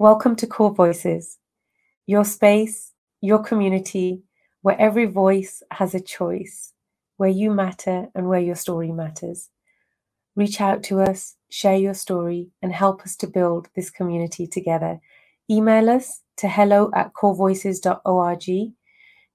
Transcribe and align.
Welcome 0.00 0.34
to 0.36 0.46
Core 0.46 0.72
Voices, 0.72 1.36
your 2.06 2.24
space, 2.24 2.94
your 3.20 3.38
community, 3.38 4.22
where 4.62 4.80
every 4.80 5.04
voice 5.04 5.62
has 5.72 5.94
a 5.94 6.00
choice, 6.00 6.72
where 7.18 7.28
you 7.28 7.50
matter 7.50 8.08
and 8.14 8.26
where 8.26 8.40
your 8.40 8.54
story 8.54 8.92
matters. 8.92 9.50
Reach 10.34 10.58
out 10.58 10.82
to 10.84 11.02
us, 11.02 11.36
share 11.50 11.76
your 11.76 11.92
story, 11.92 12.48
and 12.62 12.72
help 12.72 13.02
us 13.02 13.14
to 13.16 13.26
build 13.26 13.68
this 13.76 13.90
community 13.90 14.46
together. 14.46 15.00
Email 15.50 15.90
us 15.90 16.22
to 16.38 16.48
hello 16.48 16.90
at 16.94 17.12
corevoices.org. 17.12 18.72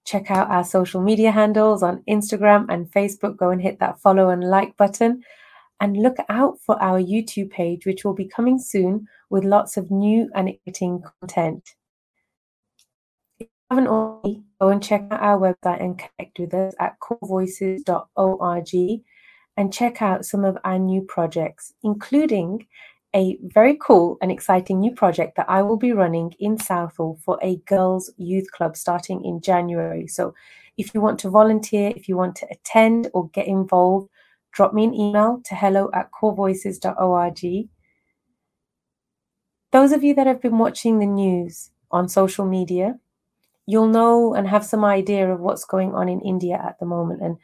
Check 0.04 0.32
out 0.32 0.50
our 0.50 0.64
social 0.64 1.00
media 1.00 1.30
handles 1.30 1.84
on 1.84 2.04
Instagram 2.10 2.66
and 2.70 2.92
Facebook. 2.92 3.38
Go 3.38 3.52
and 3.52 3.62
hit 3.62 3.78
that 3.82 4.00
follow 4.00 4.32
and 4.32 4.44
like 4.44 4.76
button. 4.78 5.22
And 5.82 5.98
look 5.98 6.18
out 6.30 6.60
for 6.62 6.82
our 6.82 7.02
YouTube 7.02 7.52
page, 7.52 7.86
which 7.86 8.06
will 8.06 8.14
be 8.14 8.28
coming 8.28 8.60
soon 8.60 9.08
with 9.30 9.44
lots 9.44 9.78
of 9.78 9.92
new 9.92 10.30
and 10.34 10.50
exciting 10.50 11.04
content. 11.20 11.76
If 13.40 13.48
you 13.48 13.50
haven't 13.70 13.88
already, 13.88 14.44
go 14.62 14.70
and 14.70 14.82
check 14.82 15.06
out 15.12 15.22
our 15.22 15.38
website 15.38 15.84
and 15.84 16.00
connect 16.00 16.40
with 16.40 16.54
us 16.54 16.74
at 16.80 16.98
corevoices.org 17.00 19.02
and 19.58 19.74
check 19.74 20.02
out 20.02 20.26
some 20.26 20.46
of 20.46 20.58
our 20.64 20.80
new 20.80 21.02
projects, 21.02 21.74
including 21.84 22.66
a 23.16 23.38
very 23.44 23.78
cool 23.82 24.18
and 24.22 24.32
exciting 24.32 24.82
new 24.82 24.94
project 24.94 25.38
that 25.38 25.50
I 25.50 25.62
will 25.62 25.78
be 25.78 25.94
running 25.94 26.34
in 26.40 26.58
Southall 26.58 27.18
for 27.24 27.40
a 27.42 27.56
girls' 27.66 28.12
youth 28.18 28.52
club 28.52 28.76
starting 28.76 29.24
in 29.24 29.40
January. 29.40 30.08
So, 30.08 30.36
if 30.78 30.94
you 30.94 31.00
want 31.00 31.20
to 31.20 31.30
volunteer, 31.30 31.94
if 31.96 32.10
you 32.10 32.18
want 32.18 32.36
to 32.38 32.48
attend 32.52 33.10
or 33.14 33.30
get 33.30 33.48
involved, 33.48 34.10
drop 34.56 34.74
me 34.74 34.86
an 34.86 34.96
email 34.96 35.42
to 35.44 35.54
hello 35.54 35.90
at 35.94 36.10
corevoices.org. 36.12 37.70
Those 39.72 39.92
of 39.92 40.04
you 40.04 40.16
that 40.16 40.28
have 40.28 40.42
been 40.42 40.58
watching 40.58 41.00
the 41.00 41.06
news 41.06 41.72
on 41.92 42.08
social 42.08 42.46
media, 42.46 42.98
you'll 43.68 43.90
know 43.90 44.34
and 44.34 44.48
have 44.48 44.66
some 44.66 44.86
idea 44.86 45.32
of 45.32 45.42
what's 45.42 45.66
going 45.66 45.94
on 45.94 46.08
in 46.08 46.22
India 46.22 46.56
at 46.56 46.80
the 46.80 46.86
moment. 46.86 47.22
And 47.22 47.38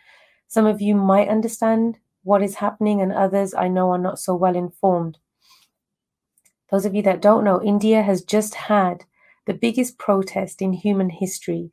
some 0.47 0.65
of 0.65 0.81
you 0.81 0.95
might 0.95 1.27
understand 1.27 1.97
what 2.23 2.41
is 2.41 2.55
happening, 2.55 3.01
and 3.01 3.11
others 3.11 3.53
I 3.53 3.67
know 3.67 3.91
are 3.91 3.97
not 3.97 4.19
so 4.19 4.33
well 4.33 4.55
informed. 4.55 5.17
Those 6.71 6.85
of 6.85 6.95
you 6.95 7.01
that 7.01 7.21
don't 7.21 7.43
know, 7.43 7.61
India 7.61 8.03
has 8.03 8.23
just 8.23 8.55
had 8.55 9.03
the 9.47 9.53
biggest 9.53 9.97
protest 9.97 10.61
in 10.61 10.71
human 10.71 11.09
history 11.09 11.71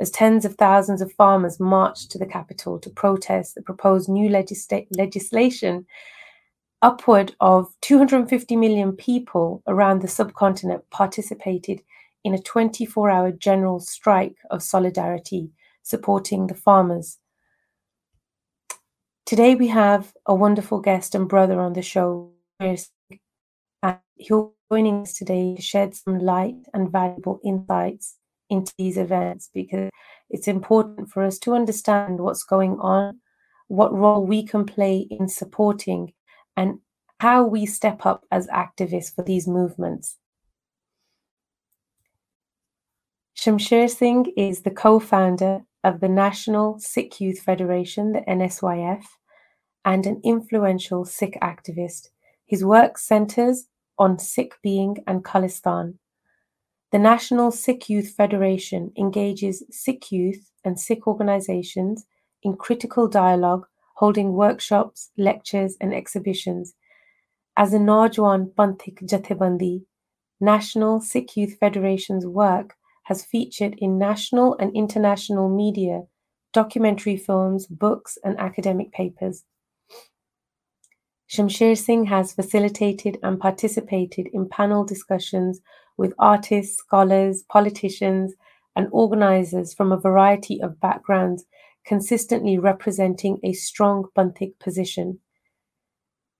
as 0.00 0.10
tens 0.10 0.44
of 0.44 0.54
thousands 0.54 1.00
of 1.00 1.12
farmers 1.12 1.58
marched 1.58 2.10
to 2.10 2.18
the 2.18 2.26
capital 2.26 2.78
to 2.78 2.90
protest 2.90 3.54
the 3.54 3.62
proposed 3.62 4.08
new 4.08 4.28
legisla- 4.28 4.86
legislation. 4.92 5.86
Upward 6.80 7.34
of 7.40 7.72
250 7.80 8.54
million 8.56 8.92
people 8.92 9.62
around 9.66 10.00
the 10.00 10.08
subcontinent 10.08 10.88
participated 10.90 11.82
in 12.24 12.34
a 12.34 12.38
24 12.38 13.10
hour 13.10 13.32
general 13.32 13.80
strike 13.80 14.36
of 14.50 14.62
solidarity 14.62 15.50
supporting 15.82 16.46
the 16.46 16.54
farmers. 16.54 17.18
Today 19.26 19.54
we 19.54 19.68
have 19.68 20.12
a 20.26 20.34
wonderful 20.34 20.80
guest 20.80 21.14
and 21.14 21.28
brother 21.28 21.60
on 21.60 21.72
the 21.72 21.82
show, 21.82 22.30
and 22.60 22.78
he'll 24.16 24.46
be 24.46 24.54
joining 24.70 25.02
us 25.02 25.14
today 25.14 25.54
to 25.56 25.62
shed 25.62 25.94
some 25.94 26.18
light 26.18 26.56
and 26.72 26.92
valuable 26.92 27.40
insights 27.44 28.16
into 28.50 28.72
these 28.78 28.96
events 28.96 29.50
because 29.52 29.90
it's 30.30 30.48
important 30.48 31.10
for 31.10 31.22
us 31.22 31.38
to 31.40 31.54
understand 31.54 32.20
what's 32.20 32.44
going 32.44 32.78
on, 32.80 33.20
what 33.68 33.92
role 33.92 34.24
we 34.24 34.44
can 34.44 34.64
play 34.64 35.06
in 35.10 35.28
supporting, 35.28 36.12
and 36.56 36.78
how 37.20 37.44
we 37.44 37.66
step 37.66 38.06
up 38.06 38.24
as 38.30 38.46
activists 38.48 39.14
for 39.14 39.22
these 39.22 39.48
movements. 39.48 40.18
Shamsher 43.36 43.88
Singh 43.88 44.32
is 44.36 44.62
the 44.62 44.70
co 44.70 44.98
founder 44.98 45.60
of 45.84 46.00
the 46.00 46.08
National 46.08 46.78
Sikh 46.80 47.20
Youth 47.20 47.40
Federation, 47.40 48.12
the 48.12 48.20
NSYF, 48.20 49.04
and 49.84 50.06
an 50.06 50.20
influential 50.24 51.04
Sikh 51.04 51.38
activist. 51.40 52.08
His 52.46 52.64
work 52.64 52.98
centers 52.98 53.66
on 53.98 54.18
Sikh 54.18 54.54
being 54.62 54.96
and 55.06 55.24
Khalistan. 55.24 55.94
The 56.90 56.98
National 56.98 57.50
Sikh 57.50 57.90
Youth 57.90 58.14
Federation 58.16 58.92
engages 58.96 59.62
Sikh 59.70 60.10
youth 60.10 60.50
and 60.64 60.80
Sikh 60.80 61.06
organizations 61.06 62.06
in 62.42 62.56
critical 62.56 63.06
dialogue, 63.06 63.66
holding 63.96 64.32
workshops, 64.32 65.10
lectures, 65.18 65.76
and 65.82 65.92
exhibitions. 65.92 66.74
As 67.58 67.74
a 67.74 67.78
Naujawan 67.78 68.54
Panthik 68.54 69.02
Jathebandi, 69.02 69.84
National 70.40 71.02
Sikh 71.02 71.36
Youth 71.36 71.58
Federation's 71.60 72.26
work 72.26 72.74
has 73.02 73.22
featured 73.22 73.74
in 73.76 73.98
national 73.98 74.56
and 74.58 74.74
international 74.74 75.54
media, 75.54 76.04
documentary 76.54 77.18
films, 77.18 77.66
books, 77.66 78.16
and 78.24 78.38
academic 78.38 78.92
papers. 78.92 79.44
Shamsher 81.28 81.76
Singh 81.76 82.06
has 82.06 82.32
facilitated 82.32 83.18
and 83.22 83.38
participated 83.38 84.28
in 84.32 84.48
panel 84.48 84.84
discussions 84.84 85.60
with 85.98 86.14
artists, 86.18 86.78
scholars, 86.78 87.44
politicians, 87.50 88.34
and 88.74 88.88
organizers 88.92 89.74
from 89.74 89.92
a 89.92 90.00
variety 90.00 90.62
of 90.62 90.80
backgrounds, 90.80 91.44
consistently 91.84 92.56
representing 92.56 93.38
a 93.42 93.52
strong 93.52 94.04
Panthik 94.16 94.58
position. 94.58 95.18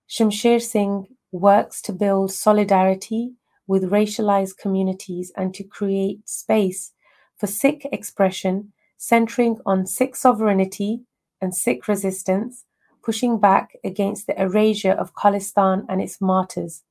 Shamsher 0.09 0.63
Singh 0.63 1.09
works 1.33 1.83
to 1.83 1.93
build 1.93 2.33
solidarity 2.33 3.33
with 3.67 3.91
racialized 3.91 4.57
communities 4.57 5.31
and 5.37 5.53
to 5.55 5.65
create 5.65 6.27
space 6.27 6.93
for 7.37 7.47
Sikh 7.47 7.87
expression 7.93 8.73
centering 8.97 9.59
on 9.67 9.87
Sikh 9.87 10.17
sovereignty 10.17 11.03
and 11.41 11.55
Sikh 11.55 11.87
resistance 11.87 12.65
pushing 13.03 13.39
back 13.39 13.77
against 13.85 14.27
the 14.27 14.41
erasure 14.41 14.93
of 14.93 15.15
Khalistan 15.15 15.87
and 15.89 16.01
its 16.01 16.21
martyrs. 16.21 16.83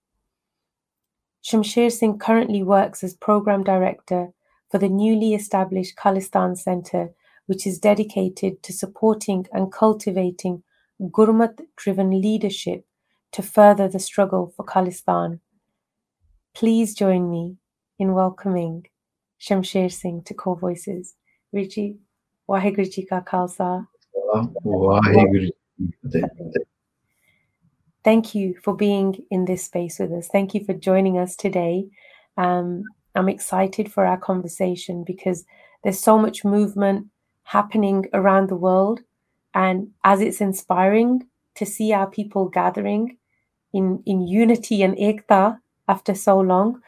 Shamsher 1.47 1.89
Singh 1.89 2.19
currently 2.19 2.61
works 2.61 3.05
as 3.05 3.13
program 3.13 3.63
director 3.63 4.33
for 4.69 4.79
the 4.79 4.89
newly 4.89 5.33
established 5.33 5.95
Khalistan 5.95 6.57
Centre, 6.57 7.11
which 7.45 7.65
is 7.65 7.79
dedicated 7.79 8.61
to 8.63 8.73
supporting 8.73 9.45
and 9.53 9.71
cultivating 9.71 10.63
Gurmat 11.01 11.61
driven 11.77 12.21
leadership 12.21 12.85
to 13.31 13.41
further 13.41 13.87
the 13.87 13.99
struggle 13.99 14.51
for 14.57 14.65
Khalistan. 14.65 15.39
Please 16.53 16.93
join 16.93 17.31
me 17.31 17.55
in 17.97 18.11
welcoming 18.11 18.85
Shamsher 19.39 19.89
Singh 19.89 20.23
to 20.23 20.33
Core 20.33 20.57
Voices. 20.57 21.15
Richie, 21.53 21.95
Waheguru 22.49 22.93
Ji 22.93 23.05
Ka 23.05 23.21
Khalsa. 23.21 23.87
Thank 28.07 28.33
you 28.33 28.55
for 28.63 28.73
being 28.73 29.21
in 29.29 29.43
this 29.43 29.65
space 29.65 29.99
with 29.99 30.13
us. 30.13 30.29
Thank 30.29 30.53
you 30.53 30.63
for 30.63 30.73
joining 30.73 31.17
us 31.17 31.35
today. 31.35 31.89
Um, 32.37 32.85
I'm 33.15 33.27
excited 33.27 33.91
for 33.91 34.05
our 34.05 34.15
conversation 34.15 35.03
because 35.03 35.43
there's 35.83 35.99
so 35.99 36.17
much 36.17 36.45
movement 36.45 37.07
happening 37.43 38.05
around 38.13 38.47
the 38.47 38.55
world. 38.55 39.01
And 39.53 39.89
as 40.05 40.21
it's 40.21 40.39
inspiring 40.39 41.27
to 41.55 41.65
see 41.65 41.91
our 41.91 42.09
people 42.09 42.47
gathering 42.47 43.17
in, 43.73 44.01
in 44.05 44.25
unity 44.25 44.83
and 44.83 44.95
ekta 44.95 45.59
after 45.89 46.15
so 46.15 46.39
long, 46.39 46.79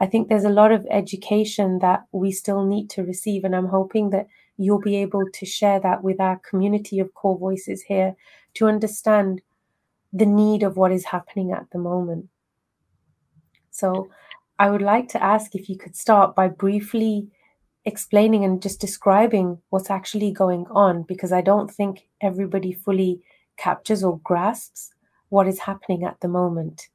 I 0.00 0.06
think 0.06 0.28
there's 0.28 0.44
a 0.44 0.50
lot 0.50 0.70
of 0.70 0.86
education 0.88 1.80
that 1.80 2.04
we 2.12 2.30
still 2.30 2.64
need 2.64 2.90
to 2.90 3.02
receive. 3.02 3.42
And 3.42 3.56
I'm 3.56 3.66
hoping 3.66 4.10
that 4.10 4.28
you'll 4.56 4.78
be 4.80 4.98
able 4.98 5.24
to 5.34 5.44
share 5.44 5.80
that 5.80 6.04
with 6.04 6.20
our 6.20 6.40
community 6.48 7.00
of 7.00 7.12
core 7.14 7.36
voices 7.36 7.82
here 7.82 8.14
to 8.54 8.68
understand 8.68 9.42
the 10.12 10.26
need 10.26 10.62
of 10.62 10.76
what 10.76 10.92
is 10.92 11.04
happening 11.04 11.52
at 11.52 11.66
the 11.72 11.78
moment. 11.78 12.28
So, 13.70 14.08
I 14.58 14.70
would 14.70 14.82
like 14.82 15.08
to 15.10 15.22
ask 15.22 15.54
if 15.54 15.68
you 15.70 15.78
could 15.78 15.96
start 15.96 16.34
by 16.34 16.48
briefly 16.48 17.28
explaining 17.86 18.44
and 18.44 18.60
just 18.60 18.78
describing 18.78 19.56
what's 19.70 19.88
actually 19.88 20.32
going 20.32 20.66
on, 20.70 21.04
because 21.04 21.32
I 21.32 21.40
don't 21.40 21.70
think 21.70 22.06
everybody 22.20 22.72
fully 22.72 23.22
captures 23.56 24.04
or 24.04 24.18
grasps 24.18 24.92
what 25.30 25.48
is 25.48 25.58
happening 25.58 26.04
at 26.04 26.20
the 26.20 26.28
moment. 26.28 26.88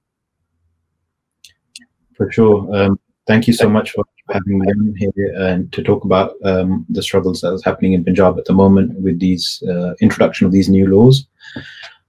For 2.15 2.31
sure. 2.31 2.67
Um, 2.75 2.99
thank 3.27 3.47
you 3.47 3.53
so 3.53 3.67
much 3.67 3.91
for 3.91 4.03
having 4.31 4.59
me 4.59 4.67
on 4.67 4.95
here 4.97 5.33
and 5.37 5.71
to 5.73 5.83
talk 5.83 6.05
about 6.05 6.35
um, 6.43 6.85
the 6.89 7.01
struggles 7.01 7.41
that 7.41 7.53
is 7.53 7.63
happening 7.63 7.93
in 7.93 8.03
Punjab 8.03 8.37
at 8.37 8.45
the 8.45 8.53
moment 8.53 8.99
with 8.99 9.19
these 9.19 9.63
uh, 9.69 9.93
introduction 10.01 10.45
of 10.45 10.51
these 10.51 10.69
new 10.69 10.87
laws. 10.87 11.27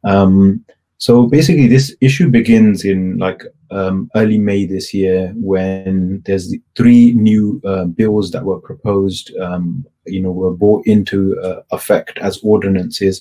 Um, 0.05 0.64
so 0.99 1.27
basically, 1.27 1.67
this 1.67 1.95
issue 2.01 2.29
begins 2.29 2.85
in 2.85 3.19
like 3.19 3.43
um, 3.71 4.11
early 4.15 4.39
May 4.39 4.65
this 4.65 4.95
year 4.95 5.33
when 5.37 6.23
there's 6.25 6.55
three 6.75 7.13
new 7.13 7.61
uh, 7.65 7.85
bills 7.85 8.31
that 8.31 8.45
were 8.45 8.61
proposed. 8.61 9.37
Um, 9.37 9.85
you 10.07 10.23
know, 10.23 10.31
were 10.31 10.55
brought 10.55 10.87
into 10.87 11.37
uh, 11.41 11.63
effect 11.73 12.17
as 12.19 12.39
ordinances 12.45 13.21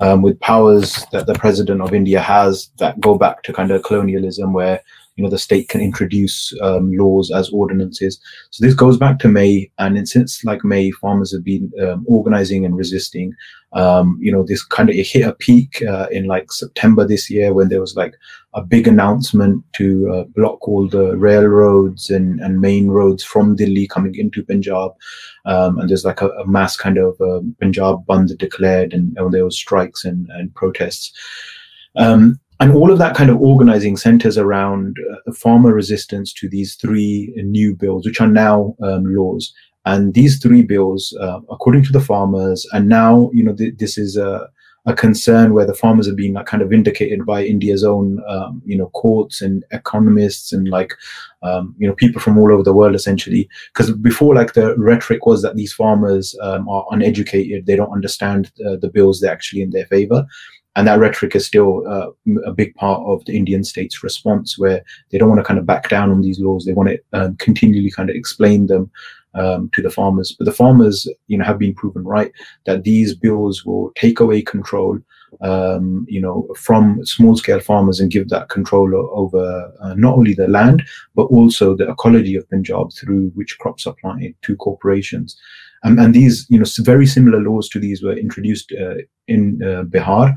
um, 0.00 0.20
with 0.20 0.40
powers 0.40 1.06
that 1.12 1.26
the 1.26 1.34
president 1.34 1.80
of 1.80 1.94
India 1.94 2.20
has 2.20 2.70
that 2.78 3.00
go 3.00 3.16
back 3.16 3.42
to 3.44 3.52
kind 3.52 3.70
of 3.70 3.84
colonialism, 3.84 4.52
where 4.52 4.82
you 5.16 5.22
know 5.22 5.30
the 5.30 5.38
state 5.38 5.68
can 5.68 5.80
introduce 5.80 6.52
um, 6.60 6.92
laws 6.92 7.30
as 7.30 7.48
ordinances. 7.50 8.20
So 8.50 8.64
this 8.64 8.74
goes 8.74 8.96
back 8.96 9.18
to 9.20 9.28
May, 9.28 9.70
and 9.78 10.08
since 10.08 10.44
like 10.44 10.64
May, 10.64 10.90
farmers 10.90 11.32
have 11.32 11.44
been 11.44 11.70
um, 11.82 12.04
organizing 12.08 12.64
and 12.64 12.76
resisting. 12.76 13.34
Um, 13.74 14.18
you 14.20 14.30
know, 14.30 14.44
this 14.44 14.64
kind 14.64 14.88
of 14.88 14.94
it 14.94 15.06
hit 15.06 15.26
a 15.26 15.32
peak 15.32 15.82
uh, 15.82 16.06
in 16.10 16.26
like 16.26 16.52
September 16.52 17.06
this 17.06 17.28
year 17.28 17.52
when 17.52 17.68
there 17.68 17.80
was 17.80 17.96
like 17.96 18.14
a 18.54 18.62
big 18.62 18.86
announcement 18.86 19.64
to 19.74 20.12
uh, 20.12 20.24
block 20.24 20.66
all 20.68 20.88
the 20.88 21.16
railroads 21.16 22.08
and, 22.08 22.40
and 22.40 22.60
main 22.60 22.88
roads 22.88 23.24
from 23.24 23.56
Delhi 23.56 23.88
coming 23.88 24.14
into 24.14 24.44
Punjab. 24.44 24.92
Um, 25.44 25.78
and 25.78 25.90
there's 25.90 26.04
like 26.04 26.22
a, 26.22 26.28
a 26.30 26.46
mass 26.46 26.76
kind 26.76 26.98
of 26.98 27.20
uh, 27.20 27.40
Punjab 27.60 28.06
Bandh 28.06 28.38
declared, 28.38 28.92
and, 28.92 29.16
and, 29.18 29.34
there 29.34 29.44
was 29.44 29.56
strikes 29.56 30.04
and, 30.04 30.28
and 30.30 30.54
protests. 30.54 31.12
Um, 31.96 32.38
and 32.60 32.72
all 32.72 32.90
of 32.90 32.98
that 32.98 33.16
kind 33.16 33.30
of 33.30 33.40
organizing 33.40 33.96
centers 33.96 34.38
around 34.38 34.96
uh, 35.10 35.32
farmer 35.32 35.72
resistance 35.72 36.32
to 36.34 36.48
these 36.48 36.76
three 36.76 37.32
new 37.36 37.74
bills, 37.74 38.06
which 38.06 38.20
are 38.20 38.28
now 38.28 38.76
um, 38.82 39.04
laws. 39.04 39.52
And 39.86 40.14
these 40.14 40.40
three 40.40 40.62
bills, 40.62 41.14
uh, 41.20 41.40
according 41.50 41.84
to 41.84 41.92
the 41.92 42.00
farmers, 42.00 42.66
and 42.72 42.88
now 42.88 43.30
you 43.34 43.44
know 43.44 43.54
th- 43.54 43.76
this 43.76 43.98
is 43.98 44.16
a, 44.16 44.48
a, 44.86 44.94
concern 44.94 45.52
where 45.52 45.66
the 45.66 45.74
farmers 45.74 46.08
are 46.08 46.14
being 46.14 46.32
like 46.32 46.46
kind 46.46 46.62
of 46.62 46.70
vindicated 46.70 47.26
by 47.26 47.44
India's 47.44 47.84
own 47.84 48.22
um, 48.26 48.62
you 48.64 48.78
know 48.78 48.88
courts 48.90 49.42
and 49.42 49.62
economists 49.72 50.52
and 50.52 50.68
like 50.68 50.94
um, 51.42 51.74
you 51.76 51.86
know 51.86 51.94
people 51.94 52.20
from 52.20 52.38
all 52.38 52.50
over 52.50 52.62
the 52.62 52.72
world 52.72 52.94
essentially. 52.94 53.46
Because 53.74 53.90
before, 53.92 54.34
like 54.34 54.54
the 54.54 54.74
rhetoric 54.78 55.26
was 55.26 55.42
that 55.42 55.56
these 55.56 55.74
farmers 55.74 56.34
um, 56.40 56.66
are 56.68 56.86
uneducated, 56.90 57.66
they 57.66 57.76
don't 57.76 57.92
understand 57.92 58.52
uh, 58.66 58.76
the 58.76 58.88
bills 58.88 59.20
they're 59.20 59.32
actually 59.32 59.60
in 59.60 59.70
their 59.70 59.86
favor 59.86 60.24
and 60.76 60.86
that 60.86 60.98
rhetoric 60.98 61.36
is 61.36 61.46
still 61.46 61.86
uh, 61.86 62.10
a 62.44 62.52
big 62.52 62.74
part 62.74 63.00
of 63.06 63.24
the 63.24 63.36
Indian 63.36 63.62
state's 63.64 64.02
response, 64.02 64.58
where 64.58 64.82
they 65.10 65.18
don't 65.18 65.28
want 65.28 65.38
to 65.38 65.44
kind 65.44 65.58
of 65.58 65.66
back 65.66 65.88
down 65.88 66.10
on 66.10 66.22
these 66.22 66.40
laws. 66.40 66.64
They 66.64 66.72
want 66.72 66.88
to 66.90 67.00
um, 67.12 67.36
continually 67.36 67.90
kind 67.90 68.10
of 68.10 68.16
explain 68.16 68.66
them 68.66 68.90
um, 69.34 69.70
to 69.74 69.82
the 69.82 69.90
farmers. 69.90 70.34
But 70.36 70.46
the 70.46 70.52
farmers, 70.52 71.08
you 71.28 71.38
know, 71.38 71.44
have 71.44 71.58
been 71.58 71.74
proven 71.74 72.04
right 72.04 72.32
that 72.66 72.84
these 72.84 73.14
bills 73.14 73.64
will 73.64 73.92
take 73.94 74.20
away 74.20 74.42
control, 74.42 74.98
um, 75.42 76.06
you 76.08 76.20
know, 76.20 76.48
from 76.56 77.04
small-scale 77.04 77.60
farmers 77.60 78.00
and 78.00 78.10
give 78.10 78.28
that 78.28 78.48
control 78.48 78.94
over 79.12 79.72
uh, 79.80 79.94
not 79.94 80.14
only 80.14 80.34
the 80.34 80.48
land 80.48 80.82
but 81.14 81.24
also 81.24 81.76
the 81.76 81.88
ecology 81.88 82.36
of 82.36 82.48
Punjab 82.50 82.92
through 82.92 83.30
which 83.34 83.58
crops 83.58 83.86
are 83.86 83.94
planted 84.00 84.34
to 84.42 84.56
corporations. 84.56 85.36
And 85.84 86.14
these, 86.14 86.46
you 86.48 86.58
know, 86.58 86.64
very 86.78 87.06
similar 87.06 87.40
laws 87.40 87.68
to 87.68 87.78
these 87.78 88.02
were 88.02 88.16
introduced 88.16 88.72
uh, 88.72 88.96
in 89.28 89.60
uh, 89.62 89.84
Bihar. 89.84 90.34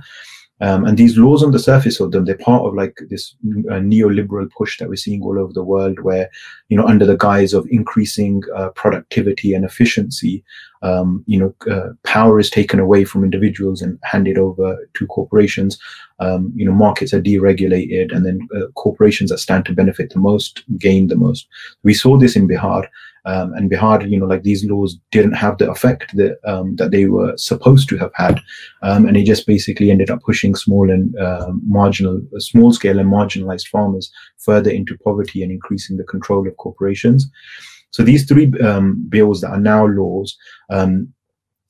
Um, 0.60 0.86
and 0.86 0.98
these 0.98 1.18
laws 1.18 1.44
on 1.44 1.52
the 1.52 1.60
surface 1.60 2.00
of 2.00 2.12
them, 2.12 2.26
they're 2.26 2.36
part 2.36 2.66
of 2.66 2.74
like 2.74 2.98
this 3.10 3.36
uh, 3.70 3.76
neoliberal 3.76 4.50
push 4.58 4.80
that 4.80 4.90
we're 4.90 4.96
seeing 4.96 5.22
all 5.22 5.38
over 5.40 5.54
the 5.54 5.64
world, 5.64 6.00
where, 6.00 6.30
you 6.70 6.78
know, 6.78 6.86
under 6.86 7.06
the 7.06 7.16
guise 7.16 7.54
of 7.54 7.68
increasing 7.70 8.42
uh, 8.56 8.70
productivity 8.70 9.54
and 9.54 9.64
efficiency, 9.64 10.44
um, 10.82 11.24
you 11.28 11.40
know, 11.40 11.72
uh, 11.72 11.94
power 12.04 12.40
is 12.40 12.50
taken 12.50 12.80
away 12.80 13.06
from 13.06 13.24
individuals 13.24 13.84
and 13.84 14.00
handed 14.02 14.38
over 14.40 14.78
to 14.96 15.08
corporations. 15.08 15.78
Um, 16.20 16.52
you 16.56 16.66
know, 16.66 16.72
markets 16.72 17.14
are 17.14 17.22
deregulated, 17.22 18.14
and 18.16 18.26
then 18.26 18.48
uh, 18.56 18.68
corporations 18.76 19.30
that 19.30 19.38
stand 19.38 19.66
to 19.66 19.74
benefit 19.74 20.12
the 20.12 20.20
most 20.20 20.64
gain 20.80 21.08
the 21.08 21.16
most. 21.16 21.48
We 21.84 21.94
saw 21.94 22.18
this 22.18 22.36
in 22.36 22.48
Bihar, 22.48 22.88
um, 23.28 23.54
and 23.54 23.70
Bihar, 23.70 24.10
you 24.10 24.18
know, 24.18 24.26
like 24.26 24.44
these 24.44 24.64
laws 24.64 24.98
didn't 25.12 25.34
have 25.34 25.58
the 25.58 25.70
effect 25.70 26.16
that 26.16 26.40
um, 26.46 26.78
that 26.78 26.92
they 26.92 27.06
were 27.06 27.36
supposed 27.38 27.90
to 27.90 27.98
have 27.98 28.12
had, 28.16 28.40
um, 28.84 29.06
and 29.06 29.18
it 29.18 29.26
just 29.26 29.46
basically 29.46 29.92
ended 29.92 30.10
up 30.10 30.22
pushing 30.22 30.56
small 30.56 30.90
and 30.90 31.16
uh, 31.18 31.52
marginal, 31.68 32.22
small 32.38 32.72
scale 32.72 33.00
and 33.00 33.12
marginalized 33.12 33.68
farmers 33.68 34.10
further 34.38 34.72
into 34.72 34.98
poverty 35.00 35.44
and 35.44 35.52
increasing 35.52 35.98
the 35.98 36.06
control 36.06 36.48
of 36.48 36.56
corporations. 36.56 37.30
So 37.92 38.02
these 38.04 38.26
three 38.26 38.52
um, 38.62 39.06
bills 39.10 39.42
that 39.42 39.52
are 39.52 39.60
now 39.60 39.86
laws 39.86 40.38
um, 40.70 41.14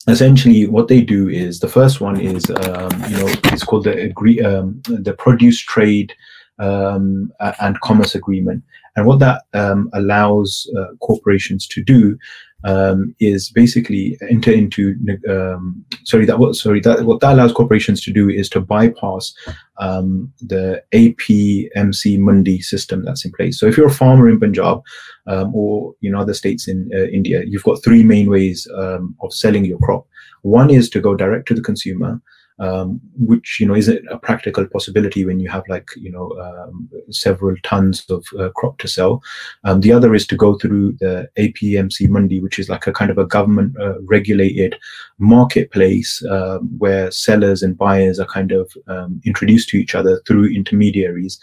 essentially 0.06 0.66
what 0.66 0.88
they 0.88 1.00
do 1.00 1.28
is 1.28 1.60
the 1.60 1.68
first 1.68 2.00
one 2.00 2.20
is 2.20 2.50
um, 2.50 2.90
you 3.10 3.16
know 3.18 3.28
it's 3.52 3.64
called 3.64 3.84
the 3.84 3.92
agree 4.00 4.40
um, 4.40 4.80
the 4.86 5.12
produce 5.12 5.60
trade 5.60 6.14
um, 6.58 7.32
and 7.60 7.80
commerce 7.80 8.14
agreement 8.14 8.62
and 8.98 9.06
what 9.06 9.20
that 9.20 9.42
um, 9.54 9.88
allows 9.92 10.68
uh, 10.76 10.96
corporations 11.00 11.68
to 11.68 11.84
do 11.84 12.18
um, 12.64 13.14
is 13.20 13.48
basically 13.48 14.18
enter 14.28 14.50
into 14.50 14.96
um, 15.30 15.84
sorry 16.02 16.26
that 16.26 16.40
what 16.40 16.56
sorry 16.56 16.80
that 16.80 17.04
what 17.04 17.20
that 17.20 17.34
allows 17.34 17.52
corporations 17.52 18.00
to 18.02 18.12
do 18.12 18.28
is 18.28 18.48
to 18.48 18.60
bypass 18.60 19.32
um, 19.78 20.32
the 20.40 20.82
APMC 20.92 22.18
Mandi 22.18 22.60
system 22.60 23.04
that's 23.04 23.24
in 23.24 23.30
place. 23.30 23.60
So 23.60 23.66
if 23.66 23.76
you're 23.76 23.86
a 23.86 24.02
farmer 24.02 24.28
in 24.28 24.40
Punjab 24.40 24.82
um, 25.28 25.54
or 25.54 25.94
you 26.00 26.10
know 26.10 26.18
other 26.18 26.34
states 26.34 26.66
in 26.66 26.90
uh, 26.92 27.04
India, 27.04 27.44
you've 27.46 27.62
got 27.62 27.82
three 27.84 28.02
main 28.02 28.28
ways 28.28 28.66
um, 28.76 29.14
of 29.22 29.32
selling 29.32 29.64
your 29.64 29.78
crop. 29.78 30.08
One 30.42 30.70
is 30.70 30.90
to 30.90 31.00
go 31.00 31.14
direct 31.14 31.46
to 31.48 31.54
the 31.54 31.62
consumer 31.62 32.20
um, 32.58 33.00
which 33.18 33.58
you 33.60 33.66
know 33.66 33.74
isn't 33.74 34.06
a 34.08 34.18
practical 34.18 34.66
possibility 34.66 35.24
when 35.24 35.40
you 35.40 35.48
have 35.48 35.64
like 35.68 35.88
you 35.96 36.10
know 36.10 36.30
um, 36.40 36.88
several 37.10 37.56
tons 37.62 38.04
of 38.10 38.24
uh, 38.38 38.48
crop 38.56 38.78
to 38.78 38.88
sell. 38.88 39.22
Um, 39.64 39.80
the 39.80 39.92
other 39.92 40.14
is 40.14 40.26
to 40.28 40.36
go 40.36 40.58
through 40.58 40.92
the 41.00 41.28
APMC 41.38 42.08
Mandi, 42.08 42.40
which 42.40 42.58
is 42.58 42.68
like 42.68 42.86
a 42.86 42.92
kind 42.92 43.10
of 43.10 43.18
a 43.18 43.26
government 43.26 43.76
uh, 43.80 44.00
regulated 44.02 44.76
marketplace 45.18 46.22
uh, 46.24 46.58
where 46.78 47.10
sellers 47.10 47.62
and 47.62 47.78
buyers 47.78 48.18
are 48.18 48.26
kind 48.26 48.52
of 48.52 48.72
um, 48.88 49.20
introduced 49.24 49.68
to 49.70 49.78
each 49.78 49.94
other 49.94 50.20
through 50.26 50.48
intermediaries, 50.48 51.38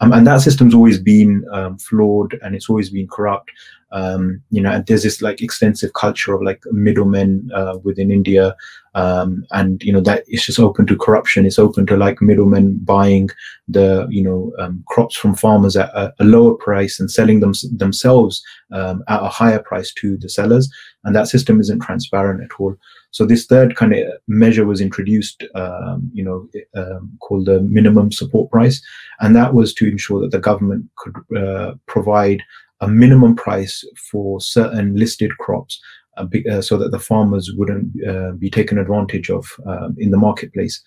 um, 0.00 0.12
and 0.12 0.26
that 0.26 0.40
system's 0.40 0.74
always 0.74 0.98
been 0.98 1.44
um, 1.52 1.78
flawed 1.78 2.38
and 2.42 2.54
it's 2.54 2.68
always 2.68 2.90
been 2.90 3.08
corrupt 3.08 3.50
um, 3.94 4.42
you 4.50 4.60
know, 4.60 4.82
there's 4.84 5.04
this 5.04 5.22
like 5.22 5.40
extensive 5.40 5.92
culture 5.92 6.34
of 6.34 6.42
like 6.42 6.60
middlemen 6.72 7.48
uh, 7.54 7.78
within 7.84 8.10
India, 8.10 8.56
um, 8.96 9.46
and 9.52 9.80
you 9.84 9.92
know 9.92 10.00
that 10.00 10.24
it's 10.26 10.44
just 10.44 10.58
open 10.58 10.84
to 10.86 10.96
corruption. 10.96 11.46
It's 11.46 11.60
open 11.60 11.86
to 11.86 11.96
like 11.96 12.20
middlemen 12.20 12.78
buying 12.78 13.30
the 13.68 14.08
you 14.10 14.24
know 14.24 14.52
um, 14.58 14.82
crops 14.88 15.16
from 15.16 15.36
farmers 15.36 15.76
at 15.76 15.90
a, 15.90 16.12
a, 16.18 16.24
lower 16.24 16.54
price 16.54 16.98
and 16.98 17.08
selling 17.08 17.38
them 17.38 17.52
themselves 17.76 18.42
um, 18.72 19.04
at 19.06 19.22
a 19.22 19.28
higher 19.28 19.60
price 19.60 19.94
to 19.94 20.16
the 20.16 20.28
sellers, 20.28 20.68
and 21.04 21.14
that 21.14 21.28
system 21.28 21.60
isn't 21.60 21.80
transparent 21.80 22.42
at 22.42 22.58
all. 22.58 22.74
So 23.12 23.24
this 23.24 23.46
third 23.46 23.76
kind 23.76 23.94
of 23.94 24.08
measure 24.26 24.66
was 24.66 24.80
introduced, 24.80 25.44
um, 25.54 26.10
you 26.12 26.24
know, 26.24 26.48
um, 26.74 27.16
called 27.20 27.46
the 27.46 27.60
minimum 27.60 28.10
support 28.10 28.50
price, 28.50 28.82
and 29.20 29.36
that 29.36 29.54
was 29.54 29.72
to 29.74 29.86
ensure 29.86 30.20
that 30.22 30.32
the 30.32 30.40
government 30.40 30.90
could 30.96 31.14
uh, 31.38 31.74
provide 31.86 32.42
a 32.80 32.88
minimum 32.88 33.36
price 33.36 33.84
for 34.10 34.40
certain 34.40 34.96
listed 34.96 35.36
crops 35.38 35.80
uh, 36.16 36.24
be, 36.24 36.48
uh, 36.48 36.60
so 36.60 36.76
that 36.76 36.90
the 36.90 36.98
farmers 36.98 37.52
wouldn't 37.56 37.92
uh, 38.06 38.32
be 38.32 38.50
taken 38.50 38.78
advantage 38.78 39.30
of 39.30 39.46
um, 39.66 39.96
in 39.98 40.10
the 40.10 40.16
marketplace. 40.16 40.82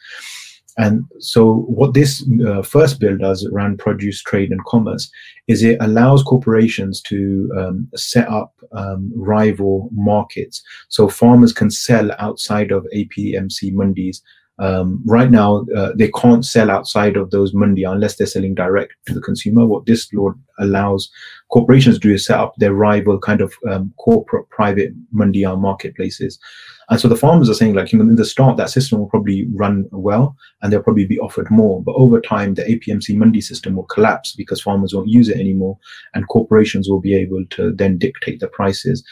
And 0.77 1.05
so, 1.17 1.65
what 1.67 1.95
this 1.95 2.23
uh, 2.47 2.61
first 2.61 2.99
bill 2.99 3.17
does 3.17 3.43
around 3.47 3.79
produce 3.79 4.21
trade 4.21 4.51
and 4.51 4.63
commerce 4.65 5.09
is 5.47 5.63
it 5.63 5.77
allows 5.81 6.21
corporations 6.21 7.01
to 7.03 7.51
um, 7.57 7.87
set 7.95 8.27
up 8.29 8.53
um, 8.73 9.11
rival 9.15 9.89
markets. 9.91 10.61
So, 10.89 11.09
farmers 11.09 11.51
can 11.51 11.71
sell 11.71 12.11
outside 12.19 12.71
of 12.71 12.85
APMC 12.95 13.73
mandis 13.73 14.21
um, 14.59 15.01
right 15.05 15.29
now, 15.29 15.65
uh, 15.75 15.91
they 15.95 16.09
can't 16.09 16.45
sell 16.45 16.71
outside 16.71 17.15
of 17.15 17.29
those 17.29 17.53
mandi 17.53 17.83
unless 17.83 18.15
they're 18.15 18.27
selling 18.27 18.55
direct 18.55 18.93
to 19.05 19.13
the 19.13 19.21
consumer. 19.21 19.65
What 19.65 19.85
this 19.85 20.11
law 20.13 20.33
allows 20.59 21.09
corporations 21.51 21.97
to 21.97 22.07
do 22.07 22.13
is 22.13 22.25
set 22.25 22.39
up 22.39 22.55
their 22.57 22.73
rival 22.73 23.19
kind 23.19 23.41
of 23.41 23.53
um, 23.69 23.93
corporate 23.97 24.49
private 24.49 24.93
mandiyan 25.13 25.59
marketplaces. 25.59 26.39
And 26.89 27.01
so 27.01 27.09
the 27.09 27.17
farmers 27.17 27.49
are 27.49 27.53
saying, 27.53 27.73
like, 27.73 27.91
you 27.91 27.99
know, 27.99 28.09
in 28.09 28.15
the 28.15 28.23
start, 28.23 28.55
that 28.57 28.69
system 28.69 28.99
will 28.99 29.09
probably 29.09 29.45
run 29.53 29.85
well 29.91 30.37
and 30.61 30.71
they'll 30.71 30.81
probably 30.81 31.05
be 31.05 31.19
offered 31.19 31.51
more. 31.51 31.83
But 31.83 31.95
over 31.95 32.21
time, 32.21 32.53
the 32.53 32.63
APMC 32.63 33.15
Mandi 33.15 33.41
system 33.41 33.75
will 33.75 33.83
collapse 33.83 34.33
because 34.33 34.61
farmers 34.61 34.93
won't 34.93 35.09
use 35.09 35.27
it 35.27 35.37
anymore 35.37 35.77
and 36.13 36.27
corporations 36.29 36.87
will 36.87 37.01
be 37.01 37.13
able 37.13 37.43
to 37.51 37.73
then 37.73 37.97
dictate 37.97 38.39
the 38.39 38.47
prices. 38.47 39.03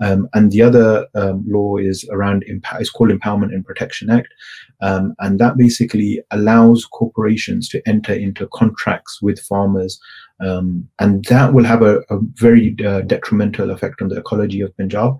Um, 0.00 0.28
and 0.32 0.52
the 0.52 0.62
other 0.62 1.08
um, 1.16 1.44
law 1.48 1.76
is 1.76 2.08
around, 2.12 2.44
emp- 2.48 2.66
it's 2.78 2.90
called 2.90 3.10
Empowerment 3.10 3.52
and 3.52 3.66
Protection 3.66 4.10
Act. 4.10 4.32
Um, 4.80 5.14
and 5.18 5.40
that 5.40 5.56
basically 5.56 6.22
allows 6.30 6.84
corporations 6.84 7.68
to 7.70 7.82
enter 7.86 8.12
into 8.12 8.48
contracts 8.52 9.20
with 9.20 9.40
farmers. 9.40 9.98
Um, 10.40 10.88
and 10.98 11.24
that 11.26 11.54
will 11.54 11.64
have 11.64 11.82
a, 11.82 11.98
a 12.10 12.18
very 12.34 12.76
uh, 12.84 13.02
detrimental 13.02 13.70
effect 13.70 14.02
on 14.02 14.08
the 14.08 14.18
ecology 14.18 14.60
of 14.60 14.76
Punjab 14.76 15.16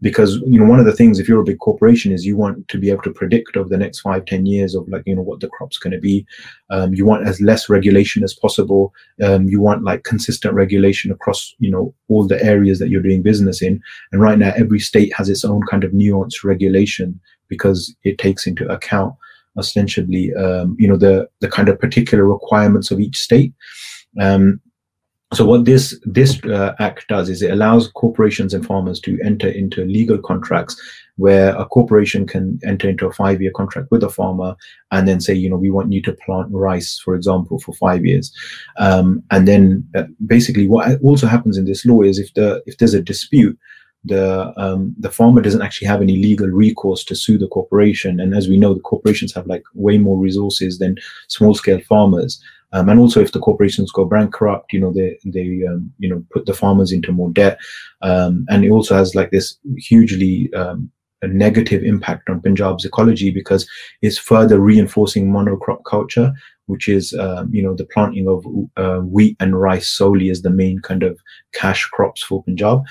because 0.00 0.36
you 0.46 0.58
know 0.58 0.64
one 0.64 0.78
of 0.78 0.86
the 0.86 0.94
things 0.94 1.18
if 1.18 1.28
you're 1.28 1.40
a 1.40 1.44
big 1.44 1.58
corporation 1.58 2.12
is 2.12 2.24
you 2.24 2.36
want 2.36 2.66
to 2.68 2.78
be 2.78 2.90
able 2.90 3.02
to 3.02 3.12
predict 3.12 3.56
over 3.56 3.68
the 3.68 3.76
next 3.76 4.00
five 4.00 4.24
ten 4.24 4.46
years 4.46 4.74
of 4.74 4.88
like 4.88 5.02
you 5.06 5.14
know 5.14 5.22
what 5.22 5.40
the 5.40 5.48
crop's 5.48 5.78
going 5.78 5.92
to 5.92 6.00
be. 6.00 6.26
Um, 6.70 6.94
you 6.94 7.04
want 7.04 7.26
as 7.26 7.40
less 7.40 7.68
regulation 7.68 8.24
as 8.24 8.34
possible. 8.34 8.94
Um, 9.22 9.46
you 9.46 9.60
want 9.60 9.84
like 9.84 10.04
consistent 10.04 10.54
regulation 10.54 11.10
across 11.10 11.54
you 11.58 11.70
know 11.70 11.94
all 12.08 12.26
the 12.26 12.42
areas 12.42 12.78
that 12.78 12.88
you're 12.88 13.02
doing 13.02 13.22
business 13.22 13.62
in. 13.62 13.82
And 14.12 14.20
right 14.22 14.38
now 14.38 14.52
every 14.56 14.80
state 14.80 15.12
has 15.14 15.28
its 15.28 15.44
own 15.44 15.62
kind 15.70 15.84
of 15.84 15.92
nuanced 15.92 16.44
regulation 16.44 17.20
because 17.48 17.94
it 18.04 18.18
takes 18.18 18.46
into 18.46 18.66
account 18.68 19.14
ostensibly 19.58 20.34
um, 20.34 20.76
you 20.78 20.88
know 20.88 20.96
the 20.96 21.28
the 21.40 21.48
kind 21.48 21.68
of 21.68 21.78
particular 21.78 22.26
requirements 22.26 22.90
of 22.90 23.00
each 23.00 23.18
state 23.18 23.52
um, 24.20 24.60
so 25.34 25.44
what 25.44 25.64
this 25.64 25.98
this 26.04 26.42
uh, 26.44 26.74
act 26.78 27.08
does 27.08 27.28
is 27.28 27.42
it 27.42 27.50
allows 27.50 27.88
corporations 27.88 28.54
and 28.54 28.64
farmers 28.64 29.00
to 29.00 29.18
enter 29.24 29.48
into 29.48 29.84
legal 29.84 30.18
contracts 30.18 30.80
where 31.16 31.56
a 31.56 31.64
corporation 31.64 32.26
can 32.26 32.60
enter 32.64 32.88
into 32.88 33.06
a 33.06 33.12
five 33.12 33.42
year 33.42 33.50
contract 33.50 33.90
with 33.90 34.04
a 34.04 34.10
farmer 34.10 34.54
and 34.92 35.08
then 35.08 35.20
say 35.20 35.34
you 35.34 35.50
know 35.50 35.56
we 35.56 35.70
want 35.70 35.92
you 35.92 36.00
to 36.02 36.12
plant 36.24 36.48
rice 36.52 37.00
for 37.00 37.16
example 37.16 37.58
for 37.58 37.74
five 37.74 38.06
years. 38.06 38.32
Um, 38.78 39.22
and 39.32 39.48
then 39.48 39.86
uh, 39.96 40.04
basically 40.26 40.68
what 40.68 41.00
also 41.02 41.26
happens 41.26 41.58
in 41.58 41.64
this 41.64 41.84
law 41.84 42.02
is 42.02 42.18
if 42.18 42.32
the 42.34 42.62
if 42.66 42.78
there's 42.78 42.94
a 42.94 43.02
dispute 43.02 43.58
the 44.04 44.52
um, 44.56 44.94
the 44.98 45.10
farmer 45.10 45.40
doesn't 45.40 45.62
actually 45.62 45.88
have 45.88 46.00
any 46.00 46.16
legal 46.16 46.46
recourse 46.46 47.04
to 47.04 47.16
sue 47.16 47.38
the 47.38 47.48
corporation. 47.48 48.20
And 48.20 48.34
as 48.34 48.48
we 48.48 48.56
know 48.56 48.72
the 48.72 48.80
corporations 48.80 49.34
have 49.34 49.48
like 49.48 49.64
way 49.74 49.98
more 49.98 50.16
resources 50.16 50.78
than 50.78 50.96
small 51.26 51.54
scale 51.54 51.80
farmers 51.80 52.40
um, 52.72 52.88
and 52.88 52.98
also, 52.98 53.20
if 53.20 53.32
the 53.32 53.40
corporations 53.40 53.92
go 53.92 54.04
bankrupt, 54.04 54.72
you 54.72 54.80
know, 54.80 54.92
they 54.92 55.18
they 55.24 55.62
um, 55.68 55.92
you 55.98 56.08
know 56.08 56.24
put 56.30 56.46
the 56.46 56.54
farmers 56.54 56.92
into 56.92 57.12
more 57.12 57.30
debt, 57.30 57.58
um, 58.02 58.44
and 58.48 58.64
it 58.64 58.70
also 58.70 58.96
has 58.96 59.14
like 59.14 59.30
this 59.30 59.56
hugely 59.78 60.52
um, 60.54 60.90
a 61.22 61.28
negative 61.28 61.82
impact 61.82 62.28
on 62.28 62.42
Punjab's 62.42 62.84
ecology 62.84 63.30
because 63.30 63.68
it's 64.02 64.18
further 64.18 64.60
reinforcing 64.60 65.30
monocrop 65.30 65.84
culture, 65.84 66.32
which 66.66 66.88
is 66.88 67.14
um, 67.14 67.48
you 67.54 67.62
know 67.62 67.74
the 67.74 67.86
planting 67.86 68.28
of 68.28 68.44
uh, 68.76 69.00
wheat 69.00 69.36
and 69.38 69.58
rice 69.58 69.88
solely 69.88 70.28
as 70.28 70.42
the 70.42 70.50
main 70.50 70.80
kind 70.80 71.04
of 71.04 71.18
cash 71.54 71.86
crops 71.86 72.22
for 72.22 72.42
Punjab. 72.42 72.82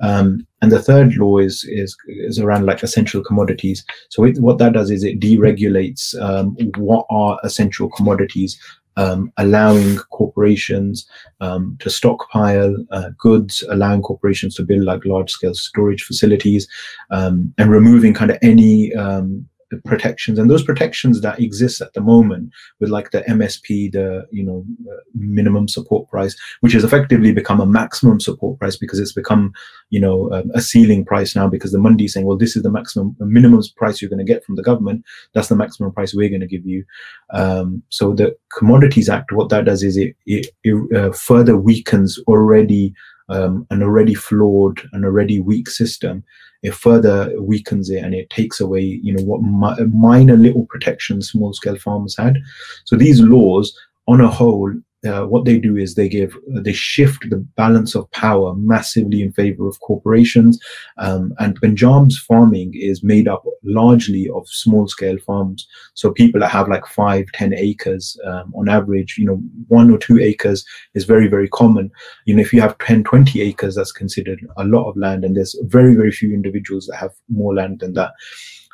Um, 0.00 0.46
and 0.62 0.70
the 0.70 0.80
third 0.80 1.16
law 1.16 1.38
is 1.38 1.64
is 1.68 1.96
is 2.06 2.38
around 2.38 2.66
like 2.66 2.82
essential 2.82 3.22
commodities. 3.22 3.84
So 4.10 4.24
it, 4.24 4.38
what 4.38 4.58
that 4.58 4.72
does 4.74 4.90
is 4.90 5.02
it 5.02 5.20
deregulates 5.20 6.18
um, 6.20 6.56
what 6.76 7.04
are 7.10 7.38
essential 7.42 7.90
commodities 7.90 8.58
um, 8.96 9.32
allowing 9.36 9.96
corporations 10.10 11.06
um, 11.40 11.76
to 11.80 11.90
stockpile 11.90 12.76
uh, 12.90 13.10
goods, 13.18 13.64
allowing 13.68 14.02
corporations 14.02 14.54
to 14.56 14.62
build 14.62 14.84
like 14.84 15.04
large 15.04 15.30
scale 15.30 15.54
storage 15.54 16.02
facilities, 16.02 16.68
um, 17.10 17.52
and 17.58 17.70
removing 17.70 18.14
kind 18.14 18.30
of 18.30 18.38
any 18.42 18.94
um, 18.94 19.46
protections 19.84 20.38
and 20.38 20.50
those 20.50 20.64
protections 20.64 21.20
that 21.20 21.40
exist 21.40 21.80
at 21.80 21.92
the 21.94 22.00
moment 22.00 22.50
with 22.80 22.90
like 22.90 23.10
the 23.10 23.22
msp 23.22 23.92
the 23.92 24.26
you 24.30 24.44
know 24.44 24.64
uh, 24.90 25.00
minimum 25.14 25.68
support 25.68 26.08
price 26.08 26.36
which 26.60 26.72
has 26.72 26.84
effectively 26.84 27.32
become 27.32 27.60
a 27.60 27.66
maximum 27.66 28.20
support 28.20 28.58
price 28.58 28.76
because 28.76 28.98
it's 28.98 29.12
become 29.12 29.52
you 29.90 30.00
know 30.00 30.32
um, 30.32 30.50
a 30.54 30.60
ceiling 30.60 31.04
price 31.04 31.34
now 31.36 31.48
because 31.48 31.72
the 31.72 31.78
mandi 31.78 32.04
is 32.04 32.12
saying 32.12 32.26
well 32.26 32.36
this 32.36 32.56
is 32.56 32.62
the 32.62 32.70
maximum 32.70 33.16
minimum 33.20 33.62
price 33.76 34.00
you're 34.00 34.10
going 34.10 34.24
to 34.24 34.32
get 34.32 34.44
from 34.44 34.56
the 34.56 34.62
government. 34.62 35.04
That's 35.34 35.48
the 35.48 35.56
maximum 35.56 35.92
price 35.92 36.14
we're 36.14 36.28
going 36.28 36.40
to 36.40 36.46
give 36.46 36.66
you. 36.66 36.84
Um, 37.32 37.82
so 37.88 38.12
the 38.12 38.36
commodities 38.56 39.08
act 39.08 39.32
what 39.32 39.48
that 39.50 39.64
does 39.64 39.82
is 39.82 39.96
it, 39.96 40.16
it, 40.26 40.48
it 40.62 40.96
uh, 40.96 41.12
further 41.12 41.56
weakens 41.56 42.18
already 42.26 42.94
um, 43.28 43.66
an 43.70 43.82
already 43.82 44.14
flawed 44.14 44.82
and 44.92 45.04
already 45.04 45.40
weak 45.40 45.70
system 45.70 46.22
it 46.64 46.74
further 46.74 47.30
weakens 47.40 47.90
it 47.90 48.02
and 48.02 48.14
it 48.14 48.28
takes 48.30 48.58
away 48.58 48.80
you 48.80 49.12
know 49.12 49.22
what 49.22 49.42
mi- 49.42 49.84
minor 49.86 50.36
little 50.36 50.66
protections 50.66 51.28
small 51.28 51.52
scale 51.52 51.76
farmers 51.76 52.16
had. 52.16 52.38
So 52.84 52.96
these 52.96 53.20
laws 53.20 53.78
on 54.08 54.20
a 54.20 54.28
whole 54.28 54.74
uh, 55.04 55.26
what 55.26 55.44
they 55.44 55.58
do 55.58 55.76
is 55.76 55.94
they 55.94 56.08
give 56.08 56.36
they 56.48 56.72
shift 56.72 57.28
the 57.28 57.36
balance 57.56 57.94
of 57.94 58.10
power 58.12 58.54
massively 58.54 59.22
in 59.22 59.32
favor 59.32 59.68
of 59.68 59.78
corporations. 59.80 60.58
Um, 60.98 61.34
and 61.38 61.60
punjab's 61.60 62.18
farming 62.18 62.72
is 62.74 63.02
made 63.02 63.28
up 63.28 63.44
largely 63.62 64.28
of 64.30 64.48
small 64.48 64.88
scale 64.88 65.18
farms 65.18 65.66
so 65.94 66.12
people 66.12 66.40
that 66.40 66.50
have 66.50 66.68
like 66.68 66.86
five 66.86 67.26
ten 67.34 67.52
acres 67.54 68.18
um, 68.26 68.52
on 68.56 68.68
average 68.68 69.16
you 69.18 69.24
know 69.26 69.36
one 69.68 69.90
or 69.90 69.98
two 69.98 70.18
acres 70.20 70.64
is 70.94 71.04
very 71.04 71.28
very 71.28 71.48
common. 71.48 71.90
You 72.24 72.34
know 72.34 72.42
if 72.42 72.52
you 72.52 72.60
have 72.60 72.78
10 72.78 73.04
20 73.04 73.40
acres 73.42 73.74
that's 73.74 73.92
considered 73.92 74.40
a 74.56 74.64
lot 74.64 74.88
of 74.88 74.96
land 74.96 75.24
and 75.24 75.36
there's 75.36 75.56
very 75.62 75.94
very 75.94 76.12
few 76.12 76.32
individuals 76.32 76.86
that 76.86 76.96
have 76.96 77.12
more 77.28 77.54
land 77.54 77.80
than 77.80 77.94
that. 77.94 78.12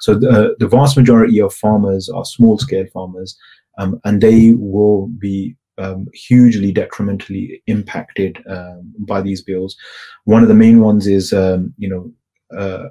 So 0.01 0.15
the, 0.15 0.57
the 0.59 0.67
vast 0.67 0.97
majority 0.97 1.41
of 1.41 1.53
farmers 1.53 2.09
are 2.09 2.25
small 2.25 2.57
scale 2.59 2.87
farmers 2.93 3.37
um, 3.79 4.01
and 4.05 4.21
they 4.21 4.55
will 4.55 5.09
be 5.09 5.57
um, 5.81 6.07
hugely 6.13 6.73
detrimentally 6.73 7.63
impacted 7.67 8.43
um, 8.49 8.93
by 8.99 9.21
these 9.21 9.43
bills. 9.43 9.77
One 10.25 10.43
of 10.43 10.49
the 10.49 10.55
main 10.55 10.81
ones 10.81 11.07
is, 11.07 11.33
um, 11.33 11.75
you 11.79 11.89
know, 11.89 12.13
uh, 12.57 12.89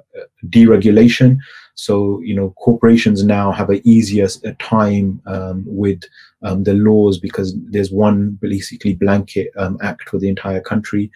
deregulation. 0.48 1.36
So, 1.74 2.20
you 2.22 2.34
know, 2.34 2.54
corporations 2.58 3.22
now 3.24 3.52
have 3.52 3.70
an 3.70 3.80
easier 3.84 4.26
time 4.58 5.20
um, 5.26 5.64
with 5.66 6.02
um, 6.42 6.64
the 6.64 6.74
laws 6.74 7.18
because 7.18 7.54
there's 7.66 7.90
one 7.92 8.38
basically 8.40 8.94
blanket 8.94 9.50
um, 9.56 9.78
act 9.82 10.08
for 10.08 10.18
the 10.18 10.28
entire 10.28 10.60
country. 10.60 11.10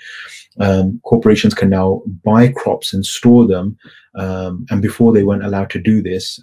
corporations 1.04 1.54
can 1.54 1.70
now 1.70 2.02
buy 2.22 2.48
crops 2.48 2.92
and 2.92 3.04
store 3.04 3.46
them. 3.46 3.76
and 4.14 4.80
before 4.82 5.12
they 5.12 5.22
weren't 5.22 5.44
allowed 5.44 5.70
to 5.70 5.80
do 5.80 6.02
this, 6.02 6.38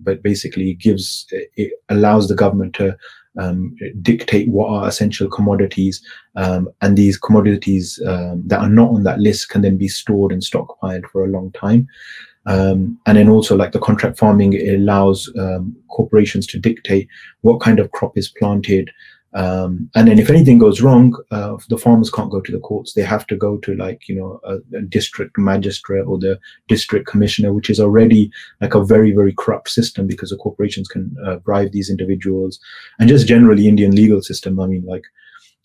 but 0.00 0.22
basically 0.22 0.74
gives 0.74 1.26
it 1.30 1.72
allows 1.88 2.28
the 2.28 2.34
government 2.34 2.74
to 2.74 2.96
um, 3.38 3.76
dictate 4.02 4.48
what 4.48 4.68
are 4.68 4.88
essential 4.88 5.28
commodities, 5.28 6.02
um, 6.36 6.68
and 6.80 6.96
these 6.96 7.16
commodities 7.16 8.00
um, 8.06 8.42
that 8.46 8.60
are 8.60 8.68
not 8.68 8.90
on 8.90 9.04
that 9.04 9.20
list 9.20 9.48
can 9.48 9.62
then 9.62 9.76
be 9.76 9.88
stored 9.88 10.32
and 10.32 10.42
stockpiled 10.42 11.06
for 11.10 11.24
a 11.24 11.28
long 11.28 11.52
time. 11.52 11.86
Um, 12.46 12.98
and 13.06 13.18
then 13.18 13.28
also, 13.28 13.56
like 13.56 13.72
the 13.72 13.78
contract 13.78 14.18
farming, 14.18 14.54
allows 14.68 15.30
um, 15.38 15.76
corporations 15.88 16.46
to 16.48 16.58
dictate 16.58 17.08
what 17.42 17.60
kind 17.60 17.78
of 17.78 17.90
crop 17.92 18.16
is 18.16 18.28
planted, 18.28 18.90
um, 19.32 19.88
and 19.94 20.08
then 20.08 20.18
if 20.18 20.28
anything 20.28 20.58
goes 20.58 20.80
wrong, 20.80 21.16
uh, 21.30 21.56
the 21.68 21.78
farmers 21.78 22.10
can't 22.10 22.30
go 22.30 22.40
to 22.40 22.50
the 22.50 22.58
courts. 22.58 22.94
They 22.94 23.02
have 23.02 23.26
to 23.28 23.36
go 23.36 23.58
to 23.58 23.74
like, 23.76 24.08
you 24.08 24.16
know, 24.16 24.40
a, 24.42 24.56
a, 24.76 24.82
district 24.82 25.38
magistrate 25.38 26.02
or 26.02 26.18
the 26.18 26.38
district 26.66 27.06
commissioner, 27.06 27.52
which 27.52 27.70
is 27.70 27.78
already 27.78 28.32
like 28.60 28.74
a 28.74 28.82
very, 28.82 29.12
very 29.12 29.32
corrupt 29.32 29.68
system 29.68 30.08
because 30.08 30.30
the 30.30 30.36
corporations 30.36 30.88
can 30.88 31.14
uh, 31.24 31.36
bribe 31.36 31.70
these 31.70 31.90
individuals 31.90 32.58
and 32.98 33.08
just 33.08 33.28
generally 33.28 33.68
Indian 33.68 33.94
legal 33.94 34.20
system. 34.20 34.58
I 34.58 34.66
mean, 34.66 34.84
like, 34.84 35.04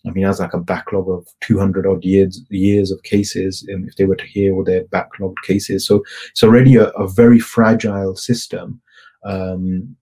I 0.06 0.10
mean, 0.10 0.22
that's 0.22 0.38
like 0.38 0.54
a 0.54 0.60
backlog 0.60 1.08
of 1.08 1.26
200 1.40 1.88
odd 1.88 2.04
years, 2.04 2.40
years 2.50 2.92
of 2.92 3.02
cases 3.02 3.66
um, 3.74 3.84
if 3.88 3.96
they 3.96 4.04
were 4.04 4.14
to 4.14 4.26
hear 4.26 4.54
all 4.54 4.62
their 4.62 4.84
backlogged 4.84 5.42
cases. 5.44 5.84
So 5.84 6.04
it's 6.30 6.44
already 6.44 6.76
a, 6.76 6.90
a 6.90 7.08
very 7.08 7.40
fragile 7.40 8.14
system. 8.14 8.80
Um, 9.24 9.96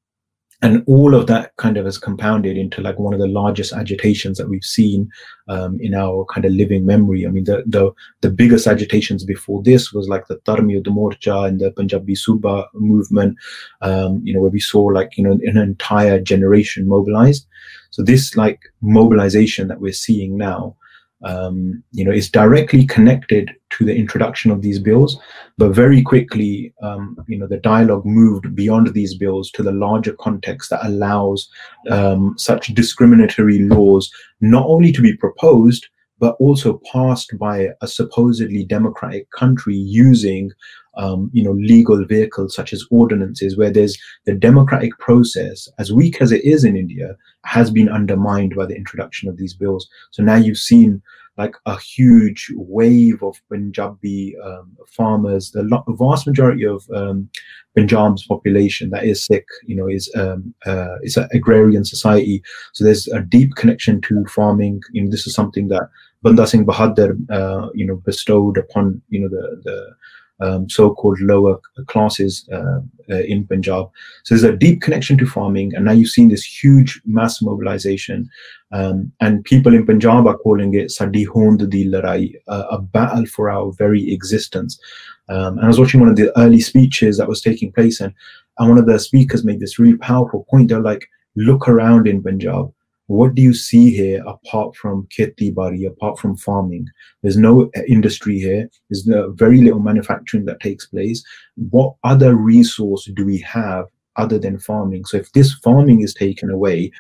and 0.62 0.82
all 0.87 1.14
of 1.14 1.26
that 1.26 1.54
kind 1.56 1.76
of 1.76 1.84
has 1.84 1.99
compounded 1.99 2.56
into 2.56 2.80
like 2.80 2.99
one 2.99 3.12
of 3.12 3.20
the 3.20 3.28
largest 3.28 3.73
agitations 3.73 4.38
that 4.38 4.49
we've 4.49 4.64
seen 4.64 5.11
um, 5.49 5.78
in 5.80 5.94
our 5.94 6.25
kind 6.26 6.44
of 6.44 6.52
living 6.52 6.87
memory. 6.87 7.26
I 7.26 7.30
mean, 7.30 7.44
the 7.44 7.62
the 7.66 7.92
the 8.20 8.30
biggest 8.30 8.66
agitations 8.66 9.25
before 9.25 9.62
this 9.62 9.92
was 9.92 10.08
like 10.08 10.26
the 10.26 10.37
Dharam 10.38 10.73
Yudh 10.73 10.87
Morcha 10.87 11.46
and 11.46 11.61
the 11.61 11.70
Punjabi 11.70 12.14
Suba 12.14 12.66
movement, 12.75 13.37
um, 13.82 14.20
you 14.25 14.32
know, 14.32 14.40
where 14.40 14.50
we 14.50 14.61
saw 14.61 14.82
like 14.82 15.16
you 15.16 15.25
know 15.25 15.32
an 15.42 15.56
entire 15.56 16.20
generation 16.20 16.88
mobilized. 16.88 17.46
So 17.90 18.02
this 18.02 18.37
like 18.37 18.61
mobilization 18.80 19.68
that 19.68 19.80
we're 19.80 19.92
seeing 19.92 20.37
now 20.37 20.76
um, 21.25 21.83
you 21.93 22.04
know, 22.04 22.12
is 22.12 22.31
directly 22.31 22.87
connected 22.87 23.50
to 23.71 23.85
the 23.85 23.97
introduction 23.97 24.50
of 24.50 24.62
these 24.62 24.78
bills. 24.78 25.19
But 25.59 25.71
very 25.71 26.02
quickly, 26.02 26.73
um, 26.83 27.16
you 27.26 27.38
know, 27.38 27.47
the 27.47 27.57
dialogue 27.59 28.04
moved 28.04 28.54
beyond 28.54 28.93
these 28.93 29.14
bills 29.14 29.50
to 29.52 29.62
the 29.62 29.73
larger 29.73 30.14
context 30.14 30.71
that 30.71 30.85
allows 30.87 31.49
um, 31.90 32.35
such 32.37 32.75
discriminatory 32.75 33.61
laws 33.61 34.11
not 34.40 34.66
only 34.66 34.93
to 34.93 35.02
be 35.02 35.16
proposed, 35.16 35.88
but 36.25 36.37
also 36.40 36.81
passed 36.90 37.38
by 37.38 37.69
a 37.83 37.87
supposedly 37.87 38.64
democratic 38.64 39.31
country 39.33 39.76
using 39.76 40.50
um, 40.97 41.31
you 41.35 41.45
know 41.45 41.52
legal 41.52 42.02
vehicles 42.07 42.54
such 42.54 42.73
as 42.73 42.87
ordinances 42.90 43.59
where 43.59 43.71
there's 43.71 43.99
the 44.25 44.35
democratic 44.35 44.99
process 44.99 45.69
as 45.78 45.93
weak 45.93 46.23
as 46.23 46.33
it 46.33 46.43
is 46.43 46.64
in 46.64 46.78
india 46.78 47.14
has 47.45 47.71
been 47.71 47.90
undermined 47.90 48.54
by 48.57 48.64
the 48.64 48.75
introduction 48.75 49.28
of 49.28 49.37
these 49.37 49.52
bills 49.52 49.87
so 50.12 50.23
now 50.23 50.37
you've 50.37 50.66
seen 50.73 51.02
like 51.37 51.57
a 51.66 51.76
huge 51.78 52.47
wave 52.54 53.21
of 53.23 53.40
Punjabi 53.50 54.37
um, 54.45 54.76
farmers. 54.87 55.50
The 55.50 55.64
vast 55.99 56.28
majority 56.28 56.64
of 56.64 56.88
um, 56.95 57.28
Punjab's 57.76 58.25
population 58.25 58.90
that 58.90 59.04
is 59.04 59.26
Sikh, 59.26 59.47
you 59.66 59.75
know, 59.75 59.88
is 59.88 60.11
um, 60.14 60.54
uh, 60.64 60.97
it's 61.02 61.16
an 61.16 61.28
agrarian 61.33 61.85
society. 61.85 62.40
So 62.73 62.85
there's 62.85 63.09
a 63.09 63.21
deep 63.21 63.57
connection 63.57 64.00
to 64.02 64.25
farming. 64.26 64.81
You 64.93 65.04
know, 65.04 65.11
this 65.11 65.26
is 65.26 65.35
something 65.35 65.69
that 65.69 65.88
Banda 66.25 66.47
Singh 66.47 66.64
Bahadur, 66.64 67.11
uh, 67.31 67.69
you 67.75 67.87
know, 67.87 67.97
bestowed 67.97 68.57
upon 68.57 69.00
you 69.11 69.21
know 69.21 69.28
the 69.28 69.61
the 69.62 69.95
um, 70.40 70.69
so-called 70.69 71.21
lower 71.21 71.61
classes 71.87 72.49
uh, 72.52 72.81
uh, 73.11 73.23
in 73.33 73.47
Punjab. 73.47 73.88
So 74.25 74.35
there's 74.35 74.43
a 74.43 74.57
deep 74.57 74.83
connection 74.83 75.16
to 75.19 75.26
farming, 75.26 75.75
and 75.75 75.85
now 75.85 75.93
you've 75.93 76.09
seen 76.09 76.31
this 76.31 76.45
huge 76.45 77.00
mass 77.04 77.40
mobilization, 77.40 78.28
um, 78.73 79.12
and 79.21 79.45
people 79.45 79.75
in 79.75 79.87
Punjab 79.87 80.26
are 80.26 80.38
calling 80.38 80.75
it 80.75 80.90
Sadi 80.90 81.25
Hond 81.25 81.71
di 81.71 81.85
Larai, 81.87 82.35
a 82.49 82.78
battle 82.81 83.26
for 83.26 83.50
our 83.50 83.71
very 83.73 84.12
existence. 84.12 84.81
Um, 85.28 85.59
and 85.59 85.64
I 85.64 85.69
was 85.69 85.78
watching 85.78 86.00
one 86.00 86.09
of 86.09 86.16
the 86.16 86.37
early 86.38 86.61
speeches 86.61 87.19
that 87.19 87.28
was 87.28 87.40
taking 87.40 87.71
place, 87.71 88.00
and, 88.00 88.12
and 88.59 88.69
one 88.69 88.78
of 88.78 88.87
the 88.87 88.99
speakers 88.99 89.45
made 89.45 89.61
this 89.61 89.78
really 89.78 89.99
powerful 89.99 90.47
point. 90.50 90.69
They're 90.69 90.81
like, 90.81 91.07
look 91.37 91.69
around 91.69 92.09
in 92.09 92.23
Punjab. 92.23 92.73
What 93.06 93.34
do 93.34 93.42
you 93.42 93.52
see 93.52 93.94
here 93.94 94.23
apart 94.26 94.75
from 94.76 95.06
kheti 95.16 95.54
bari, 95.54 95.84
apart 95.84 96.18
from 96.18 96.37
farming? 96.37 96.88
There's 97.23 97.37
no 97.37 97.70
industry 97.87 98.38
here. 98.38 98.68
There's 98.88 99.08
very 99.34 99.61
little 99.61 99.80
manufacturing 99.80 100.46
that 100.46 100.61
takes 100.61 100.87
place. 100.87 101.23
What 101.70 101.94
other 102.04 102.34
resource 102.34 103.11
do 103.14 103.26
we 103.26 103.38
have 103.40 103.87
other 104.16 104.38
than 104.38 104.58
farming? 104.58 105.04
So 105.04 105.18
if 105.18 105.30
this 105.32 105.52
farming 105.54 106.00
is 106.00 106.14
taken 106.14 106.50
away, 106.50 106.92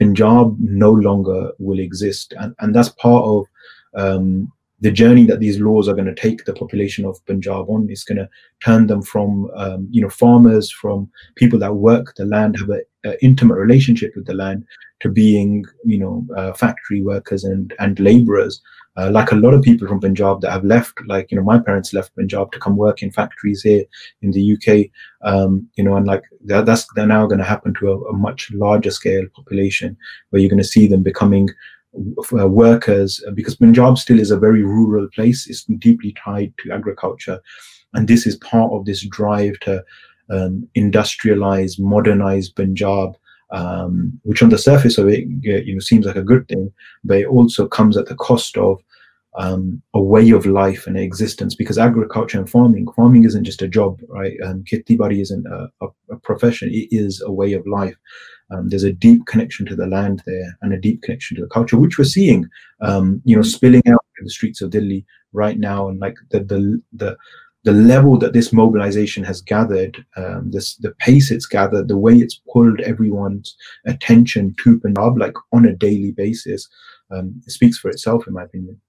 Punjab 0.00 0.56
no 0.58 0.90
longer 0.90 1.52
will 1.58 1.78
exist, 1.78 2.34
and 2.40 2.54
and 2.58 2.74
that's 2.74 2.88
part 2.88 3.24
of 3.24 3.46
um, 3.94 4.50
the 4.80 4.90
journey 4.90 5.24
that 5.26 5.38
these 5.38 5.60
laws 5.60 5.88
are 5.88 5.94
going 5.94 6.12
to 6.12 6.14
take 6.14 6.44
the 6.44 6.52
population 6.52 7.04
of 7.04 7.24
Punjab 7.26 7.66
on 7.68 7.88
is 7.88 8.02
going 8.02 8.18
to 8.18 8.28
turn 8.64 8.88
them 8.88 9.00
from 9.00 9.48
um, 9.54 9.86
you 9.92 10.02
know 10.02 10.08
farmers, 10.08 10.72
from 10.72 11.08
people 11.36 11.58
that 11.60 11.76
work 11.76 12.14
the 12.16 12.24
land, 12.24 12.58
have 12.58 12.68
an 12.70 12.82
intimate 13.20 13.56
relationship 13.56 14.12
with 14.14 14.26
the 14.26 14.34
land, 14.34 14.64
to 15.02 15.08
being 15.08 15.64
you 15.84 15.98
know 15.98 16.26
uh, 16.36 16.52
factory 16.52 17.02
workers 17.02 17.44
and 17.44 17.74
and 17.78 18.00
laborers. 18.00 18.62
Uh, 18.94 19.10
like 19.10 19.32
a 19.32 19.36
lot 19.36 19.54
of 19.54 19.62
people 19.62 19.88
from 19.88 20.00
Punjab 20.00 20.42
that 20.42 20.50
have 20.50 20.64
left, 20.64 20.98
like 21.06 21.30
you 21.30 21.36
know 21.36 21.42
my 21.42 21.58
parents 21.58 21.94
left 21.94 22.14
Punjab 22.14 22.52
to 22.52 22.58
come 22.58 22.76
work 22.76 23.02
in 23.02 23.10
factories 23.10 23.62
here 23.62 23.84
in 24.20 24.32
the 24.32 24.52
UK, 24.52 24.90
um, 25.26 25.66
you 25.76 25.84
know, 25.84 25.96
and 25.96 26.06
like 26.06 26.22
that, 26.44 26.66
that's 26.66 26.86
they're 26.94 27.06
now 27.06 27.26
going 27.26 27.38
to 27.38 27.52
happen 27.52 27.72
to 27.74 27.90
a, 27.90 27.98
a 28.10 28.12
much 28.12 28.50
larger 28.52 28.90
scale 28.90 29.24
population 29.34 29.96
where 30.28 30.40
you're 30.40 30.50
going 30.50 30.62
to 30.62 30.74
see 30.76 30.86
them 30.86 31.02
becoming 31.02 31.48
uh, 32.38 32.48
workers 32.48 33.22
uh, 33.26 33.30
because 33.30 33.56
Punjab 33.56 33.96
still 33.96 34.20
is 34.20 34.30
a 34.30 34.38
very 34.38 34.62
rural 34.62 35.08
place. 35.14 35.48
It's 35.48 35.64
deeply 35.64 36.14
tied 36.22 36.52
to 36.58 36.72
agriculture, 36.72 37.40
and 37.94 38.06
this 38.06 38.26
is 38.26 38.36
part 38.36 38.72
of 38.72 38.84
this 38.84 39.06
drive 39.06 39.58
to 39.60 39.82
um, 40.30 40.68
industrialize, 40.76 41.78
modernize 41.78 42.48
Punjab. 42.48 43.16
Um, 43.50 44.18
which 44.22 44.42
on 44.42 44.48
the 44.48 44.56
surface 44.56 44.96
of 44.96 45.08
it, 45.08 45.26
you 45.42 45.74
know, 45.74 45.80
seems 45.80 46.06
like 46.06 46.16
a 46.16 46.22
good 46.22 46.48
thing, 46.48 46.72
but 47.04 47.18
it 47.18 47.26
also 47.26 47.68
comes 47.68 47.98
at 47.98 48.06
the 48.06 48.14
cost 48.14 48.56
of 48.56 48.82
um, 49.34 49.82
a 49.94 50.00
way 50.00 50.30
of 50.30 50.44
life 50.44 50.86
and 50.86 50.98
existence 50.98 51.54
because 51.54 51.78
agriculture 51.78 52.38
and 52.38 52.50
farming 52.50 52.86
farming 52.92 53.24
isn't 53.24 53.44
just 53.44 53.62
a 53.62 53.68
job 53.68 53.98
right 54.08 54.36
um, 54.44 54.62
bari 54.98 55.20
isn't 55.20 55.46
a, 55.46 55.70
a, 55.80 55.88
a, 56.10 56.16
profession 56.18 56.68
it 56.70 56.88
is 56.90 57.22
a 57.22 57.32
way 57.32 57.54
of 57.54 57.66
life 57.66 57.96
um, 58.50 58.68
there's 58.68 58.84
a 58.84 58.92
deep 58.92 59.24
connection 59.24 59.64
to 59.64 59.74
the 59.74 59.86
land 59.86 60.22
there 60.26 60.58
and 60.60 60.74
a 60.74 60.78
deep 60.78 61.00
connection 61.02 61.34
to 61.34 61.42
the 61.42 61.48
culture 61.48 61.78
which 61.78 61.96
we're 61.96 62.04
seeing 62.04 62.46
um, 62.82 63.22
you 63.24 63.34
know 63.34 63.42
spilling 63.42 63.82
out 63.88 64.04
in 64.18 64.24
the 64.24 64.30
streets 64.30 64.60
of 64.60 64.70
delhi 64.70 65.04
right 65.32 65.58
now 65.58 65.88
and 65.88 65.98
like 65.98 66.16
the 66.30 66.40
the 66.40 66.82
the, 66.92 67.16
the 67.64 67.72
level 67.72 68.18
that 68.18 68.32
this 68.32 68.52
mobilization 68.52 69.22
has 69.22 69.40
gathered 69.40 70.04
um, 70.16 70.50
this 70.50 70.76
the 70.76 70.92
pace 70.92 71.30
it's 71.30 71.46
gathered 71.46 71.88
the 71.88 71.96
way 71.96 72.14
it's 72.16 72.40
pulled 72.52 72.80
everyone's 72.80 73.56
attention 73.86 74.54
to 74.62 74.80
punjab 74.80 75.16
like 75.18 75.34
on 75.52 75.64
a 75.64 75.74
daily 75.74 76.12
basis 76.12 76.68
um, 77.10 77.40
speaks 77.46 77.78
for 77.78 77.90
itself 77.90 78.26
in 78.26 78.34
my 78.34 78.42
opinion 78.42 78.80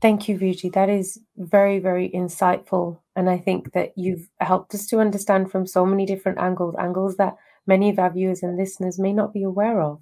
Thank 0.00 0.28
you, 0.28 0.38
Viji. 0.38 0.72
That 0.72 0.88
is 0.88 1.20
very, 1.36 1.78
very 1.78 2.08
insightful. 2.08 3.00
And 3.16 3.28
I 3.28 3.36
think 3.36 3.74
that 3.74 3.92
you've 3.96 4.30
helped 4.40 4.74
us 4.74 4.86
to 4.86 4.98
understand 4.98 5.50
from 5.50 5.66
so 5.66 5.84
many 5.84 6.06
different 6.06 6.38
angles, 6.38 6.74
angles 6.78 7.16
that 7.16 7.36
many 7.66 7.90
of 7.90 7.98
our 7.98 8.10
viewers 8.10 8.42
and 8.42 8.56
listeners 8.56 8.98
may 8.98 9.12
not 9.12 9.34
be 9.34 9.42
aware 9.42 9.82
of. 9.82 10.00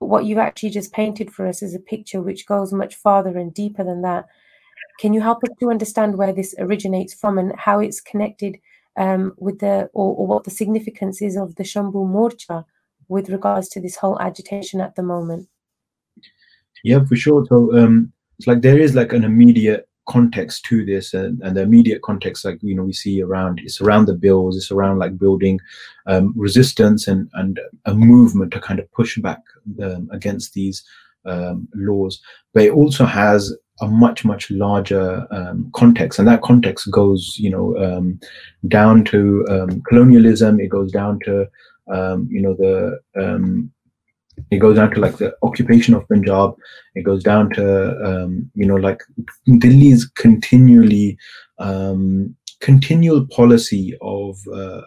But 0.00 0.06
what 0.06 0.24
you've 0.24 0.38
actually 0.38 0.70
just 0.70 0.92
painted 0.92 1.32
for 1.32 1.46
us 1.46 1.62
is 1.62 1.74
a 1.74 1.80
picture 1.80 2.20
which 2.20 2.46
goes 2.46 2.72
much 2.72 2.96
farther 2.96 3.38
and 3.38 3.54
deeper 3.54 3.84
than 3.84 4.02
that. 4.02 4.26
Can 5.00 5.14
you 5.14 5.22
help 5.22 5.42
us 5.44 5.56
to 5.60 5.70
understand 5.70 6.18
where 6.18 6.32
this 6.32 6.54
originates 6.58 7.14
from 7.14 7.38
and 7.38 7.54
how 7.56 7.80
it's 7.80 8.02
connected 8.02 8.58
um, 8.98 9.32
with 9.38 9.60
the, 9.60 9.88
or, 9.94 10.14
or 10.14 10.26
what 10.26 10.44
the 10.44 10.50
significance 10.50 11.22
is 11.22 11.36
of 11.36 11.54
the 11.54 11.62
Shambhu 11.62 11.94
Morcha 11.94 12.66
with 13.08 13.30
regards 13.30 13.70
to 13.70 13.80
this 13.80 13.96
whole 13.96 14.20
agitation 14.20 14.78
at 14.78 14.96
the 14.96 15.02
moment? 15.02 15.48
Yeah, 16.84 17.02
for 17.06 17.16
sure. 17.16 17.46
So, 17.46 17.74
um, 17.78 18.12
it's 18.38 18.46
like 18.46 18.60
there 18.60 18.78
is 18.78 18.94
like 18.94 19.14
an 19.14 19.24
immediate 19.24 19.88
context 20.06 20.64
to 20.66 20.84
this 20.84 21.14
and, 21.14 21.40
and 21.42 21.56
the 21.56 21.62
immediate 21.62 22.02
context 22.02 22.44
like 22.44 22.58
you 22.62 22.74
know 22.74 22.82
we 22.82 22.92
see 22.92 23.22
around 23.22 23.60
it's 23.62 23.80
around 23.80 24.06
the 24.06 24.14
bills 24.14 24.56
it's 24.56 24.72
around 24.72 24.98
like 24.98 25.16
building 25.18 25.60
um, 26.06 26.32
resistance 26.34 27.06
and 27.06 27.30
and 27.34 27.60
a 27.84 27.94
movement 27.94 28.50
to 28.50 28.58
kind 28.58 28.80
of 28.80 28.90
push 28.92 29.18
back 29.18 29.38
um, 29.80 30.08
against 30.10 30.52
these 30.52 30.82
um, 31.26 31.68
laws 31.74 32.20
but 32.54 32.64
it 32.64 32.72
also 32.72 33.04
has 33.04 33.54
a 33.80 33.86
much 33.86 34.24
much 34.24 34.50
larger 34.50 35.26
um, 35.30 35.70
context 35.74 36.18
and 36.18 36.28
that 36.28 36.42
context 36.42 36.90
goes 36.90 37.36
you 37.38 37.50
know 37.50 37.76
um, 37.78 38.18
down 38.68 39.04
to 39.04 39.46
um, 39.48 39.82
colonialism 39.88 40.60
it 40.60 40.68
goes 40.68 40.92
down 40.92 41.18
to 41.24 41.46
you 42.28 42.40
know 42.40 42.54
the 42.54 42.98
it 44.50 44.58
goes 44.58 44.76
down 44.76 44.90
to 44.92 45.00
like 45.00 45.18
the 45.18 45.34
occupation 45.42 45.94
of 45.94 46.08
Punjab. 46.08 46.54
It 46.94 47.02
goes 47.02 47.22
down 47.22 47.50
to 47.50 47.96
um, 48.04 48.50
you 48.54 48.66
know 48.66 48.76
like 48.76 49.02
Delhi's 49.58 50.06
continually 50.06 51.18
um, 51.58 52.34
continual 52.60 53.26
policy 53.26 53.96
of 54.00 54.38
uh, 54.52 54.82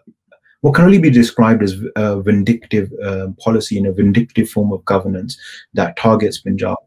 what 0.61 0.75
can 0.75 0.85
only 0.85 0.99
be 0.99 1.09
described 1.09 1.61
as 1.63 1.75
a 1.95 2.21
vindictive 2.21 2.91
uh, 3.03 3.27
policy 3.39 3.77
and 3.77 3.87
a 3.87 3.93
vindictive 3.93 4.49
form 4.49 4.71
of 4.71 4.85
governance 4.85 5.37
that 5.73 5.97
targets 5.97 6.39
Punjab. 6.39 6.77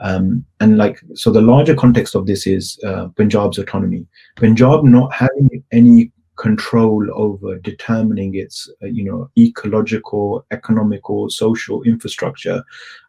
Um, 0.00 0.44
and 0.60 0.76
like 0.76 1.00
so, 1.14 1.30
the 1.30 1.40
larger 1.40 1.74
context 1.74 2.14
of 2.14 2.26
this 2.26 2.46
is 2.46 2.78
uh, 2.84 3.08
Punjab's 3.16 3.58
autonomy. 3.58 4.06
Punjab 4.36 4.84
not 4.84 5.12
having 5.12 5.64
any 5.72 6.12
control 6.38 7.04
over 7.14 7.58
determining 7.58 8.34
its 8.34 8.70
uh, 8.82 8.86
you 8.86 9.04
know 9.04 9.28
ecological 9.36 10.46
economical 10.52 11.28
social 11.28 11.82
infrastructure 11.82 12.62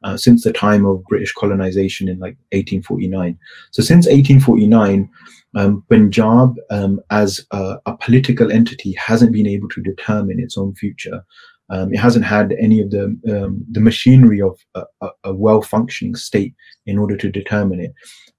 uh, 0.03 0.17
since 0.17 0.43
the 0.43 0.51
time 0.51 0.83
of 0.85 1.03
british 1.05 1.31
colonization 1.33 2.09
in 2.09 2.17
like 2.17 2.35
1849 2.51 3.37
so 3.71 3.83
since 3.83 4.07
1849 4.07 5.07
um, 5.55 5.83
punjab 5.89 6.55
um, 6.71 6.99
as 7.11 7.45
a, 7.51 7.77
a, 7.85 7.95
political 7.97 8.51
entity 8.51 8.93
hasn't 8.93 9.31
been 9.31 9.47
able 9.47 9.69
to 9.69 9.81
determine 9.81 10.39
its 10.39 10.57
own 10.57 10.73
future 10.73 11.23
um, 11.69 11.93
it 11.93 11.97
hasn't 11.97 12.25
had 12.25 12.53
any 12.59 12.81
of 12.81 12.91
the 12.91 13.05
um, 13.29 13.63
the 13.71 13.79
machinery 13.79 14.41
of 14.41 14.59
a, 14.75 15.09
a, 15.23 15.33
well 15.33 15.61
functioning 15.61 16.15
state 16.15 16.55
in 16.85 16.97
order 16.97 17.15
to 17.17 17.29
determine 17.29 17.79
it. 17.79 17.93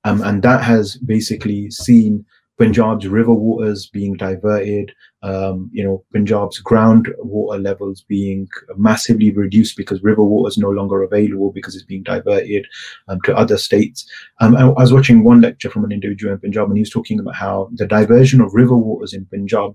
Um, 0.05 0.23
and 0.23 0.43
that 0.43 0.63
has 0.63 0.97
basically 0.97 1.71
seen 1.71 2.25
Punjab's 2.59 3.07
river 3.07 3.33
waters 3.33 3.87
being 3.87 4.15
diverted, 4.15 4.93
um, 5.23 5.71
you 5.73 5.85
know, 5.85 6.03
Punjab's 6.13 6.63
groundwater 6.63 7.63
levels 7.63 8.03
being 8.09 8.49
massively 8.77 9.31
reduced 9.31 9.77
because 9.77 10.03
river 10.03 10.25
water 10.25 10.49
is 10.49 10.57
no 10.57 10.71
longer 10.71 11.03
available 11.03 11.53
because 11.53 11.75
it's 11.75 11.85
being 11.85 12.03
diverted 12.03 12.67
um, 13.09 13.21
to 13.25 13.37
other 13.37 13.59
states. 13.59 14.09
Um, 14.41 14.57
I, 14.57 14.63
I, 14.63 14.81
was 14.81 14.93
watching 14.93 15.23
one 15.23 15.43
lecture 15.43 15.69
from 15.69 15.85
an 15.85 15.93
individual 15.93 16.33
in 16.33 16.41
Punjab, 16.41 16.69
and 16.69 16.77
he 16.77 16.83
was 16.83 16.91
talking 16.91 17.21
about 17.21 17.35
how 17.35 17.69
the 17.75 17.87
diversion 17.87 18.41
of 18.41 18.55
river 18.55 18.77
waters 18.77 19.13
in 19.13 19.27
Punjab 19.27 19.75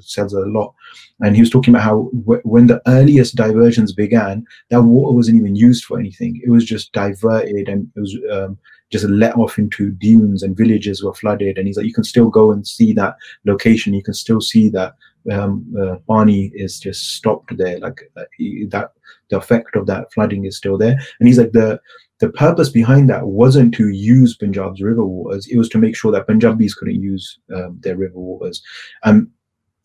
says 0.00 0.34
a 0.34 0.40
lot. 0.40 0.74
And 1.20 1.34
he 1.36 1.42
was 1.42 1.50
talking 1.50 1.74
about 1.74 1.84
how 1.84 2.10
w- 2.24 2.42
when 2.44 2.66
the 2.66 2.82
earliest 2.86 3.34
diversions 3.34 3.92
began, 3.92 4.44
that 4.70 4.82
water 4.82 5.14
wasn't 5.14 5.38
even 5.38 5.56
used 5.56 5.84
for 5.84 5.98
anything; 5.98 6.40
it 6.44 6.50
was 6.50 6.64
just 6.64 6.92
diverted 6.92 7.68
and 7.68 7.90
it 7.96 8.00
was 8.00 8.16
um, 8.30 8.58
just 8.92 9.06
let 9.06 9.36
off 9.36 9.58
into 9.58 9.90
dunes 9.90 10.42
and 10.42 10.56
villages 10.56 11.02
were 11.02 11.14
flooded. 11.14 11.58
And 11.58 11.66
he's 11.66 11.76
like, 11.76 11.86
you 11.86 11.94
can 11.94 12.04
still 12.04 12.28
go 12.28 12.52
and 12.52 12.66
see 12.66 12.92
that 12.92 13.16
location. 13.44 13.94
You 13.94 14.02
can 14.02 14.14
still 14.14 14.40
see 14.40 14.68
that 14.68 14.94
um, 15.30 15.64
uh, 15.80 15.96
Pani 16.06 16.52
is 16.54 16.78
just 16.78 17.14
stopped 17.14 17.56
there. 17.56 17.78
Like 17.78 18.02
uh, 18.16 18.24
he, 18.36 18.66
that, 18.66 18.92
the 19.30 19.38
effect 19.38 19.76
of 19.76 19.86
that 19.86 20.12
flooding 20.12 20.44
is 20.44 20.56
still 20.56 20.76
there. 20.76 20.98
And 21.18 21.28
he's 21.28 21.38
like, 21.38 21.52
the 21.52 21.80
the 22.20 22.30
purpose 22.30 22.68
behind 22.68 23.10
that 23.10 23.26
wasn't 23.26 23.74
to 23.74 23.88
use 23.88 24.36
Punjab's 24.36 24.80
river 24.80 25.04
waters. 25.04 25.48
It 25.48 25.56
was 25.56 25.68
to 25.70 25.78
make 25.78 25.96
sure 25.96 26.12
that 26.12 26.28
Punjabis 26.28 26.72
couldn't 26.72 27.02
use 27.02 27.40
um, 27.52 27.80
their 27.82 27.96
river 27.96 28.20
waters. 28.20 28.62
Um, 29.02 29.32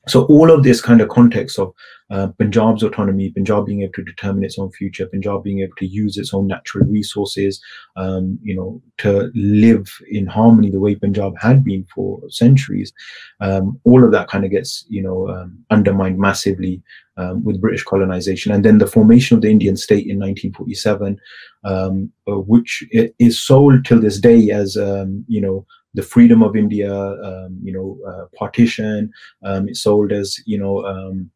so 0.07 0.25
all 0.25 0.51
of 0.51 0.63
this 0.63 0.81
kind 0.81 1.01
of 1.01 1.09
context 1.09 1.59
of 1.59 1.73
uh, 2.09 2.27
Punjab's 2.39 2.83
autonomy, 2.83 3.31
Punjab 3.31 3.65
being 3.65 3.81
able 3.81 3.93
to 3.93 4.03
determine 4.03 4.43
its 4.43 4.57
own 4.57 4.71
future, 4.71 5.07
Punjab 5.07 5.43
being 5.43 5.59
able 5.59 5.75
to 5.77 5.85
use 5.85 6.17
its 6.17 6.33
own 6.33 6.47
natural 6.47 6.87
resources, 6.87 7.61
um, 7.97 8.39
you 8.41 8.55
know, 8.55 8.81
to 8.99 9.29
live 9.35 9.89
in 10.09 10.25
harmony 10.25 10.71
the 10.71 10.79
way 10.79 10.95
Punjab 10.95 11.33
had 11.39 11.63
been 11.63 11.85
for 11.93 12.21
centuries. 12.29 12.93
Um, 13.41 13.79
all 13.83 14.03
of 14.03 14.11
that 14.11 14.29
kind 14.29 14.45
of 14.45 14.51
gets, 14.51 14.85
you 14.87 15.03
know, 15.03 15.27
um, 15.29 15.57
undermined 15.69 16.17
massively 16.17 16.81
um, 17.17 17.43
with 17.43 17.59
British 17.59 17.83
colonization, 17.83 18.51
and 18.53 18.63
then 18.63 18.77
the 18.77 18.87
formation 18.87 19.35
of 19.35 19.41
the 19.41 19.49
Indian 19.49 19.75
state 19.75 20.07
in 20.07 20.19
1947, 20.19 21.19
um, 21.65 22.11
uh, 22.27 22.39
which 22.39 22.85
is 23.19 23.39
sold 23.39 23.83
till 23.83 23.99
this 23.99 24.19
day 24.19 24.51
as, 24.51 24.77
um, 24.77 25.25
you 25.27 25.41
know, 25.41 25.65
the 25.97 26.03
freedom 26.03 26.43
of 26.43 26.55
India, 26.55 26.93
um, 26.93 27.59
you 27.63 27.73
know, 27.73 27.97
uh, 28.07 28.25
partition. 28.37 29.11
Um, 29.43 29.73
sold 29.73 30.11
as 30.11 30.39
you 30.45 30.57
know 30.57 30.85
um, 30.85 31.29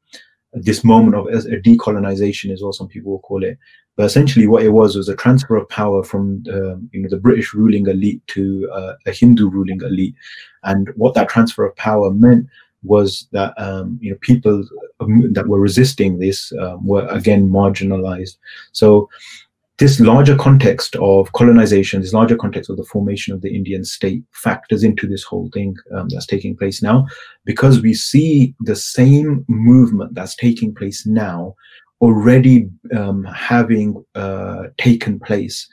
this 0.53 0.83
moment 0.83 1.15
of 1.15 1.25
a 1.27 1.59
decolonization 1.59 2.51
is 2.51 2.63
what 2.63 2.75
some 2.75 2.87
people 2.87 3.11
will 3.11 3.19
call 3.19 3.43
it. 3.43 3.57
But 3.97 4.05
essentially, 4.05 4.47
what 4.47 4.63
it 4.63 4.69
was 4.69 4.95
was 4.95 5.09
a 5.09 5.15
transfer 5.15 5.55
of 5.55 5.67
power 5.67 6.03
from 6.03 6.43
um, 6.53 6.89
you 6.93 7.01
know 7.01 7.09
the 7.09 7.17
British 7.17 7.53
ruling 7.55 7.87
elite 7.87 8.21
to 8.27 8.69
uh, 8.71 8.93
a 9.07 9.11
Hindu 9.11 9.49
ruling 9.49 9.81
elite, 9.81 10.15
and 10.63 10.89
what 10.95 11.15
that 11.15 11.29
transfer 11.29 11.65
of 11.65 11.75
power 11.75 12.11
meant 12.11 12.47
was 12.83 13.27
that 13.31 13.53
um, 13.57 13.97
you 13.99 14.11
know 14.11 14.17
people 14.21 14.63
that 15.31 15.47
were 15.47 15.59
resisting 15.59 16.19
this 16.19 16.53
um, 16.61 16.85
were 16.85 17.07
again 17.07 17.49
marginalized. 17.49 18.37
So 18.73 19.09
this 19.77 19.99
larger 19.99 20.35
context 20.35 20.95
of 20.97 21.31
colonization, 21.33 22.01
this 22.01 22.13
larger 22.13 22.35
context 22.35 22.69
of 22.69 22.77
the 22.77 22.85
formation 22.85 23.33
of 23.33 23.41
the 23.41 23.53
Indian 23.55 23.83
state 23.83 24.23
factors 24.31 24.83
into 24.83 25.07
this 25.07 25.23
whole 25.23 25.49
thing 25.53 25.75
um, 25.95 26.07
that's 26.09 26.27
taking 26.27 26.55
place 26.55 26.83
now, 26.83 27.07
because 27.45 27.81
we 27.81 27.93
see 27.93 28.53
the 28.61 28.75
same 28.75 29.43
movement 29.47 30.13
that's 30.13 30.35
taking 30.35 30.73
place 30.73 31.05
now 31.05 31.55
already 32.01 32.69
um, 32.95 33.23
having 33.23 34.03
uh, 34.15 34.63
taken 34.77 35.19
place 35.19 35.67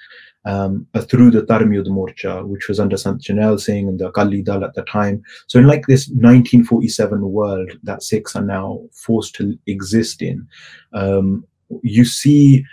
um, 0.45 0.87
uh, 0.95 1.03
through 1.03 1.31
the 1.31 1.43
Dharam 1.43 1.75
Yudh 1.77 1.89
Morcha, 1.89 2.47
which 2.47 2.69
was 2.69 2.81
under 2.81 2.97
Sant 2.97 3.23
Jarnail 3.23 3.61
Singh 3.61 3.89
and 3.89 3.99
the 3.99 4.09
Akali 4.09 4.43
Dal 4.43 4.65
at 4.65 4.75
the 4.75 4.83
time. 4.85 5.23
So 5.47 5.59
in 5.59 5.67
like 5.67 5.87
this 5.87 6.09
1947 6.09 7.21
world 7.31 7.73
that 7.83 8.03
Sikhs 8.03 8.37
are 8.37 8.45
now 8.45 8.81
forced 8.93 9.35
to 9.37 9.59
exist 9.67 10.23
in, 10.23 10.47
um, 10.95 11.45
you 11.83 12.05
see 12.05 12.65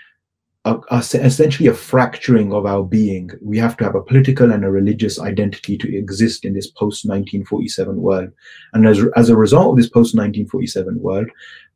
a, 0.66 0.80
a, 0.90 0.98
essentially 0.98 1.70
a 1.70 1.74
fracturing 1.74 2.52
of 2.52 2.66
our 2.66 2.84
being. 2.84 3.30
We 3.42 3.58
have 3.60 3.78
to 3.78 3.84
have 3.84 3.96
a 3.96 4.02
political 4.02 4.52
and 4.52 4.66
a 4.66 4.72
religious 4.72 5.20
identity 5.20 5.78
to 5.78 5.98
exist 5.98 6.44
in 6.44 6.54
this 6.54 6.68
post 6.68 7.06
1947 7.06 8.02
world. 8.02 8.32
And 8.74 8.88
as, 8.88 9.00
as 9.16 9.30
a 9.30 9.38
result 9.38 9.72
of 9.72 9.78
this 9.78 9.90
post 9.90 10.16
1947 10.16 11.00
world, 11.00 11.30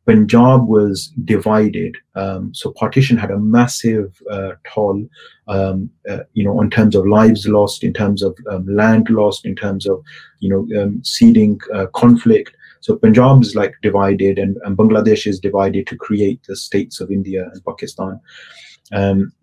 Punjab 0.07 0.67
was 0.67 1.13
divided. 1.23 1.95
Um, 2.15 2.51
so 2.55 2.71
partition 2.71 3.15
had 3.15 3.29
a 3.29 3.37
massive 3.37 4.19
uh, 4.31 4.53
toll, 4.67 5.07
um, 5.47 5.91
uh, 6.09 6.21
you 6.33 6.43
know, 6.43 6.59
in 6.61 6.71
terms 6.71 6.95
of 6.95 7.05
lives 7.05 7.47
lost, 7.47 7.83
in 7.83 7.93
terms 7.93 8.23
of 8.23 8.35
um, 8.49 8.65
land 8.67 9.11
lost, 9.11 9.45
in 9.45 9.55
terms 9.55 9.85
of, 9.85 10.01
you 10.39 10.49
know, 10.49 10.81
um, 10.81 11.03
seeding 11.03 11.59
uh, 11.75 11.85
conflict. 11.93 12.55
So 12.81 12.95
Punjab 12.95 13.41
is 13.43 13.55
like 13.55 13.75
divided, 13.83 14.39
and, 14.39 14.57
and, 14.63 14.75
Bangladesh 14.75 15.27
is 15.27 15.39
divided 15.39 15.85
to 15.87 15.97
create 15.97 16.41
the 16.47 16.55
states 16.55 16.99
of 17.01 17.11
India 17.11 17.47
and 17.53 17.63
Pakistan. 17.63 18.19
Um, 18.93 19.33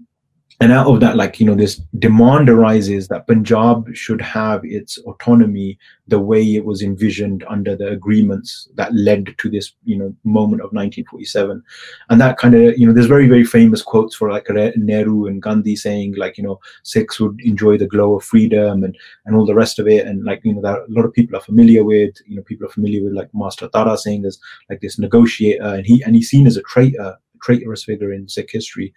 and 0.60 0.72
out 0.72 0.86
of 0.86 1.00
that 1.00 1.16
like 1.16 1.38
you 1.38 1.46
know 1.46 1.54
this 1.54 1.76
demand 1.98 2.48
arises 2.48 3.08
that 3.08 3.26
punjab 3.26 3.94
should 3.94 4.22
have 4.22 4.60
its 4.64 4.96
autonomy 4.98 5.78
the 6.08 6.18
way 6.18 6.42
it 6.54 6.64
was 6.64 6.82
envisioned 6.82 7.44
under 7.48 7.76
the 7.76 7.88
agreements 7.88 8.68
that 8.74 8.94
led 8.94 9.34
to 9.38 9.50
this 9.50 9.74
you 9.84 9.96
know 9.96 10.14
moment 10.24 10.62
of 10.62 10.72
1947 10.72 11.62
and 12.08 12.20
that 12.20 12.38
kind 12.38 12.54
of 12.54 12.78
you 12.78 12.86
know 12.86 12.92
there's 12.92 13.06
very 13.06 13.28
very 13.28 13.44
famous 13.44 13.82
quotes 13.82 14.16
for 14.16 14.30
like 14.30 14.46
nehru 14.76 15.26
and 15.26 15.42
gandhi 15.42 15.76
saying 15.76 16.14
like 16.16 16.38
you 16.38 16.44
know 16.44 16.58
sikhs 16.84 17.20
would 17.20 17.38
enjoy 17.42 17.76
the 17.76 17.86
glow 17.86 18.16
of 18.16 18.24
freedom 18.24 18.82
and 18.82 18.96
and 19.26 19.36
all 19.36 19.46
the 19.46 19.54
rest 19.54 19.78
of 19.78 19.86
it. 19.88 20.06
And 20.06 20.24
like 20.24 20.40
you 20.44 20.54
know 20.54 20.62
that 20.62 20.78
a 20.78 20.86
lot 20.88 21.04
of 21.04 21.12
people 21.12 21.36
are 21.36 21.40
familiar 21.40 21.84
with 21.84 22.14
you 22.26 22.36
know 22.36 22.42
people 22.42 22.66
are 22.66 22.70
familiar 22.70 23.04
with 23.04 23.12
like 23.12 23.28
master 23.34 23.68
tara 23.68 23.98
singh 23.98 24.24
as 24.24 24.38
like 24.70 24.80
this 24.80 24.98
negotiator 24.98 25.64
and 25.64 25.86
he 25.86 26.02
and 26.04 26.14
he's 26.14 26.30
seen 26.30 26.46
as 26.46 26.56
a 26.56 26.62
traitor 26.62 27.18
traitorous 27.42 27.84
figure 27.84 28.12
in 28.12 28.28
Sikh 28.28 28.50
history. 28.50 28.92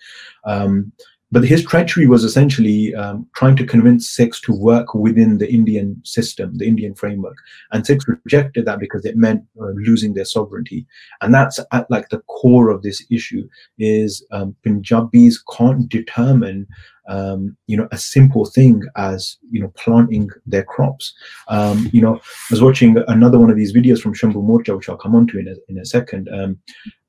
Um, 0.45 0.91
but 1.31 1.45
his 1.45 1.63
treachery 1.63 2.07
was 2.07 2.23
essentially 2.23 2.95
um, 2.95 3.27
trying 3.35 3.55
to 3.57 3.65
convince 3.65 4.09
Sikhs 4.09 4.41
to 4.41 4.53
work 4.53 4.95
within 4.95 5.37
the 5.37 5.51
Indian 5.51 6.01
system, 6.03 6.57
the 6.57 6.67
Indian 6.67 6.95
framework. 6.95 7.35
And 7.71 7.85
Sikhs 7.85 8.05
rejected 8.07 8.65
that 8.65 8.79
because 8.79 9.05
it 9.05 9.15
meant 9.15 9.43
uh, 9.61 9.67
losing 9.75 10.15
their 10.15 10.25
sovereignty. 10.25 10.87
And 11.21 11.33
that's 11.33 11.59
at 11.71 11.89
like 11.91 12.09
the 12.09 12.21
core 12.21 12.69
of 12.69 12.81
this 12.81 13.05
issue 13.11 13.47
is 13.77 14.25
um, 14.31 14.55
Punjabis 14.63 15.41
can't 15.55 15.87
determine 15.87 16.67
um, 17.07 17.57
you 17.65 17.75
know, 17.75 17.87
a 17.91 17.97
simple 17.97 18.45
thing 18.45 18.83
as, 18.95 19.37
you 19.49 19.59
know, 19.59 19.73
planting 19.75 20.29
their 20.45 20.63
crops. 20.63 21.13
Um, 21.47 21.89
you 21.91 22.01
know, 22.01 22.17
I 22.17 22.51
was 22.51 22.61
watching 22.61 22.97
another 23.07 23.39
one 23.39 23.49
of 23.49 23.57
these 23.57 23.73
videos 23.73 23.99
from 23.99 24.13
Shambhu 24.13 24.35
Morcha, 24.35 24.77
which 24.77 24.87
I'll 24.87 24.95
come 24.95 25.15
on 25.15 25.25
to 25.27 25.39
in 25.39 25.47
a, 25.47 25.55
in 25.69 25.79
a 25.79 25.85
second. 25.85 26.29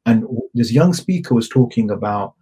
And 0.07 0.25
this 0.55 0.73
young 0.73 0.93
speaker 0.93 1.35
was 1.35 1.49
talking 1.49 1.91
about 1.91 2.35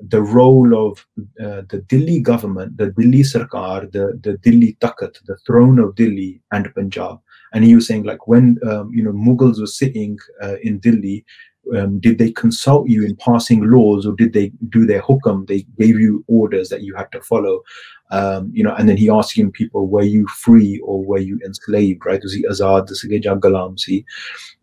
the 0.00 0.22
role 0.22 0.88
of 0.88 1.06
uh, 1.40 1.62
the 1.70 1.82
Delhi 1.88 2.20
government, 2.20 2.76
the 2.76 2.90
Delhi 2.90 3.22
Sarkar, 3.22 3.90
the, 3.92 4.18
the 4.22 4.36
Delhi 4.38 4.76
Takht, 4.80 5.24
the 5.24 5.38
throne 5.46 5.78
of 5.78 5.94
Delhi 5.94 6.40
and 6.52 6.72
Punjab. 6.74 7.18
And 7.54 7.64
he 7.64 7.74
was 7.74 7.86
saying, 7.86 8.02
like, 8.02 8.28
when, 8.28 8.58
um, 8.68 8.90
you 8.92 9.02
know, 9.02 9.12
Mughals 9.12 9.58
were 9.58 9.66
sitting 9.66 10.18
uh, 10.42 10.56
in 10.62 10.78
Delhi, 10.78 11.24
um, 11.76 11.98
did 11.98 12.18
they 12.18 12.30
consult 12.30 12.88
you 12.88 13.04
in 13.04 13.16
passing 13.16 13.68
laws 13.68 14.06
or 14.06 14.14
did 14.14 14.32
they 14.32 14.52
do 14.68 14.86
their 14.86 15.02
hukam? 15.02 15.46
They 15.46 15.62
gave 15.78 15.98
you 15.98 16.24
orders 16.28 16.68
that 16.68 16.82
you 16.82 16.94
had 16.94 17.10
to 17.12 17.20
follow. 17.20 17.62
Um, 18.10 18.50
you 18.54 18.62
know, 18.62 18.72
and 18.74 18.88
then 18.88 18.96
he 18.96 19.10
asking 19.10 19.50
people, 19.50 19.88
were 19.88 20.02
you 20.02 20.28
free 20.28 20.78
or 20.84 21.04
were 21.04 21.18
you 21.18 21.40
enslaved, 21.44 22.06
right? 22.06 22.22
Was 22.22 22.34
he 22.34 22.44
azad, 22.44 22.88
galam, 23.40 23.78
see? 23.78 24.04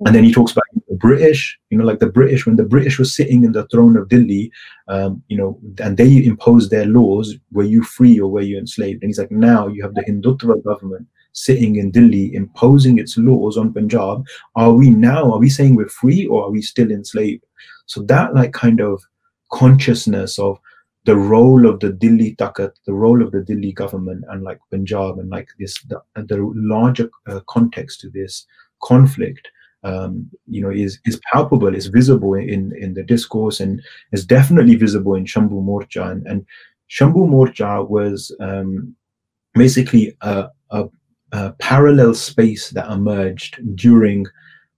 And 0.06 0.16
then 0.16 0.24
he 0.24 0.32
talks 0.32 0.54
about 0.54 0.64
the 0.88 0.96
British, 0.96 1.60
you 1.70 1.78
know, 1.78 1.84
like 1.84 2.00
the 2.00 2.10
British, 2.10 2.46
when 2.46 2.56
the 2.56 2.64
British 2.64 2.98
was 2.98 3.14
sitting 3.14 3.44
in 3.44 3.52
the 3.52 3.68
throne 3.68 3.98
of 3.98 4.08
Delhi, 4.08 4.50
um, 4.88 5.22
you 5.28 5.38
know, 5.38 5.60
and 5.80 5.98
they 5.98 6.24
imposed 6.24 6.72
their 6.72 6.86
laws, 6.86 7.36
were 7.52 7.64
you 7.64 7.84
free 7.84 8.20
or 8.20 8.30
were 8.30 8.42
you 8.42 8.58
enslaved? 8.58 9.04
And 9.04 9.10
he's 9.10 9.20
like, 9.20 9.32
now 9.32 9.68
you 9.68 9.84
have 9.84 9.96
the 9.96 10.04
Hindutva 10.04 10.64
government 10.64 11.08
sitting 11.34 11.76
in 11.76 11.92
Delhi 11.92 12.34
imposing 12.34 13.00
its 13.00 13.18
laws 13.18 13.58
on 13.58 13.74
Punjab, 13.74 14.26
are 14.56 14.72
we 14.72 14.90
now, 14.90 15.32
are 15.32 15.40
we 15.40 15.50
saying 15.50 15.76
we're 15.76 15.90
free 15.90 16.26
or 16.28 16.46
are 16.46 16.52
we 16.52 16.62
still 16.62 16.92
enslaved? 16.92 17.44
So 17.88 18.04
that 18.04 18.34
like 18.34 18.54
kind 18.54 18.80
of 18.80 19.04
consciousness 19.52 20.40
of 20.40 20.58
the 21.06 21.16
role 21.16 21.68
of 21.68 21.80
the 21.80 21.92
Delhi 21.92 22.36
Takht, 22.36 22.72
the 22.86 22.94
role 22.94 23.22
of 23.22 23.32
the 23.32 23.42
Delhi 23.42 23.74
government 23.74 24.24
and 24.30 24.44
like 24.44 24.60
Punjab 24.72 25.20
and 25.20 25.30
like 25.30 25.50
this, 25.60 25.82
the, 25.84 26.02
the 26.16 26.38
larger 26.56 27.10
uh, 27.28 27.42
context 27.48 28.00
to 28.02 28.10
this 28.10 28.46
conflict, 28.82 29.50
um, 29.84 30.30
you 30.48 30.62
know, 30.62 30.70
is 30.70 31.00
is 31.06 31.20
palpable, 31.32 31.76
is 31.76 31.88
visible 31.88 32.34
in 32.36 32.74
in 32.78 32.94
the 32.94 33.04
discourse, 33.04 33.60
and 33.60 33.82
is 34.14 34.26
definitely 34.26 34.76
visible 34.76 35.16
in 35.16 35.26
Shambhu 35.26 35.62
Morcha. 35.62 36.10
And, 36.10 36.26
and 36.26 36.46
Shambhu 36.90 37.28
Morcha 37.28 37.88
was 37.88 38.34
um, 38.40 38.96
basically 39.54 40.16
a, 40.22 40.48
a, 40.70 40.86
uh, 41.34 41.52
parallel 41.60 42.14
space 42.14 42.70
that 42.70 42.90
emerged 42.92 43.60
during 43.76 44.26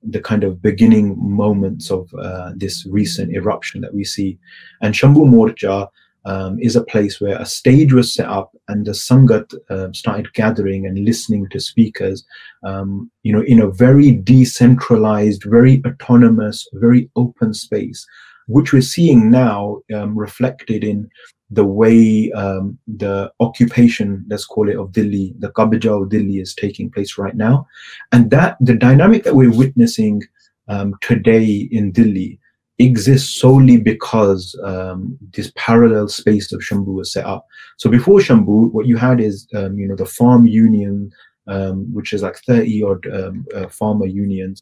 the 0.02 0.22
kind 0.22 0.44
of 0.44 0.62
beginning 0.62 1.16
moments 1.18 1.92
of 1.92 2.10
uh, 2.20 2.52
this 2.56 2.86
recent 2.86 3.32
eruption 3.34 3.82
that 3.82 3.94
we 3.94 4.04
see. 4.04 4.40
And 4.82 4.94
Shambhu 4.94 5.26
Morcha 5.26 5.90
um, 6.26 6.58
is 6.60 6.76
a 6.76 6.84
place 6.84 7.22
where 7.22 7.40
a 7.40 7.46
stage 7.46 7.94
was 7.94 8.14
set 8.14 8.28
up 8.28 8.52
and 8.68 8.86
the 8.86 8.92
Sangat 8.92 9.54
uh, 9.70 9.92
started 9.94 10.34
gathering 10.34 10.86
and 10.86 11.06
listening 11.06 11.48
to 11.50 11.60
speakers, 11.60 12.26
um, 12.64 13.12
you 13.24 13.32
know, 13.32 13.44
in 13.44 13.62
a 13.62 13.70
very 13.70 14.12
decentralized, 14.12 15.44
very 15.44 15.82
autonomous, 15.86 16.68
very 16.74 17.10
open 17.16 17.54
space, 17.54 18.06
which 18.48 18.74
we're 18.74 18.82
seeing 18.82 19.30
now 19.30 19.80
um, 19.94 20.18
reflected 20.18 20.84
in 20.84 21.10
the 21.52 21.66
way 21.66 22.32
um, 22.32 22.78
the 22.88 23.32
occupation, 23.40 24.26
let's 24.28 24.46
call 24.46 24.68
it, 24.68 24.78
of 24.78 24.92
Delhi, 24.92 25.34
the 25.38 25.52
Kabja 25.52 26.02
of 26.02 26.10
Delhi 26.10 26.40
is 26.40 26.56
taking 26.56 26.90
place 26.90 27.20
right 27.20 27.36
now. 27.36 27.68
And 28.12 28.32
that 28.32 28.58
the 28.60 28.74
dynamic 28.74 29.24
that 29.24 29.36
we're 29.36 29.56
witnessing 29.56 30.24
um, 30.68 30.96
today 31.02 31.70
in 31.72 31.92
Delhi 31.92 32.40
exists 32.80 33.40
solely 33.40 33.78
because 33.78 34.60
um, 34.64 35.18
this 35.34 35.52
parallel 35.56 36.08
space 36.08 36.52
of 36.52 36.62
Shambhu 36.62 36.94
was 36.94 37.12
set 37.12 37.26
up. 37.26 37.48
So 37.78 37.90
before 37.90 38.20
Shambhu, 38.20 38.72
what 38.72 38.86
you 38.86 38.98
had 38.98 39.22
is, 39.22 39.48
um, 39.56 39.78
you 39.78 39.88
know, 39.88 39.96
the 39.96 40.06
farm 40.06 40.48
union, 40.48 41.12
um, 41.48 41.94
which 41.94 42.12
is 42.12 42.22
like 42.22 42.38
30 42.40 42.84
odd 42.84 43.08
um, 43.14 43.46
uh, 43.56 43.68
farmer 43.68 44.06
unions. 44.06 44.62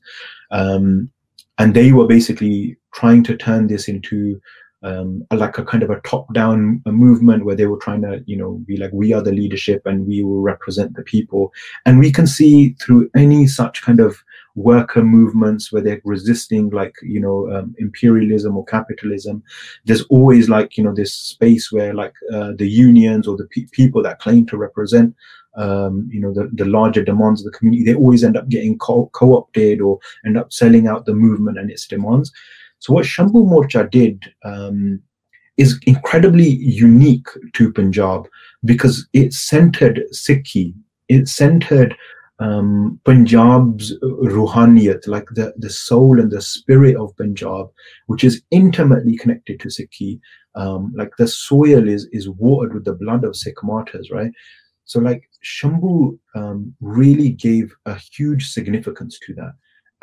and 0.52 1.10
they 1.76 1.92
were 1.92 2.08
basically 2.08 2.78
trying 2.94 3.24
to 3.24 3.38
turn 3.38 3.68
this 3.68 3.88
into 3.88 4.40
um, 4.84 5.26
like 5.32 5.58
a 5.58 5.64
kind 5.64 5.82
of 5.82 5.90
a 5.90 6.02
top-down 6.02 6.82
movement 6.86 7.46
where 7.46 7.56
they 7.56 7.68
were 7.68 7.78
trying 7.78 8.02
to, 8.02 8.22
you 8.26 8.36
know, 8.36 8.62
be 8.66 8.78
like, 8.78 8.92
we 8.92 9.14
are 9.14 9.22
the 9.22 9.32
leadership 9.32 9.82
and 9.86 10.06
we 10.06 10.24
will 10.24 10.42
represent 10.42 10.96
the 10.96 11.04
people. 11.04 11.54
And 11.86 12.00
we 12.00 12.12
can 12.12 12.28
see 12.28 12.74
through 12.74 13.10
any 13.16 13.48
such 13.48 13.82
kind 13.82 14.00
of 14.00 14.18
worker 14.56 15.04
movements 15.04 15.72
where 15.72 15.82
they're 15.82 16.02
resisting 16.04 16.70
like 16.70 16.96
you 17.02 17.20
know 17.20 17.52
um, 17.52 17.76
imperialism 17.80 18.56
or 18.56 18.66
capitalism. 18.66 19.44
There's 19.86 20.04
always 20.04 20.50
like 20.50 20.78
you 20.78 20.84
know 20.84 20.94
this 20.94 21.14
space 21.14 21.72
where 21.72 21.94
like 21.94 22.14
uh, 22.32 22.52
the 22.56 22.70
unions 22.70 23.28
or 23.28 23.36
the 23.36 23.48
pe- 23.48 23.68
people 23.72 24.04
that 24.04 24.20
claim 24.20 24.46
to 24.48 24.58
represent 24.58 25.16
um, 25.56 26.08
you 26.12 26.20
know 26.20 26.34
the, 26.34 26.50
the 26.54 26.66
larger 26.66 27.04
demands 27.04 27.42
of 27.42 27.52
the 27.52 27.58
community 27.58 27.84
they 27.84 27.96
always 27.96 28.24
end 28.24 28.38
up 28.38 28.50
getting 28.50 28.78
co- 28.78 29.10
co-opted 29.14 29.82
or 29.82 30.00
end 30.26 30.38
up 30.38 30.54
selling 30.54 30.88
out 30.88 31.06
the 31.06 31.16
movement 31.16 31.58
and 31.58 31.72
its 31.72 31.88
demands. 31.88 32.32
So 32.80 32.94
what 32.94 33.06
Shambhu 33.06 33.46
Morcha 33.48 33.90
did 33.90 34.34
um, 34.44 35.02
is 35.58 35.80
incredibly 35.86 36.48
unique 36.48 37.28
to 37.54 37.72
Punjab 37.72 38.28
because 38.66 39.08
it 39.14 39.34
centered 39.34 40.02
Sikhi, 40.12 40.74
it 41.08 41.28
centered 41.28 41.96
um, 42.40 43.00
Punjab's 43.06 43.98
ruhaniyat, 44.02 45.08
like 45.08 45.28
the, 45.36 45.54
the 45.58 45.70
soul 45.70 46.20
and 46.20 46.32
the 46.32 46.42
spirit 46.42 46.96
of 46.96 47.16
Punjab, 47.18 47.68
which 48.08 48.24
is 48.24 48.42
intimately 48.52 49.16
connected 49.18 49.60
to 49.60 49.70
Sikhi. 49.70 50.20
Um, 50.56 50.94
like 50.96 51.12
the 51.18 51.28
soil 51.28 51.88
is 51.88 52.08
is 52.12 52.30
watered 52.30 52.74
with 52.74 52.86
the 52.86 52.94
blood 52.94 53.24
of 53.24 53.36
Sikh 53.36 53.64
martyrs, 53.64 54.12
right? 54.12 54.32
So 54.86 55.00
like 55.00 55.30
Shambhu 55.44 56.18
um, 56.36 56.76
really 56.82 57.30
gave 57.30 57.74
a 57.86 57.96
huge 57.96 58.50
significance 58.50 59.18
to 59.26 59.34
that. 59.36 59.54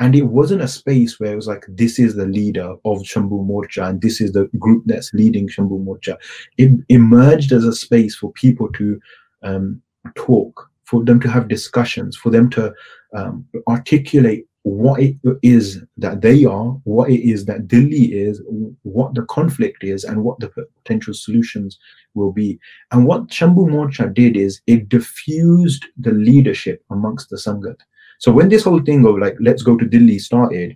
and 0.01 0.15
it 0.15 0.23
wasn't 0.23 0.63
a 0.63 0.67
space 0.67 1.19
where 1.19 1.31
it 1.33 1.35
was 1.35 1.47
like 1.47 1.63
this 1.69 1.99
is 1.99 2.15
the 2.15 2.25
leader 2.25 2.71
of 2.85 3.03
Shambhu 3.03 3.45
Morcha 3.47 3.87
and 3.87 4.01
this 4.01 4.19
is 4.19 4.31
the 4.33 4.49
group 4.57 4.83
that's 4.87 5.13
leading 5.13 5.47
Shambhu 5.47 5.85
Morcha. 5.85 6.17
It 6.57 6.71
emerged 6.89 7.51
as 7.51 7.65
a 7.65 7.73
space 7.73 8.15
for 8.15 8.31
people 8.31 8.69
to 8.73 8.99
um, 9.43 9.79
talk, 10.15 10.70
for 10.91 11.05
them 11.05 11.21
to 11.21 11.29
have 11.29 11.47
discussions, 11.47 12.17
for 12.17 12.29
them 12.29 12.49
to 12.49 12.73
um, 13.15 13.45
articulate 13.69 14.45
what 14.63 14.99
it 15.01 15.15
is 15.41 15.81
that 15.95 16.19
they 16.21 16.43
are, 16.43 16.71
what 16.83 17.09
it 17.09 17.21
is 17.27 17.45
that 17.45 17.65
Delhi 17.67 18.13
is, 18.13 18.41
what 18.83 19.15
the 19.15 19.23
conflict 19.23 19.85
is, 19.85 20.03
and 20.03 20.23
what 20.25 20.37
the 20.41 20.49
potential 20.49 21.13
solutions 21.13 21.79
will 22.13 22.33
be. 22.33 22.59
And 22.91 23.05
what 23.05 23.29
Shambhu 23.29 23.69
Morcha 23.69 24.13
did 24.13 24.35
is 24.35 24.61
it 24.67 24.89
diffused 24.89 25.85
the 25.97 26.11
leadership 26.11 26.83
amongst 26.91 27.29
the 27.29 27.37
Sangat. 27.37 27.77
So 28.19 28.31
when 28.33 28.49
this 28.49 28.65
whole 28.65 28.81
thing 28.81 29.05
of 29.05 29.17
like, 29.17 29.37
let's 29.39 29.63
go 29.63 29.77
to 29.77 29.85
Delhi 29.85 30.19
started, 30.19 30.75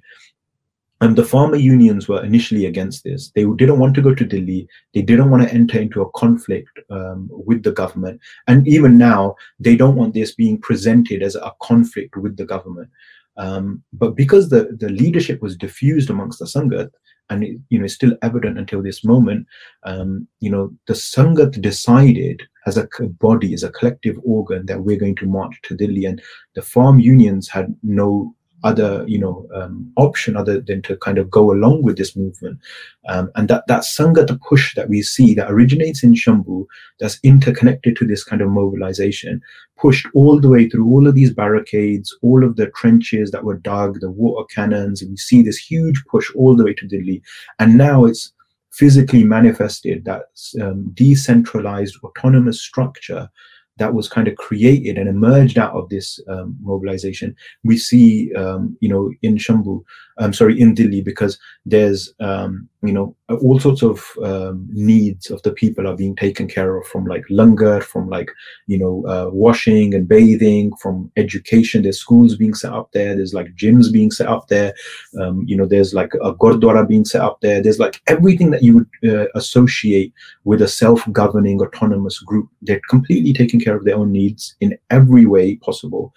and 1.06 1.16
the 1.16 1.24
farmer 1.24 1.56
unions 1.56 2.08
were 2.08 2.26
initially 2.26 2.66
against 2.66 3.04
this. 3.04 3.30
They 3.36 3.44
didn't 3.44 3.78
want 3.78 3.94
to 3.94 4.02
go 4.02 4.16
to 4.16 4.26
Delhi. 4.26 4.68
They 4.96 5.04
didn't 5.04 5.30
want 5.30 5.44
to 5.44 5.54
enter 5.54 5.80
into 5.80 6.02
a 6.02 6.10
conflict 6.14 6.80
um, 6.90 7.30
with 7.30 7.62
the 7.62 7.72
government. 7.72 8.20
And 8.48 8.68
even 8.68 8.98
now, 8.98 9.36
they 9.60 9.76
don't 9.76 9.98
want 9.98 10.16
this 10.16 10.34
being 10.34 10.60
presented 10.60 11.22
as 11.22 11.36
a 11.36 11.54
conflict 11.62 12.18
with 12.18 12.38
the 12.38 12.46
government. 12.46 12.90
Um, 13.38 13.84
but 13.94 14.16
because 14.16 14.50
the, 14.50 14.76
the 14.80 14.90
leadership 14.90 15.44
was 15.44 15.56
diffused 15.56 16.10
amongst 16.10 16.40
the 16.40 16.46
Sangat, 16.46 16.90
and 17.30 17.44
it, 17.44 17.60
you 17.70 17.78
know, 17.78 17.86
it's 17.86 17.94
still 17.94 18.18
evident 18.24 18.58
until 18.58 18.82
this 18.82 19.04
moment, 19.04 19.46
um, 19.84 20.28
you 20.40 20.50
know, 20.50 20.74
the 20.88 20.94
Sangat 20.94 21.62
decided 21.62 22.42
as 22.66 22.78
a 22.78 22.88
body, 23.20 23.54
as 23.54 23.62
a 23.62 23.70
collective 23.70 24.18
organ, 24.24 24.66
that 24.66 24.82
we're 24.82 24.98
going 24.98 25.16
to 25.18 25.28
march 25.28 25.60
to 25.64 25.76
Delhi, 25.76 26.06
and 26.06 26.20
the 26.56 26.64
farm 26.64 27.00
unions 27.00 27.48
had 27.48 27.76
no 27.84 28.35
other 28.66 29.06
you 29.08 29.18
know 29.18 29.48
um, 29.56 29.90
option 29.96 30.36
other 30.36 30.60
than 30.60 30.82
to 30.82 30.98
kind 30.98 31.18
of 31.18 31.30
go 31.30 31.52
along 31.52 31.84
with 31.84 31.98
this 31.98 32.16
movement. 32.16 32.60
Um, 33.08 33.32
and 33.36 33.48
that 33.48 33.64
that 33.68 33.84
sangha 33.84 34.26
push 34.42 34.76
that 34.76 34.90
we 34.90 35.02
see 35.02 35.34
that 35.36 35.50
originates 35.50 36.04
in 36.04 36.16
shambhu 36.16 36.66
that's 37.00 37.20
interconnected 37.24 37.96
to 37.96 38.06
this 38.06 38.24
kind 38.24 38.42
of 38.42 38.50
mobilization 38.50 39.42
pushed 39.78 40.08
all 40.14 40.40
the 40.40 40.50
way 40.50 40.68
through 40.70 40.88
all 40.90 41.06
of 41.08 41.16
these 41.16 41.34
barricades 41.34 42.16
all 42.22 42.44
of 42.44 42.56
the 42.56 42.68
trenches 42.68 43.32
that 43.32 43.44
were 43.44 43.58
dug 43.58 44.00
the 44.00 44.10
water 44.10 44.46
cannons 44.54 45.02
and 45.02 45.12
we 45.12 45.18
see 45.18 45.42
this 45.42 45.58
huge 45.58 46.04
push 46.10 46.34
all 46.36 46.56
the 46.56 46.64
way 46.64 46.74
to 46.74 46.88
delhi. 46.88 47.22
And 47.60 47.78
now 47.78 48.06
it's 48.06 48.34
physically 48.72 49.24
manifested 49.24 50.04
that 50.06 50.24
um, 50.62 50.92
decentralized 50.94 51.96
autonomous 52.04 52.62
structure 52.62 53.30
that 53.78 53.94
was 53.94 54.08
kind 54.08 54.28
of 54.28 54.36
created 54.36 54.98
and 54.98 55.10
emerged 55.10 55.58
out 55.58 55.74
of 55.74 55.90
this 55.90 56.20
um, 56.28 56.56
mobilization. 56.62 57.36
We 57.64 57.78
see, 57.78 58.34
um, 58.36 58.78
you 58.80 58.90
know, 58.90 59.12
in 59.22 59.36
Shambhu 59.36 59.84
I'm 60.18 60.34
sorry, 60.34 60.60
in 60.60 60.74
Delhi, 60.74 61.02
because 61.02 61.38
there's, 61.66 62.14
um, 62.22 62.70
you 62.82 62.94
know, 62.94 63.16
all 63.42 63.60
sorts 63.60 63.82
of 63.84 64.06
um, 64.24 64.66
needs 64.72 65.30
of 65.30 65.42
the 65.42 65.52
people 65.52 65.88
are 65.88 65.96
being 65.96 66.16
taken 66.16 66.48
care 66.48 66.78
of 66.78 66.86
from 66.88 67.06
like 67.06 67.26
langar, 67.30 67.82
from 67.82 68.08
like, 68.08 68.32
you 68.68 68.78
know, 68.78 69.04
uh, 69.08 69.30
washing 69.32 69.94
and 69.94 70.08
bathing, 70.08 70.74
from 70.78 71.12
education. 71.18 71.84
There's 71.84 72.00
schools 72.00 72.36
being 72.38 72.54
set 72.54 72.72
up 72.72 72.92
there. 72.94 73.16
There's 73.16 73.34
like 73.34 73.56
gyms 73.56 73.92
being 73.92 74.12
set 74.12 74.28
up 74.28 74.48
there. 74.48 74.74
Um, 75.20 75.44
you 75.46 75.58
know, 75.58 75.66
there's 75.66 75.94
like 75.94 76.14
a 76.24 76.34
gurdwara 76.34 76.88
being 76.88 77.06
set 77.06 77.22
up 77.22 77.42
there. 77.42 77.62
There's 77.62 77.80
like 77.80 78.02
everything 78.08 78.52
that 78.52 78.64
you 78.64 78.86
would 79.02 79.14
uh, 79.14 79.26
associate 79.36 80.14
with 80.46 80.62
a 80.62 80.68
self-governing 80.68 81.62
autonomous 81.62 82.20
group. 82.20 82.48
They're 82.62 82.82
completely 82.90 83.34
taking 83.34 83.60
care 83.66 83.76
of 83.76 83.86
their 83.86 83.98
own 83.98 84.12
needs 84.12 84.56
in 84.62 84.78
every 84.90 85.26
way 85.26 85.56
possible. 85.58 86.14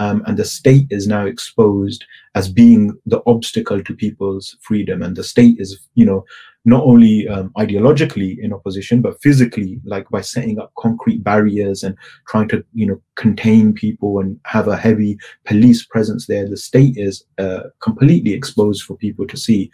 Um, 0.00 0.22
and 0.26 0.36
the 0.38 0.46
state 0.46 0.86
is 0.90 1.06
now 1.06 1.26
exposed 1.26 2.04
as 2.34 2.48
being 2.48 2.98
the 3.04 3.20
obstacle 3.26 3.82
to 3.82 3.94
people's 3.94 4.56
freedom. 4.62 5.02
And 5.02 5.14
the 5.14 5.24
state 5.24 5.56
is 5.58 5.78
you 5.94 6.06
know 6.06 6.24
not 6.64 6.84
only 6.84 7.28
um, 7.28 7.50
ideologically 7.58 8.38
in 8.38 8.52
opposition 8.52 9.00
but 9.00 9.20
physically 9.22 9.80
like 9.84 10.08
by 10.10 10.20
setting 10.20 10.58
up 10.58 10.72
concrete 10.78 11.24
barriers 11.24 11.82
and 11.82 11.96
trying 12.28 12.48
to 12.48 12.64
you 12.74 12.86
know 12.86 13.00
contain 13.16 13.74
people 13.74 14.20
and 14.20 14.38
have 14.44 14.68
a 14.68 14.76
heavy 14.86 15.18
police 15.44 15.84
presence 15.84 16.26
there. 16.26 16.48
The 16.48 16.56
state 16.56 16.96
is 16.96 17.24
uh, 17.38 17.64
completely 17.80 18.32
exposed 18.32 18.84
for 18.84 18.96
people 18.96 19.26
to 19.26 19.36
see. 19.36 19.70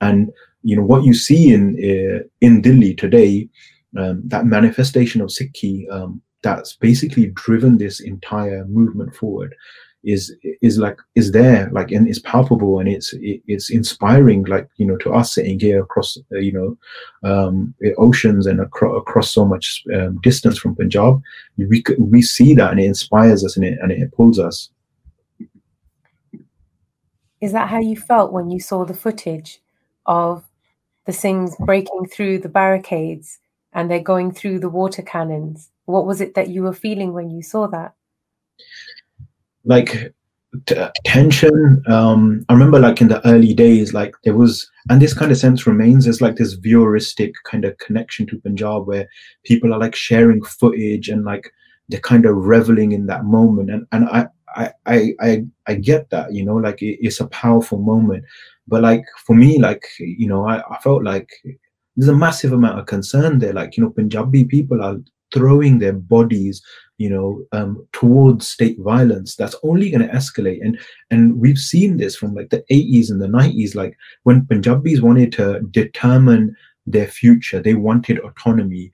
And 0.00 0.30
you 0.62 0.76
know 0.76 0.84
what 0.84 1.04
you 1.04 1.14
see 1.14 1.54
in 1.54 1.62
uh, 1.90 2.22
in 2.42 2.60
delhi 2.60 2.94
today 2.94 3.48
um, 3.98 4.22
that 4.26 4.46
manifestation 4.46 5.20
of 5.20 5.30
sikhi 5.30 5.90
um, 5.90 6.20
that's 6.42 6.74
basically 6.76 7.26
driven 7.34 7.78
this 7.78 8.00
entire 8.00 8.64
movement 8.66 9.14
forward 9.14 9.54
is 10.02 10.34
is 10.62 10.78
like 10.78 10.98
is 11.14 11.32
there 11.32 11.68
like 11.72 11.90
and 11.90 12.08
it's 12.08 12.20
palpable 12.20 12.78
and 12.78 12.88
it's 12.88 13.12
it, 13.14 13.42
it's 13.46 13.70
inspiring 13.70 14.42
like 14.44 14.68
you 14.76 14.86
know 14.86 14.96
to 14.96 15.12
us 15.12 15.34
sitting 15.34 15.60
here 15.60 15.82
across 15.82 16.16
uh, 16.32 16.38
you 16.38 16.52
know 16.52 17.28
um, 17.28 17.74
oceans 17.98 18.46
and 18.46 18.60
acro- 18.60 18.96
across 18.96 19.30
so 19.30 19.44
much 19.44 19.84
um, 19.94 20.18
distance 20.22 20.58
from 20.58 20.74
Punjab 20.74 21.20
we 21.58 21.82
we 21.98 22.22
see 22.22 22.54
that 22.54 22.70
and 22.70 22.80
it 22.80 22.84
inspires 22.84 23.44
us 23.44 23.56
and 23.56 23.64
it 23.64 23.78
and 23.82 23.92
it 23.92 24.12
pulls 24.12 24.38
us. 24.38 24.70
Is 27.40 27.52
that 27.52 27.68
how 27.68 27.80
you 27.80 27.96
felt 27.96 28.32
when 28.32 28.50
you 28.50 28.60
saw 28.60 28.84
the 28.84 28.94
footage 28.94 29.60
of 30.06 30.44
the 31.06 31.12
Singhs 31.12 31.56
breaking 31.58 32.06
through 32.06 32.38
the 32.38 32.48
barricades 32.48 33.38
and 33.72 33.90
they're 33.90 34.00
going 34.00 34.32
through 34.32 34.60
the 34.60 34.68
water 34.68 35.02
cannons 35.02 35.70
what 35.90 36.06
was 36.06 36.20
it 36.20 36.34
that 36.34 36.48
you 36.48 36.62
were 36.62 36.72
feeling 36.72 37.12
when 37.12 37.30
you 37.30 37.42
saw 37.42 37.66
that? 37.68 37.94
Like 39.64 40.14
t- 40.66 40.74
tension 41.04 41.80
um 41.86 42.44
i 42.48 42.52
remember 42.52 42.80
like 42.80 43.00
in 43.00 43.06
the 43.06 43.24
early 43.24 43.54
days 43.54 43.94
like 43.94 44.14
there 44.24 44.34
was 44.34 44.68
and 44.88 45.00
this 45.00 45.14
kind 45.14 45.30
of 45.30 45.38
sense 45.38 45.64
remains 45.64 46.04
there's 46.04 46.20
like 46.20 46.34
this 46.36 46.58
voyeuristic 46.58 47.32
kind 47.44 47.64
of 47.64 47.76
connection 47.78 48.26
to 48.26 48.40
punjab 48.40 48.84
where 48.86 49.06
people 49.44 49.72
are 49.72 49.78
like 49.78 49.94
sharing 49.94 50.42
footage 50.42 51.08
and 51.08 51.24
like 51.24 51.52
they're 51.90 52.00
kind 52.00 52.24
of 52.24 52.36
reveling 52.36 52.92
in 52.92 53.06
that 53.06 53.24
moment. 53.24 53.70
And 53.70 53.86
and 53.92 54.08
i 54.08 54.26
i 54.56 54.72
i 54.86 55.14
i, 55.20 55.44
I 55.66 55.74
get 55.74 56.10
that 56.10 56.32
you 56.32 56.44
know 56.44 56.56
like 56.56 56.80
it, 56.82 56.98
it's 57.00 57.20
a 57.20 57.26
powerful 57.26 57.78
moment. 57.78 58.24
But 58.68 58.82
like 58.82 59.04
for 59.26 59.34
me 59.34 59.58
like 59.58 59.84
you 59.98 60.28
know 60.28 60.48
I, 60.48 60.62
I 60.70 60.78
felt 60.78 61.02
like 61.02 61.28
there's 61.96 62.08
a 62.08 62.14
massive 62.14 62.52
amount 62.52 62.78
of 62.78 62.86
concern 62.86 63.40
there. 63.40 63.52
Like 63.52 63.76
you 63.76 63.82
know 63.82 63.90
punjabi 63.90 64.44
people 64.44 64.82
are 64.82 64.98
throwing 65.32 65.78
their 65.78 65.92
bodies 65.92 66.62
you 67.00 67.08
know 67.08 67.42
um, 67.52 67.84
towards 67.92 68.46
state 68.46 68.78
violence 68.78 69.34
that's 69.34 69.56
only 69.62 69.90
going 69.90 70.06
to 70.06 70.14
escalate. 70.14 70.60
And 70.62 70.78
and 71.10 71.40
we've 71.40 71.58
seen 71.58 71.96
this 71.96 72.14
from 72.14 72.34
like 72.34 72.50
the 72.50 72.64
80s 72.70 73.10
and 73.10 73.20
the 73.20 73.26
90s 73.26 73.74
like 73.74 73.96
when 74.24 74.46
punjabis 74.46 75.00
wanted 75.00 75.32
to 75.32 75.60
determine 75.70 76.54
their 76.86 77.06
future 77.06 77.60
they 77.60 77.74
wanted 77.74 78.18
autonomy 78.18 78.90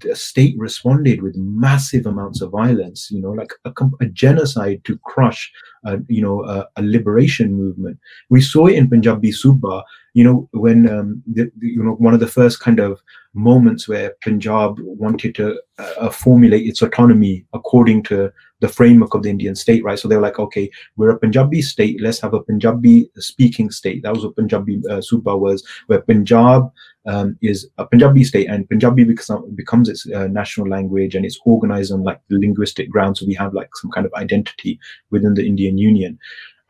the 0.00 0.14
state 0.14 0.54
responded 0.58 1.22
with 1.22 1.34
massive 1.36 2.04
amounts 2.04 2.42
of 2.42 2.50
violence 2.50 3.10
you 3.10 3.20
know 3.20 3.30
like 3.30 3.52
a, 3.64 3.72
a 4.00 4.06
genocide 4.06 4.80
to 4.84 4.98
crush 4.98 5.50
uh, 5.86 5.96
you 6.08 6.22
know 6.22 6.44
a, 6.44 6.66
a, 6.76 6.82
liberation 6.82 7.54
movement. 7.54 7.98
We 8.28 8.40
saw 8.40 8.66
it 8.66 8.76
in 8.76 8.88
punjabi 8.88 9.32
suba 9.32 9.82
you 10.14 10.24
know 10.24 10.48
when 10.52 10.88
um, 10.88 11.22
the, 11.26 11.50
you 11.60 11.82
know 11.82 11.92
one 11.92 12.14
of 12.14 12.20
the 12.20 12.26
first 12.26 12.60
kind 12.60 12.80
of 12.80 13.00
moments 13.34 13.86
where 13.86 14.14
punjab 14.22 14.76
wanted 14.80 15.34
to 15.34 15.60
uh, 15.78 15.92
uh, 15.98 16.10
formulate 16.10 16.66
its 16.66 16.82
autonomy 16.82 17.44
according 17.52 18.02
to 18.02 18.32
the 18.60 18.68
framework 18.68 19.14
of 19.14 19.22
the 19.22 19.30
indian 19.30 19.54
state 19.54 19.84
right? 19.84 19.98
So 19.98 20.08
they 20.08 20.16
were 20.16 20.22
like 20.22 20.38
okay 20.38 20.70
we're 20.96 21.10
a 21.10 21.18
punjabi 21.18 21.62
state 21.62 22.00
let's 22.00 22.20
have 22.20 22.34
a 22.34 22.42
punjabi 22.42 23.10
speaking 23.18 23.70
state. 23.70 24.02
That 24.02 24.14
was 24.14 24.24
what 24.24 24.36
punjabi 24.36 24.80
uh, 24.90 25.00
suba 25.00 25.36
was 25.36 25.66
where 25.86 26.00
punjab 26.00 26.70
um, 27.06 27.38
is 27.42 27.68
a 27.78 27.86
punjabi 27.86 28.24
state 28.24 28.48
and 28.48 28.68
punjabi 28.68 29.04
becomes, 29.04 29.44
becomes 29.54 29.88
its 29.88 30.10
uh, 30.10 30.26
national 30.26 30.68
language 30.68 31.14
and 31.14 31.24
it's 31.24 31.38
organized 31.44 31.92
on 31.92 32.02
like 32.02 32.20
linguistic 32.30 32.90
grounds. 32.90 33.20
So 33.20 33.26
we 33.26 33.34
have 33.34 33.54
like 33.54 33.70
some 33.76 33.90
kind 33.90 34.06
of 34.06 34.14
identity 34.14 34.80
within 35.10 35.34
the 35.34 35.46
indian 35.46 35.78
union 35.78 36.18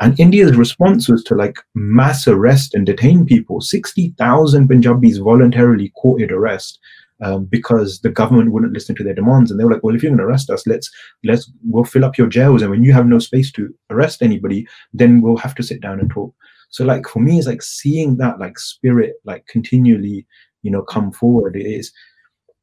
and 0.00 0.18
India's 0.18 0.56
response 0.56 1.08
was 1.08 1.24
to 1.24 1.34
like 1.34 1.58
mass 1.74 2.28
arrest 2.28 2.74
and 2.74 2.86
detain 2.86 3.26
people. 3.26 3.60
60,000 3.60 4.68
Punjabis 4.68 5.18
voluntarily 5.18 5.92
courted 6.00 6.30
arrest 6.30 6.78
um, 7.20 7.46
because 7.46 8.00
the 8.00 8.10
government 8.10 8.52
wouldn't 8.52 8.72
listen 8.72 8.94
to 8.96 9.04
their 9.04 9.14
demands. 9.14 9.50
And 9.50 9.58
they 9.58 9.64
were 9.64 9.72
like, 9.72 9.82
well, 9.82 9.96
if 9.96 10.02
you're 10.02 10.10
going 10.10 10.18
to 10.18 10.24
arrest 10.24 10.50
us, 10.50 10.66
let's, 10.66 10.88
let's, 11.24 11.50
we'll 11.64 11.84
fill 11.84 12.04
up 12.04 12.16
your 12.16 12.28
jails. 12.28 12.62
And 12.62 12.70
when 12.70 12.84
you 12.84 12.92
have 12.92 13.06
no 13.06 13.18
space 13.18 13.50
to 13.52 13.74
arrest 13.90 14.22
anybody, 14.22 14.68
then 14.92 15.20
we'll 15.20 15.36
have 15.38 15.54
to 15.56 15.64
sit 15.64 15.80
down 15.80 15.98
and 15.98 16.10
talk. 16.10 16.32
So 16.70 16.84
like 16.84 17.08
for 17.08 17.18
me, 17.18 17.38
it's 17.38 17.48
like 17.48 17.62
seeing 17.62 18.18
that 18.18 18.38
like 18.38 18.58
spirit, 18.58 19.14
like 19.24 19.46
continually, 19.46 20.26
you 20.62 20.70
know, 20.70 20.82
come 20.82 21.10
forward 21.10 21.56
it 21.56 21.66
is, 21.66 21.90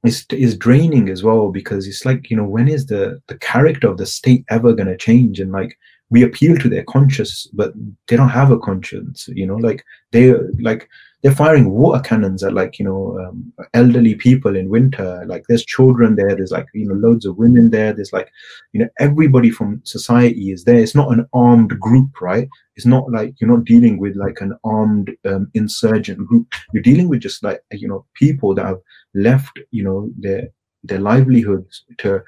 is, 0.06 0.26
is 0.30 0.56
draining 0.56 1.10
as 1.10 1.24
well 1.24 1.52
because 1.52 1.86
it's 1.86 2.06
like, 2.06 2.30
you 2.30 2.38
know, 2.38 2.46
when 2.46 2.70
is 2.70 2.86
the, 2.86 3.20
the 3.28 3.38
character 3.40 3.90
of 3.90 3.98
the 3.98 4.06
state 4.06 4.46
ever 4.50 4.74
going 4.74 4.88
to 4.88 4.96
change? 4.96 5.40
And 5.42 5.52
like, 5.52 5.76
we 6.10 6.24
appeal 6.24 6.56
to 6.58 6.70
their 6.70 6.84
conscience 6.84 7.48
but 7.54 7.74
they 8.08 8.16
don't 8.16 8.30
have 8.30 8.52
a 8.52 8.60
conscience 8.60 9.28
you 9.34 9.46
know 9.46 9.56
like 9.56 9.84
they 10.12 10.34
like 10.60 10.90
they're 11.26 11.34
firing 11.34 11.72
water 11.72 12.00
cannons 12.04 12.44
at 12.44 12.54
like 12.54 12.78
you 12.78 12.86
know 12.86 13.20
um, 13.20 13.52
elderly 13.74 14.14
people 14.14 14.56
in 14.56 14.70
winter. 14.70 15.24
Like 15.26 15.46
there's 15.50 15.66
children 15.66 16.16
there 16.16 16.36
there's 16.36 16.52
like 16.52 16.68
you 16.76 16.88
know 16.88 16.94
loads 16.94 17.26
of 17.26 17.36
women 17.36 17.72
there 17.72 17.94
there's 17.94 18.14
like 18.14 18.30
you 18.74 18.80
know 18.80 18.88
everybody 19.00 19.50
from 19.50 19.82
society 19.86 20.52
is 20.52 20.66
there. 20.66 20.76
It's 20.76 20.94
not 20.94 21.12
an 21.12 21.26
armed 21.34 21.80
group 21.80 22.22
right? 22.22 22.48
It's 22.76 22.86
not 22.86 23.12
like 23.12 23.34
you're 23.42 23.50
not 23.50 23.66
dealing 23.66 23.98
with 23.98 24.16
like 24.16 24.40
an 24.40 24.54
armed 24.64 25.16
um, 25.26 25.50
insurgent 25.56 26.28
group. 26.28 26.46
You're 26.74 26.84
dealing 26.84 27.10
with 27.10 27.22
just 27.22 27.42
like 27.42 27.60
you 27.72 27.88
know 27.88 28.06
people 28.14 28.54
that 28.54 28.68
have 28.68 28.82
left 29.16 29.60
you 29.72 29.84
know 29.84 30.12
their 30.20 30.50
their 30.84 31.00
livelihoods 31.00 31.86
to 31.98 32.22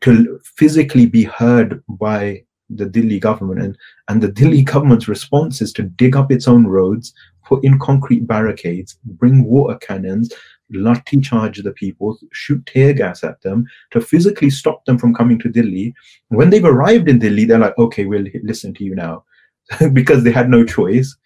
to 0.00 0.40
physically 0.56 1.04
be 1.04 1.24
heard 1.24 1.82
by 1.86 2.44
the 2.70 2.86
Delhi 2.86 3.18
government 3.18 3.62
and, 3.62 3.78
and 4.08 4.22
the 4.22 4.28
Delhi 4.28 4.62
government's 4.72 5.08
response 5.08 5.60
is 5.60 5.72
to 5.74 5.82
dig 5.82 6.16
up 6.16 6.30
its 6.30 6.48
own 6.48 6.66
roads, 6.66 7.14
put 7.44 7.64
in 7.64 7.78
concrete 7.78 8.26
barricades, 8.26 8.98
bring 9.04 9.44
water 9.44 9.78
cannons, 9.78 10.32
lathi 10.72 11.22
charge 11.22 11.62
the 11.62 11.72
people, 11.72 12.18
shoot 12.32 12.64
tear 12.66 12.92
gas 12.92 13.24
at 13.24 13.40
them 13.42 13.66
to 13.90 14.00
physically 14.00 14.50
stop 14.50 14.84
them 14.84 14.98
from 14.98 15.14
coming 15.14 15.38
to 15.40 15.48
Delhi. 15.48 15.94
When 16.28 16.50
they've 16.50 16.64
arrived 16.64 17.08
in 17.08 17.18
Delhi, 17.18 17.44
they're 17.44 17.58
like, 17.58 17.78
okay, 17.78 18.04
we'll 18.04 18.26
listen 18.42 18.74
to 18.74 18.84
you 18.84 18.94
now 18.94 19.24
because 19.92 20.24
they 20.24 20.32
had 20.32 20.50
no 20.50 20.64
choice. 20.64 21.16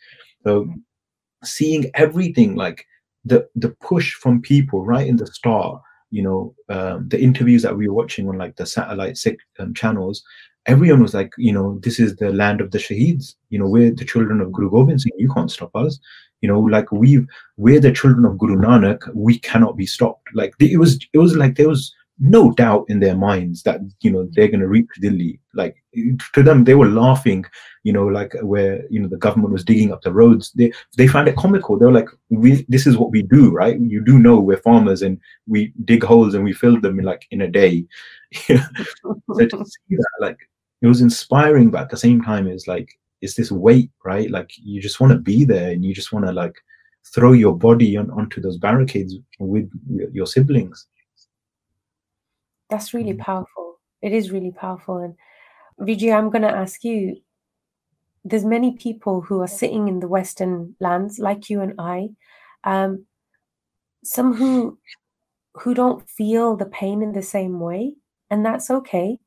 So 0.45 0.73
seeing 1.45 1.91
everything 1.95 2.55
like 2.55 2.87
the 3.25 3.49
the 3.55 3.71
push 3.81 4.15
from 4.15 4.43
people 4.43 4.85
right 4.85 5.07
in 5.07 5.17
the 5.17 5.27
start, 5.27 5.81
you 6.11 6.23
know, 6.23 6.55
um, 6.69 7.09
the 7.09 7.21
interviews 7.21 7.63
that 7.63 7.77
we 7.77 7.89
were 7.89 7.95
watching 7.95 8.29
on 8.29 8.39
like 8.39 8.57
the 8.57 8.67
satellite 8.67 9.19
um, 9.59 9.75
channels, 9.75 10.23
everyone 10.67 11.03
was 11.03 11.15
like, 11.15 11.33
you 11.37 11.53
know, 11.53 11.79
this 11.83 11.99
is 11.99 12.17
the 12.17 12.33
land 12.33 12.61
of 12.61 12.71
the 12.71 12.79
Shaheeds. 12.79 13.35
You 13.51 13.59
know, 13.59 13.67
we're 13.67 13.91
the 13.91 14.05
children 14.05 14.41
of 14.41 14.53
Guru 14.53 14.71
Gobind 14.71 15.01
Singh. 15.01 15.13
You 15.17 15.33
can't 15.33 15.51
stop 15.51 15.75
us. 15.75 15.99
You 16.41 16.49
know, 16.49 16.61
like 16.61 16.91
we've 16.91 17.27
we're 17.57 17.81
the 17.81 17.93
children 17.93 18.25
of 18.25 18.39
Guru 18.39 18.57
Nanak. 18.57 19.09
We 19.15 19.39
cannot 19.39 19.77
be 19.77 19.87
stopped. 19.87 20.29
Like 20.35 20.55
it 20.59 20.79
was, 20.79 20.99
it 21.13 21.19
was 21.19 21.37
like 21.37 21.57
there 21.57 21.69
was 21.69 21.95
no 22.19 22.53
doubt 22.53 22.85
in 22.89 23.01
their 23.01 23.17
minds 23.17 23.63
that 23.63 23.81
you 24.01 24.11
know 24.11 24.29
they're 24.33 24.49
going 24.49 24.61
to 24.61 24.69
reach 24.69 24.89
Delhi. 25.01 25.41
Like 25.55 25.77
to 26.35 26.43
them, 26.43 26.65
they 26.65 26.75
were 26.75 26.89
laughing. 26.89 27.45
You 27.85 27.93
know, 27.93 28.07
like 28.07 28.33
where 28.43 28.85
you 28.91 29.01
know 29.01 29.09
the 29.09 29.17
government 29.17 29.53
was 29.53 29.65
digging 29.65 29.93
up 29.93 30.03
the 30.03 30.13
roads. 30.13 30.53
They 30.53 30.73
they 30.97 31.09
found 31.09 31.29
it 31.29 31.37
comical. 31.37 31.79
They 31.79 31.87
were 31.87 31.93
like, 31.93 32.09
"We 32.29 32.65
this 32.69 32.87
is 32.87 32.97
what 32.97 33.11
we 33.11 33.23
do, 33.23 33.51
right? 33.51 33.79
You 33.79 34.05
do 34.05 34.19
know 34.19 34.39
we're 34.39 34.57
farmers 34.57 35.03
and 35.03 35.21
we 35.47 35.73
dig 35.85 36.03
holes 36.05 36.35
and 36.35 36.45
we 36.45 36.53
fill 36.53 36.81
them 36.81 36.99
in 36.99 37.05
like 37.05 37.27
in 37.31 37.41
a 37.41 37.49
day." 37.49 37.87
so 38.33 38.59
to 39.37 39.65
see 39.65 39.97
that, 39.97 40.07
like 40.21 40.39
it 40.83 40.89
was 40.89 41.01
inspiring, 41.01 41.71
but 41.71 41.83
at 41.83 41.91
the 41.91 41.97
same 41.97 42.21
time, 42.21 42.49
it's 42.49 42.67
like 42.67 42.99
it's 43.21 43.35
this 43.35 43.53
weight, 43.53 43.91
right? 44.05 44.29
Like 44.31 44.51
you 44.59 44.83
just 44.83 45.01
want 45.01 45.13
to 45.13 45.19
be 45.19 45.45
there 45.45 45.71
and 45.71 45.85
you 45.85 45.95
just 45.95 46.13
want 46.13 46.27
to 46.27 46.33
like 46.33 46.57
throw 47.15 47.33
your 47.33 47.57
body 47.57 47.97
on, 47.97 48.11
onto 48.11 48.41
those 48.41 48.59
barricades 48.59 49.15
with 49.39 49.71
your 50.13 50.27
siblings. 50.27 50.87
That's 52.69 52.93
really 52.93 53.15
mm. 53.15 53.21
powerful. 53.21 53.79
It 54.03 54.13
is 54.13 54.33
really 54.33 54.51
powerful. 54.51 54.97
And 54.99 55.15
Vijay, 55.89 56.17
I'm 56.17 56.31
going 56.31 56.43
to 56.43 56.51
ask 56.51 56.83
you 56.83 57.17
there's 58.25 58.45
many 58.45 58.73
people 58.73 59.21
who 59.21 59.41
are 59.41 59.49
sitting 59.49 59.87
in 59.87 60.01
the 60.01 60.09
Western 60.09 60.75
lands, 60.81 61.21
like 61.21 61.49
you 61.49 61.61
and 61.61 61.75
I, 61.79 62.11
um, 62.65 63.07
some 64.05 64.35
who 64.35 64.79
who 65.55 65.75
don't 65.75 66.09
feel 66.09 66.57
the 66.57 66.67
pain 66.67 67.03
in 67.03 67.13
the 67.13 67.23
same 67.23 67.61
way, 67.61 67.95
and 68.31 68.45
that's 68.45 68.69
okay 68.69 69.19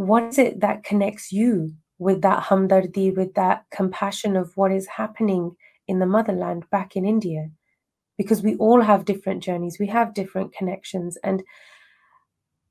what 0.00 0.22
is 0.24 0.38
it 0.38 0.60
that 0.60 0.82
connects 0.82 1.30
you 1.30 1.74
with 1.98 2.22
that 2.22 2.44
hamdardi, 2.44 3.14
with 3.14 3.34
that 3.34 3.66
compassion 3.70 4.34
of 4.34 4.56
what 4.56 4.72
is 4.72 4.86
happening 4.86 5.54
in 5.86 5.98
the 5.98 6.06
motherland 6.06 6.64
back 6.70 6.96
in 6.96 7.04
India? 7.04 7.50
Because 8.16 8.42
we 8.42 8.56
all 8.56 8.80
have 8.80 9.04
different 9.04 9.42
journeys, 9.42 9.78
we 9.78 9.88
have 9.88 10.14
different 10.14 10.54
connections. 10.54 11.18
And 11.22 11.42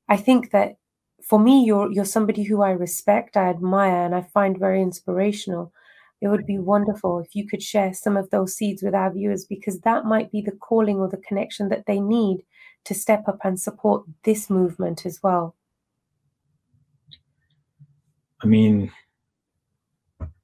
I 0.08 0.16
think 0.16 0.50
that 0.50 0.74
for 1.22 1.38
me, 1.38 1.64
you're 1.64 1.92
you're 1.92 2.04
somebody 2.04 2.42
who 2.42 2.62
I 2.62 2.70
respect, 2.70 3.36
I 3.36 3.48
admire, 3.48 4.04
and 4.04 4.14
I 4.14 4.22
find 4.22 4.58
very 4.58 4.82
inspirational. 4.82 5.72
It 6.20 6.28
would 6.28 6.46
be 6.46 6.58
wonderful 6.58 7.20
if 7.20 7.36
you 7.36 7.46
could 7.46 7.62
share 7.62 7.94
some 7.94 8.16
of 8.16 8.30
those 8.30 8.56
seeds 8.56 8.82
with 8.82 8.94
our 8.94 9.12
viewers 9.12 9.44
because 9.44 9.80
that 9.80 10.04
might 10.04 10.32
be 10.32 10.42
the 10.42 10.58
calling 10.68 10.96
or 10.96 11.08
the 11.08 11.24
connection 11.28 11.68
that 11.68 11.86
they 11.86 12.00
need 12.00 12.44
to 12.86 12.94
step 12.94 13.28
up 13.28 13.38
and 13.44 13.60
support 13.60 14.02
this 14.24 14.50
movement 14.50 15.06
as 15.06 15.20
well. 15.22 15.54
I 18.42 18.46
mean, 18.46 18.90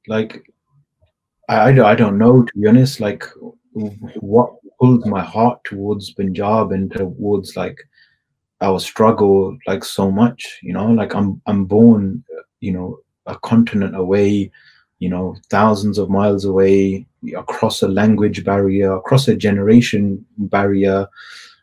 like, 0.08 0.50
I, 1.48 1.80
I 1.80 1.94
don't 1.94 2.18
know, 2.18 2.42
to 2.42 2.52
be 2.58 2.68
honest, 2.68 3.00
like, 3.00 3.24
what 3.72 4.54
pulled 4.80 5.06
my 5.06 5.22
heart 5.22 5.62
towards 5.64 6.12
Punjab 6.12 6.72
and 6.72 6.90
towards 6.90 7.56
like 7.56 7.78
our 8.60 8.78
struggle 8.80 9.56
like 9.66 9.84
so 9.84 10.10
much, 10.10 10.58
you 10.62 10.72
know, 10.72 10.86
like 10.86 11.14
I'm, 11.14 11.40
I'm 11.46 11.64
born, 11.66 12.24
you 12.60 12.72
know, 12.72 12.98
a 13.26 13.36
continent 13.38 13.96
away, 13.96 14.50
you 14.98 15.08
know, 15.08 15.36
thousands 15.50 15.98
of 15.98 16.08
miles 16.08 16.44
away, 16.44 17.06
across 17.36 17.82
a 17.82 17.88
language 17.88 18.44
barrier, 18.44 18.94
across 18.94 19.28
a 19.28 19.36
generation 19.36 20.24
barrier, 20.38 21.06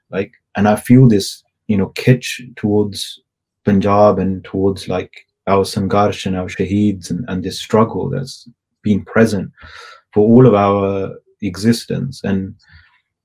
like, 0.10 0.34
and 0.56 0.68
I 0.68 0.76
feel 0.76 1.08
this, 1.08 1.44
you 1.68 1.78
know, 1.78 1.88
kitch 1.90 2.42
towards 2.56 3.22
Punjab 3.66 4.20
and 4.20 4.44
towards 4.44 4.88
like 4.88 5.26
our 5.48 5.64
Sangarsh 5.64 6.26
and 6.26 6.36
our 6.36 6.48
Shaheeds 6.48 7.10
and, 7.10 7.26
and 7.28 7.44
this 7.44 7.60
struggle 7.60 8.10
that's 8.10 8.48
been 8.82 9.04
present 9.04 9.52
for 10.14 10.22
all 10.22 10.46
of 10.46 10.54
our 10.54 11.16
existence. 11.42 12.22
And 12.24 12.56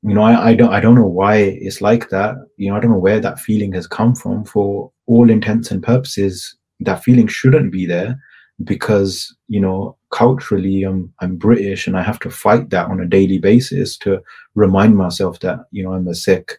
you 0.03 0.15
know, 0.15 0.23
I, 0.23 0.51
I 0.51 0.55
don't 0.55 0.73
I 0.73 0.81
don't 0.81 0.95
know 0.95 1.07
why 1.07 1.37
it's 1.37 1.81
like 1.81 2.09
that. 2.11 2.37
You 2.57 2.71
know, 2.71 2.77
I 2.77 2.81
don't 2.81 2.93
know 2.93 2.99
where 2.99 3.21
that 3.21 3.41
feeling 3.41 3.73
has 3.73 3.87
come 3.87 4.15
from. 4.15 4.45
For 4.45 4.91
all 5.07 5.31
intents 5.31 5.71
and 5.71 5.83
purposes, 5.83 6.57
that 6.81 7.03
feeling 7.03 7.27
shouldn't 7.27 7.73
be 7.73 7.85
there 7.87 8.17
because 8.65 9.35
you 9.49 9.61
know 9.61 9.97
culturally 10.11 10.83
I'm 10.85 11.13
I'm 11.21 11.37
British 11.37 11.87
and 11.87 11.97
I 11.97 12.03
have 12.03 12.21
to 12.21 12.31
fight 12.31 12.71
that 12.71 12.89
on 12.89 13.01
a 13.01 13.07
daily 13.07 13.39
basis 13.39 13.97
to 13.99 14.21
remind 14.55 14.97
myself 14.97 15.41
that 15.41 15.61
you 15.73 15.83
know 15.83 15.93
I'm 15.93 16.09
a 16.09 16.15
Sikh. 16.15 16.57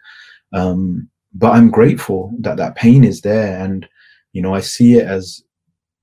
Um, 0.54 1.10
but 1.34 1.52
I'm 1.52 1.70
grateful 1.70 2.34
that 2.40 2.58
that 2.58 2.76
pain 2.76 3.04
is 3.04 3.22
there, 3.22 3.64
and 3.64 3.88
you 4.34 4.42
know 4.42 4.54
I 4.54 4.62
see 4.62 4.96
it 4.96 5.06
as 5.08 5.42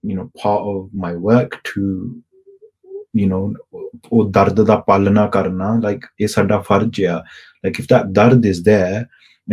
you 0.03 0.15
know 0.15 0.29
part 0.37 0.61
of 0.61 0.93
my 0.93 1.13
work 1.15 1.61
to 1.63 1.83
you 3.13 3.27
know 3.27 3.43
ਉਹ 4.11 4.29
ਦਰਦ 4.31 4.61
ਦਾ 4.65 4.75
ਪਾਲਣਾ 4.87 5.25
ਕਰਨਾ 5.33 5.71
like 5.85 6.07
ਇਹ 6.19 6.27
ਸਾਡਾ 6.27 6.59
ਫਰਜ਼ 6.67 7.01
ਆ 7.05 7.23
like 7.65 7.79
if 7.81 7.87
that 7.93 8.13
dard 8.19 8.45
is 8.51 8.61
there 8.67 9.01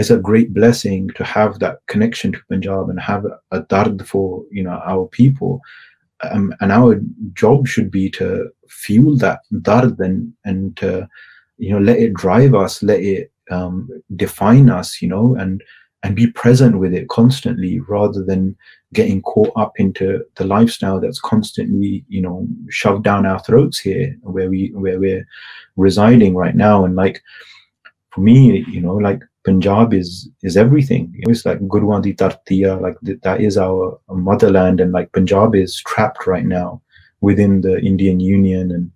it's 0.01 0.11
a 0.14 0.19
great 0.29 0.53
blessing 0.59 1.09
to 1.19 1.25
have 1.25 1.59
that 1.62 1.81
connection 1.93 2.33
to 2.37 2.41
Punjab 2.53 2.91
and 2.93 3.01
have 3.07 3.25
a 3.59 3.61
dard 3.75 4.05
for 4.11 4.27
you 4.59 4.62
know 4.67 4.77
our 4.93 5.07
people 5.17 5.59
um, 6.29 6.47
and 6.61 6.77
our 6.77 7.01
job 7.43 7.67
should 7.73 7.91
be 7.97 8.05
to 8.19 8.29
fuel 8.69 9.17
that 9.25 9.41
dard 9.71 9.99
and 10.09 10.33
and 10.45 10.77
to 10.83 10.93
you 11.67 11.73
know 11.73 11.83
let 11.91 11.99
it 12.07 12.14
drive 12.14 12.55
us 12.55 12.83
let 12.83 13.01
it 13.01 13.33
um, 13.59 13.88
define 14.25 14.71
us 14.79 14.95
you 15.03 15.09
know 15.09 15.27
and 15.37 15.62
and 16.04 16.16
be 16.16 16.28
present 16.28 16.80
with 16.80 16.94
it 16.94 17.08
constantly 17.08 17.80
rather 17.82 18.24
than 18.24 18.56
getting 18.92 19.22
caught 19.22 19.52
up 19.56 19.74
into 19.78 20.24
the 20.36 20.46
lifestyle 20.46 21.00
that's 21.00 21.20
constantly 21.20 22.04
you 22.10 22.22
know 22.22 22.46
shoved 22.70 23.04
down 23.04 23.26
our 23.26 23.39
throats 23.39 23.80
here 23.80 24.16
where 24.22 24.50
we 24.50 24.72
where 24.76 25.00
we're 25.00 25.26
residing 25.78 26.36
right 26.36 26.56
now. 26.56 26.86
And 26.86 26.96
like 26.96 27.22
for 28.12 28.22
me 28.22 28.66
you 28.68 28.82
know 28.82 28.96
like 28.96 29.22
punjab 29.46 29.94
is 29.94 30.30
is 30.44 30.58
everything. 30.58 31.13
It's 31.20 31.46
like 31.46 31.60
gurwandi 31.62 32.16
tartiya 32.16 32.80
like 32.82 32.98
that 33.24 33.42
is 33.42 33.58
our 33.58 34.00
motherland. 34.10 34.82
And 34.82 34.92
like 34.92 35.12
punjab 35.13 35.56
is 35.56 35.82
trapped 35.88 36.28
right 36.28 36.46
now 36.46 36.82
within 37.22 37.62
the 37.62 37.80
indian 37.80 38.20
union 38.20 38.70
and 38.70 38.92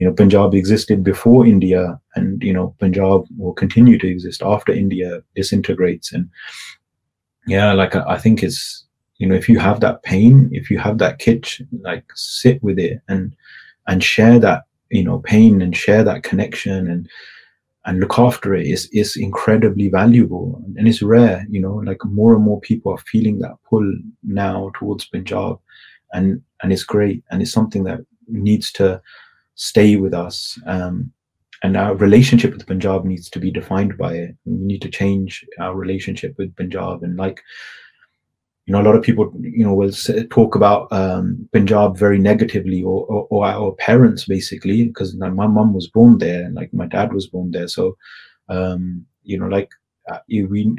you 0.00 0.06
know 0.06 0.14
punjab 0.14 0.54
existed 0.54 1.04
before 1.04 1.46
india 1.46 2.00
and 2.16 2.42
you 2.42 2.52
know 2.52 2.74
punjab 2.80 3.24
will 3.36 3.52
continue 3.52 3.98
to 3.98 4.08
exist 4.08 4.42
after 4.42 4.72
india 4.72 5.22
disintegrates. 5.36 6.12
And 6.12 6.28
yeah 7.46 7.72
like 7.72 7.94
i, 7.94 8.02
I 8.14 8.18
think 8.18 8.42
it's 8.42 8.86
you 9.18 9.26
know 9.28 9.34
if 9.34 9.48
you 9.48 9.58
have 9.58 9.80
that 9.80 10.02
pain 10.02 10.48
if 10.52 10.70
you 10.70 10.78
have 10.78 10.98
that 10.98 11.18
kitch 11.18 11.62
like 11.82 12.04
sit 12.14 12.62
with 12.62 12.78
it 12.78 13.00
and 13.08 13.36
and 13.86 14.02
share 14.02 14.38
that 14.38 14.64
you 14.90 15.04
know 15.04 15.18
pain 15.20 15.62
and 15.62 15.76
share 15.76 16.02
that 16.04 16.22
connection 16.22 16.90
and 16.90 17.08
and 17.86 17.98
look 17.98 18.18
after 18.18 18.54
it. 18.54 18.66
Is 18.66 18.88
is 18.92 19.16
incredibly 19.16 19.88
valuable 19.88 20.62
and 20.76 20.88
it's 20.88 21.02
rare 21.02 21.46
you 21.50 21.60
know 21.60 21.76
like 21.76 22.04
more 22.04 22.34
and 22.34 22.44
more 22.44 22.60
people 22.60 22.92
are 22.92 22.98
feeling 23.12 23.38
that 23.38 23.56
pull 23.68 23.86
now 24.22 24.70
towards 24.74 25.06
punjab 25.06 25.58
and 26.12 26.42
and 26.62 26.72
it's 26.72 26.84
great 26.84 27.22
and 27.30 27.42
it's 27.42 27.52
something 27.52 27.84
that 27.84 28.00
needs 28.28 28.72
to 28.72 29.00
stay 29.54 29.96
with 29.96 30.14
us. 30.14 30.58
Um, 30.66 31.12
and 31.62 31.76
our 31.76 31.94
relationship 31.94 32.52
with 32.52 32.66
Punjab 32.66 33.04
needs 33.04 33.28
to 33.30 33.38
be 33.38 33.50
defined 33.50 33.98
by 33.98 34.14
it. 34.14 34.36
We 34.44 34.64
need 34.64 34.82
to 34.82 34.88
change 34.88 35.44
our 35.58 35.74
relationship 35.74 36.34
with 36.38 36.56
Punjab. 36.56 37.02
And 37.02 37.16
like, 37.18 37.42
you 38.64 38.72
know, 38.72 38.80
a 38.80 38.86
lot 38.88 38.94
of 38.94 39.02
people, 39.02 39.32
you 39.40 39.64
know, 39.64 39.74
will 39.74 39.92
talk 40.30 40.54
about 40.54 40.90
um, 40.92 41.48
Punjab 41.52 41.98
very 41.98 42.18
negatively, 42.18 42.82
or, 42.82 43.04
or, 43.06 43.26
or 43.30 43.46
our 43.46 43.72
parents 43.72 44.24
basically, 44.26 44.84
because 44.84 45.16
my 45.16 45.28
mom 45.28 45.74
was 45.74 45.88
born 45.88 46.18
there, 46.18 46.44
and 46.44 46.54
like 46.54 46.72
my 46.72 46.86
dad 46.86 47.12
was 47.12 47.26
born 47.26 47.50
there. 47.50 47.68
So, 47.68 47.96
um, 48.48 49.04
you 49.22 49.38
know, 49.38 49.48
like 49.48 49.70
uh, 50.10 50.20
we 50.28 50.76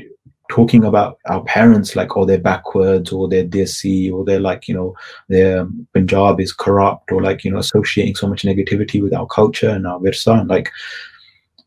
talking 0.51 0.83
about 0.83 1.17
our 1.25 1.43
parents 1.45 1.95
like 1.95 2.15
oh 2.15 2.25
they're 2.25 2.37
backwards 2.37 3.11
or 3.11 3.27
they're 3.27 3.43
desi 3.43 4.11
or 4.13 4.23
they're 4.23 4.39
like 4.39 4.67
you 4.67 4.75
know 4.75 4.93
their 5.29 5.67
punjab 5.93 6.39
is 6.39 6.53
corrupt 6.53 7.11
or 7.11 7.21
like 7.21 7.43
you 7.43 7.51
know 7.51 7.57
associating 7.57 8.15
so 8.15 8.27
much 8.27 8.43
negativity 8.43 9.01
with 9.01 9.13
our 9.13 9.25
culture 9.27 9.69
and 9.69 9.87
our 9.87 9.99
virsa 9.99 10.39
and 10.39 10.49
like 10.49 10.69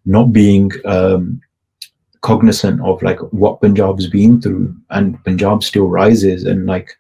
not 0.05 0.33
being 0.33 0.71
um, 0.85 1.41
cognizant 2.25 2.81
of 2.81 3.03
like 3.03 3.21
what 3.33 3.61
Punjab's 3.61 4.07
been 4.07 4.41
through, 4.41 4.75
and 4.91 5.23
Punjab 5.25 5.63
still 5.63 5.89
rises, 5.89 6.45
and 6.45 6.67
like 6.67 6.99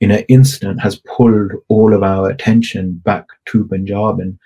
in 0.00 0.10
an 0.10 0.24
instant 0.28 0.80
has 0.80 0.96
pulled 1.06 1.52
all 1.68 1.94
of 1.94 2.02
our 2.02 2.28
attention 2.28 2.94
back 3.04 3.26
to 3.46 3.66
Punjab 3.68 4.20
and 4.20 4.38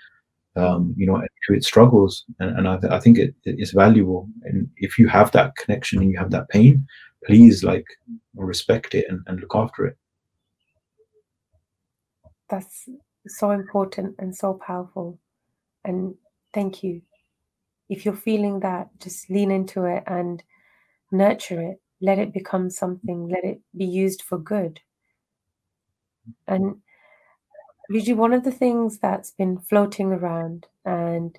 um, 0.55 0.93
you 0.97 1.05
know 1.05 1.21
to 1.47 1.53
its 1.53 1.67
struggles, 1.67 2.25
and, 2.39 2.57
and 2.57 2.67
I, 2.67 2.77
th- 2.77 2.91
I, 2.91 2.99
think 2.99 3.17
it, 3.17 3.35
it 3.45 3.59
is 3.59 3.71
valuable. 3.71 4.27
And 4.43 4.69
if 4.77 4.97
you 4.97 5.07
have 5.07 5.31
that 5.31 5.55
connection 5.55 6.01
and 6.01 6.11
you 6.11 6.17
have 6.17 6.31
that 6.31 6.49
pain, 6.49 6.85
please 7.25 7.63
like 7.63 7.85
respect 8.35 8.95
it 8.95 9.05
and, 9.09 9.21
and 9.27 9.39
look 9.39 9.55
after 9.55 9.85
it. 9.85 9.97
That's 12.49 12.89
so 13.27 13.51
important 13.51 14.15
and 14.17 14.35
so 14.35 14.59
powerful, 14.65 15.19
and 15.85 16.15
thank 16.53 16.83
you 16.83 17.01
if 17.89 18.05
you're 18.05 18.15
feeling 18.15 18.59
that, 18.59 18.87
just 18.99 19.29
lean 19.29 19.51
into 19.51 19.85
it 19.85 20.03
and 20.05 20.43
nurture 21.11 21.61
it. 21.61 21.81
Let 22.01 22.19
it 22.19 22.31
become 22.31 22.69
something, 22.69 23.27
let 23.27 23.43
it 23.43 23.59
be 23.75 23.85
used 23.85 24.21
for 24.21 24.37
good. 24.37 24.79
And 26.47 26.77
Vijay, 27.91 28.15
one 28.15 28.33
of 28.33 28.43
the 28.43 28.51
things 28.51 28.99
that's 28.99 29.31
been 29.31 29.57
floating 29.57 30.11
around, 30.11 30.67
and 30.85 31.37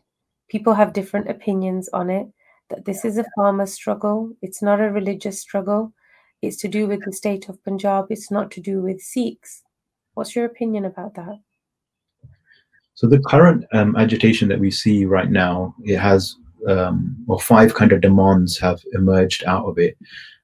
people 0.49 0.75
have 0.75 0.93
different 0.93 1.31
opinions 1.31 1.89
on 1.93 2.11
it, 2.11 2.27
that 2.71 2.85
this 2.85 3.05
is 3.05 3.19
a 3.19 3.25
farmer 3.37 3.67
struggle. 3.67 4.35
It's 4.43 4.61
not 4.61 4.81
a 4.81 4.91
religious 4.91 5.41
struggle. 5.41 5.93
It's 6.43 6.57
to 6.59 6.69
do 6.69 6.87
with 6.87 7.05
the 7.05 7.13
state 7.13 7.49
of 7.49 7.63
Punjab. 7.65 8.07
It's 8.11 8.31
not 8.31 8.51
to 8.53 8.61
do 8.61 8.81
with 8.81 9.01
Sikhs. 9.01 9.63
What's 10.15 10.35
your 10.35 10.45
opinion 10.45 10.85
about 10.85 11.15
that? 11.15 11.39
So 12.95 13.07
the 13.07 13.21
current 13.21 13.65
um, 13.73 13.95
agitation 13.97 14.49
that 14.49 14.59
we 14.59 14.71
see 14.71 15.05
right 15.05 15.31
now, 15.31 15.75
it 15.85 15.99
has 15.99 16.37
um, 16.69 17.17
or 17.29 17.41
five 17.41 17.75
kind 17.75 17.93
of 17.93 18.01
demands 18.01 18.59
have 18.59 18.83
emerged 18.93 19.45
out 19.45 19.65
of 19.65 19.79
it, 19.79 19.97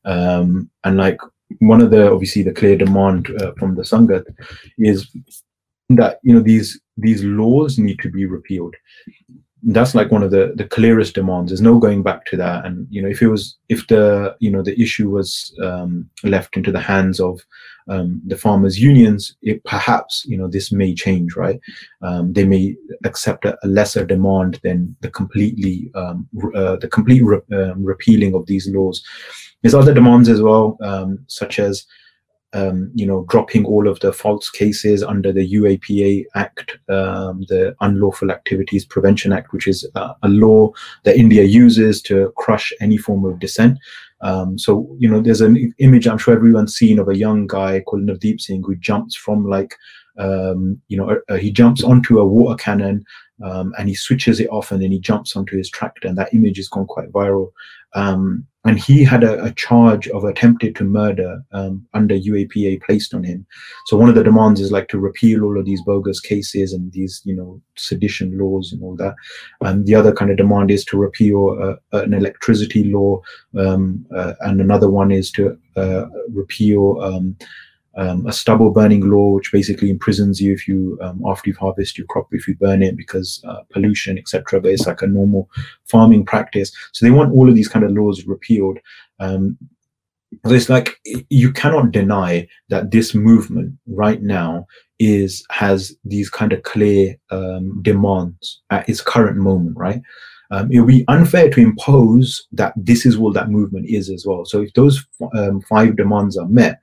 um, 0.05 0.71
and 0.85 0.97
like 0.97 1.21
one 1.59 1.83
of 1.83 1.91
the 1.91 2.11
obviously 2.11 2.43
the 2.43 2.53
clear 2.53 2.77
demand 2.77 3.31
uh, 3.41 3.53
from 3.59 3.75
the 3.75 3.83
Sangat 3.83 4.25
is 4.79 5.11
that 5.91 6.19
you 6.23 6.35
know 6.35 6.41
these 6.41 6.81
these 6.97 7.23
laws 7.25 7.79
need 7.79 7.99
to 8.01 8.11
be 8.11 8.27
repealed. 8.27 8.75
That's 9.63 9.95
like 9.95 10.11
one 10.11 10.23
of 10.23 10.31
the 10.31 10.53
the 10.57 10.65
clearest 10.65 11.15
demands. 11.15 11.51
There's 11.51 11.61
no 11.61 11.79
going 11.79 12.03
back 12.03 12.25
to 12.27 12.37
that. 12.37 12.65
And 12.65 12.87
you 12.91 13.01
know 13.01 13.09
if 13.09 13.23
it 13.23 13.29
was 13.29 13.57
if 13.69 13.87
the 13.87 14.37
you 14.41 14.51
know 14.51 14.63
the 14.63 14.81
issue 14.81 15.11
was 15.11 15.57
um, 15.63 16.09
left 16.25 16.57
into 16.57 16.73
the 16.73 16.81
hands 16.81 17.21
of 17.21 17.41
um, 17.89 18.21
the 18.27 18.37
farmers 18.37 18.81
unions 18.81 19.37
it 19.43 19.63
perhaps 19.63 20.25
you 20.27 20.37
know 20.37 20.49
this 20.49 20.73
may 20.73 20.95
change 20.95 21.37
right? 21.37 21.61
Um, 22.03 22.33
they 22.33 22.45
may 22.45 22.77
accept 23.05 23.45
a, 23.45 23.57
a, 23.63 23.69
lesser 23.69 24.05
demand 24.05 24.59
than 24.65 24.97
the 25.01 25.11
completely 25.11 25.91
um, 25.95 26.29
uh, 26.55 26.77
the 26.77 26.89
complete 26.89 27.23
re- 27.23 27.41
um, 27.53 27.85
repealing 27.85 28.35
of 28.35 28.47
these 28.47 28.69
laws. 28.69 29.05
There's 29.63 29.75
other 29.75 29.95
demands 29.95 30.29
as 30.29 30.43
well 30.43 30.77
um, 30.83 31.19
such 31.29 31.59
as 31.59 31.87
um, 32.57 32.91
you 32.95 33.07
know, 33.07 33.27
dropping 33.29 33.67
all 33.67 33.87
of 33.87 34.01
the 34.01 34.13
false 34.13 34.49
cases 34.49 35.03
under 35.03 35.31
the 35.31 35.53
UAPA 35.53 36.25
Act, 36.35 36.79
um, 36.89 37.45
the 37.49 37.77
Unlawful 37.83 38.31
Activities 38.31 38.85
Prevention 38.87 39.33
Act, 39.33 39.53
which 39.53 39.69
is 39.69 39.87
uh, 39.95 40.15
a 40.23 40.29
law 40.29 40.73
that 41.05 41.17
India 41.17 41.45
uses 41.45 42.01
to 42.03 42.33
crush 42.39 42.73
any 42.81 42.97
form 42.97 43.27
of 43.27 43.39
dissent. 43.39 43.79
Um, 44.23 44.59
so, 44.59 44.97
you 44.99 45.09
know, 45.09 45.21
there's 45.21 45.43
an 45.43 45.75
image 45.79 46.09
I'm 46.09 46.17
sure 46.17 46.35
everyone's 46.35 46.75
seen 46.75 46.99
of 46.99 47.09
a 47.09 47.17
young 47.17 47.47
guy 47.47 47.81
called 47.81 48.03
Navdeep 48.03 48.41
Singh 48.41 48.63
who 48.65 48.75
jumps 48.77 49.15
from 49.15 49.47
like, 49.47 49.75
um, 50.19 50.81
you 50.89 50.97
know, 50.97 51.21
uh, 51.29 51.37
he 51.37 51.53
jumps 51.53 51.85
onto 51.85 52.19
a 52.19 52.27
water 52.27 52.57
cannon 52.57 53.05
um, 53.45 53.75
and 53.79 53.91
he 53.91 53.95
switches 53.95 54.41
it 54.41 54.49
off 54.49 54.73
and 54.73 54.83
then 54.83 54.93
he 54.93 54.99
jumps 54.99 55.37
onto 55.37 55.59
his 55.59 55.69
tractor 55.69 56.09
and 56.09 56.17
that 56.17 56.33
image 56.33 56.57
has 56.57 56.69
gone 56.69 56.87
quite 56.87 57.13
viral. 57.13 57.51
Um, 57.95 58.47
and 58.67 58.79
he 58.79 59.05
had 59.05 59.23
a, 59.23 59.45
a, 59.45 59.53
charge 59.53 60.09
of 60.09 60.25
attempted 60.25 60.75
to 60.75 60.85
murder 60.85 61.41
um, 61.53 61.87
under 61.95 62.17
UAPA 62.17 62.83
placed 62.83 63.15
on 63.15 63.23
him. 63.23 63.47
So 63.87 63.97
one 63.97 64.09
of 64.09 64.17
the 64.17 64.25
demands 64.25 64.61
is 64.61 64.73
like 64.73 64.89
to 64.89 64.99
repeal 64.99 65.45
all 65.45 65.59
of 65.59 65.65
these 65.65 65.83
bogus 65.83 66.21
cases 66.21 66.73
and 66.73 66.91
these, 66.93 67.23
you 67.25 67.35
know, 67.35 67.63
sedition 67.77 68.37
laws 68.37 68.73
and 68.73 68.83
all 68.83 68.97
that. 68.97 69.15
And 69.61 69.87
the 69.87 69.95
other 69.95 70.13
kind 70.13 70.31
of 70.31 70.37
demand 70.37 70.71
is 70.71 70.85
to 70.87 70.99
repeal 70.99 71.79
uh, 71.93 71.99
an 71.99 72.13
electricity 72.13 72.85
law, 72.85 73.23
um, 73.57 74.05
uh, 74.15 74.35
and 74.41 74.61
another 74.61 74.91
one 74.91 75.13
is 75.13 75.31
to 75.33 75.57
uh, 75.77 76.07
repeal 76.33 77.01
um, 77.97 78.27
a 78.27 78.33
stubble 78.33 78.71
burning 78.71 79.09
law, 79.11 79.31
which 79.31 79.53
basically 79.53 79.91
imprisons 79.91 80.41
you 80.41 80.53
if 80.53 80.69
you 80.69 80.99
um, 81.03 81.23
after 81.27 81.49
you've 81.49 81.59
harvested 81.59 81.99
your 81.99 82.07
crop 82.07 82.29
if 82.33 82.47
you 82.47 82.55
burn 82.57 82.83
it 82.83 82.97
because 82.97 83.43
uh, 83.49 83.63
pollution, 83.71 84.19
etc. 84.19 84.61
But 84.61 84.73
it's 84.73 84.87
like 84.87 85.03
a 85.03 85.07
normal 85.07 85.49
farming 85.85 86.27
practice. 86.27 86.73
So 86.93 87.07
they 87.07 87.11
want 87.11 87.33
all 87.33 87.49
of 87.49 87.55
these 87.55 87.69
kind 87.69 87.85
of 87.85 87.93
laws 87.93 88.25
repealed. 88.27 88.79
Um, 89.19 89.57
so 90.45 90.53
it's 90.53 90.69
like 90.69 91.01
you 91.31 91.53
cannot 91.53 91.93
deny 91.93 92.47
that 92.69 92.91
this 92.91 93.15
movement 93.15 93.73
right 93.87 94.23
now 94.23 94.67
is 94.99 95.45
has 95.51 95.97
these 96.05 96.29
kind 96.29 96.53
of 96.53 96.63
clear 96.63 97.17
um, 97.31 97.81
demands 97.83 98.61
at 98.71 98.89
its 98.89 99.01
current 99.01 99.39
moment, 99.39 99.77
right? 99.77 100.03
Um, 100.51 100.71
it 100.71 100.81
would 100.81 100.89
be 100.89 101.05
unfair 101.09 101.51
to 101.51 101.61
impose 101.61 102.47
that 102.53 102.73
this 102.77 103.05
is 103.05 103.19
what 103.19 103.35
that 103.35 103.51
movement 103.51 103.87
is 103.89 104.11
as 104.11 104.25
well. 104.27 104.45
So 104.45 104.63
if 104.63 104.73
those 104.75 105.05
um, 105.35 105.61
five 105.63 105.97
demands 105.97 106.37
are 106.37 106.47
met, 106.47 106.79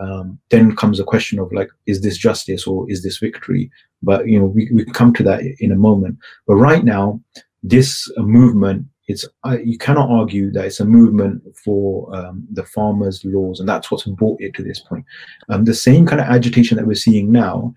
um, 0.00 0.38
then 0.50 0.76
comes 0.76 1.00
a 1.00 1.04
question 1.04 1.38
of 1.38 1.52
like, 1.52 1.68
is 1.86 2.02
this 2.02 2.16
justice 2.16 2.66
or 2.66 2.90
is 2.90 3.02
this 3.02 3.18
victory? 3.18 3.70
But 4.02 4.28
you 4.28 4.38
know, 4.38 4.46
we, 4.46 4.70
we 4.72 4.84
come 4.84 5.12
to 5.14 5.22
that 5.24 5.42
in 5.58 5.72
a 5.72 5.76
moment. 5.76 6.18
But 6.46 6.56
right 6.56 6.84
now, 6.84 7.20
this 7.62 8.10
uh, 8.16 8.22
movement, 8.22 8.86
it's 9.08 9.26
uh, 9.44 9.58
you 9.64 9.78
cannot 9.78 10.10
argue 10.10 10.50
that 10.52 10.66
it's 10.66 10.80
a 10.80 10.84
movement 10.84 11.42
for 11.64 12.14
um, 12.14 12.46
the 12.52 12.64
farmers' 12.64 13.24
laws, 13.24 13.58
and 13.58 13.68
that's 13.68 13.90
what's 13.90 14.04
brought 14.04 14.40
it 14.40 14.54
to 14.54 14.62
this 14.62 14.80
point. 14.80 15.04
Um, 15.48 15.64
the 15.64 15.74
same 15.74 16.06
kind 16.06 16.20
of 16.20 16.28
agitation 16.28 16.76
that 16.76 16.86
we're 16.86 16.94
seeing 16.94 17.32
now 17.32 17.74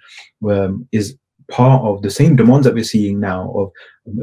um, 0.49 0.87
is 0.91 1.17
part 1.49 1.83
of 1.83 2.01
the 2.01 2.09
same 2.09 2.35
demands 2.35 2.65
that 2.65 2.73
we're 2.73 2.83
seeing 2.83 3.19
now 3.19 3.51
of 3.55 3.71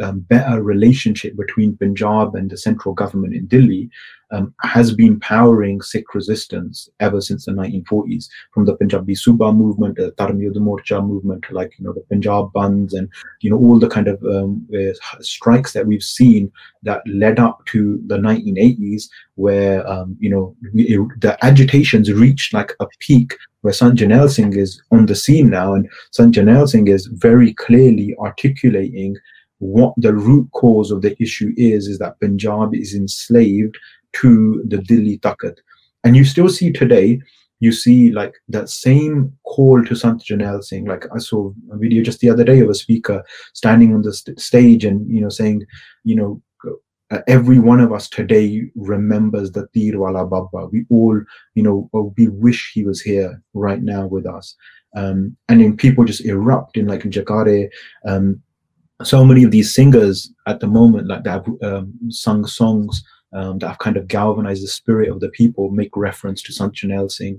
um, 0.02 0.20
better 0.20 0.62
relationship 0.62 1.36
between 1.36 1.76
Punjab 1.76 2.34
and 2.34 2.50
the 2.50 2.56
central 2.56 2.94
government 2.94 3.34
in 3.34 3.46
Delhi 3.46 3.90
um, 4.30 4.54
has 4.60 4.92
been 4.92 5.18
powering 5.20 5.80
Sikh 5.80 6.14
resistance 6.14 6.88
ever 7.00 7.20
since 7.20 7.46
the 7.46 7.52
1940s, 7.52 8.28
from 8.52 8.66
the 8.66 8.76
Punjabi 8.76 9.14
Suba 9.14 9.52
movement, 9.52 9.96
the 9.96 10.12
Dharam 10.12 10.38
Yudh 10.38 10.56
Morcha 10.56 11.06
movement, 11.06 11.50
like 11.50 11.72
you 11.78 11.84
know 11.84 11.92
the 11.92 12.04
Punjab 12.10 12.52
Bandhs, 12.52 12.92
and 12.92 13.08
you 13.40 13.50
know 13.50 13.56
all 13.56 13.78
the 13.78 13.88
kind 13.88 14.08
of 14.08 14.22
um, 14.24 14.66
uh, 14.74 14.92
strikes 15.20 15.72
that 15.72 15.86
we've 15.86 16.02
seen 16.02 16.52
that 16.82 17.02
led 17.06 17.38
up 17.38 17.64
to 17.66 18.02
the 18.06 18.18
1980s, 18.18 19.04
where 19.36 19.88
um, 19.88 20.16
you 20.20 20.28
know 20.28 20.54
we, 20.74 20.84
the 21.20 21.38
agitations 21.42 22.12
reached 22.12 22.52
like 22.52 22.72
a 22.80 22.86
peak 22.98 23.34
where 23.62 23.72
Sant 23.72 23.98
Jarnail 23.98 24.30
Singh 24.30 24.56
is 24.56 24.80
on 24.90 25.06
the 25.06 25.14
scene 25.14 25.50
now, 25.50 25.72
and 25.72 25.88
Sant 26.12 26.34
Jarnail 26.34 26.68
Singh 26.68 26.88
is 26.88 27.06
very 27.06 27.54
clearly 27.54 28.14
articulating 28.20 29.16
what 29.59 29.94
the 29.96 30.14
root 30.14 30.48
cause 30.52 30.90
of 30.90 31.02
the 31.02 31.20
issue 31.22 31.52
is, 31.56 31.86
is 31.88 31.98
that 31.98 32.20
Punjab 32.20 32.74
is 32.74 32.94
enslaved 32.94 33.76
to 34.14 34.62
the 34.66 34.78
Delhi 34.78 35.18
Takht. 35.18 35.59
And 36.04 36.16
you 36.16 36.24
still 36.24 36.48
see 36.48 36.72
today, 36.72 37.20
you 37.61 37.72
see 37.72 38.12
like 38.12 38.34
that 38.48 38.68
same 38.68 39.36
call 39.44 39.84
to 39.84 39.96
Sant 39.96 40.22
Jarnail 40.22 40.62
Singh. 40.62 40.84
Like 40.84 41.06
I 41.14 41.18
saw 41.18 41.52
a 41.72 41.76
video 41.76 42.02
just 42.02 42.20
the 42.20 42.30
other 42.30 42.44
day 42.44 42.61
of 42.61 42.70
a 42.70 42.74
speaker 42.74 43.24
standing 43.52 43.94
on 43.94 44.02
the 44.02 44.12
st- 44.12 44.40
stage 44.40 44.84
and, 44.84 45.11
you 45.12 45.20
know, 45.20 45.28
saying, 45.28 45.66
you 46.04 46.14
know, 46.14 46.42
uh, 47.11 47.20
every 47.26 47.59
one 47.59 47.80
of 47.80 47.92
us 47.92 48.09
today 48.09 48.62
remembers 48.76 49.50
the 49.52 49.66
Tirwala 49.74 50.28
Baba. 50.28 50.66
We 50.66 50.84
all, 50.90 51.20
you 51.54 51.62
know, 51.62 51.90
we 52.16 52.28
wish 52.28 52.70
he 52.74 52.84
was 52.84 53.00
here 53.00 53.42
right 53.54 53.82
now 53.82 54.06
with 54.06 54.26
us. 54.26 54.54
Um, 54.94 55.36
and 55.48 55.61
then 55.61 55.76
people 55.76 56.04
just 56.04 56.24
erupt 56.24 56.76
in 56.76 56.86
like 56.86 57.02
Jakare. 57.02 57.70
Um, 58.04 58.42
so 59.03 59.24
many 59.24 59.44
of 59.44 59.51
these 59.51 59.74
singers 59.74 60.32
at 60.46 60.61
the 60.61 60.66
moment, 60.66 61.09
like 61.09 61.24
that, 61.24 61.44
have 61.46 61.72
um, 61.72 61.94
sung 62.11 62.46
songs 62.46 63.03
um, 63.32 63.59
that 63.59 63.68
have 63.68 63.78
kind 63.78 63.96
of 63.96 64.09
galvanized 64.09 64.62
the 64.62 64.68
spirit 64.68 65.11
of 65.11 65.20
the 65.20 65.28
people, 65.30 65.70
make 65.70 65.96
reference 65.96 66.42
to 66.42 66.53
Sant 66.53 66.74
Jarnail 66.74 67.11
Singh. 67.11 67.38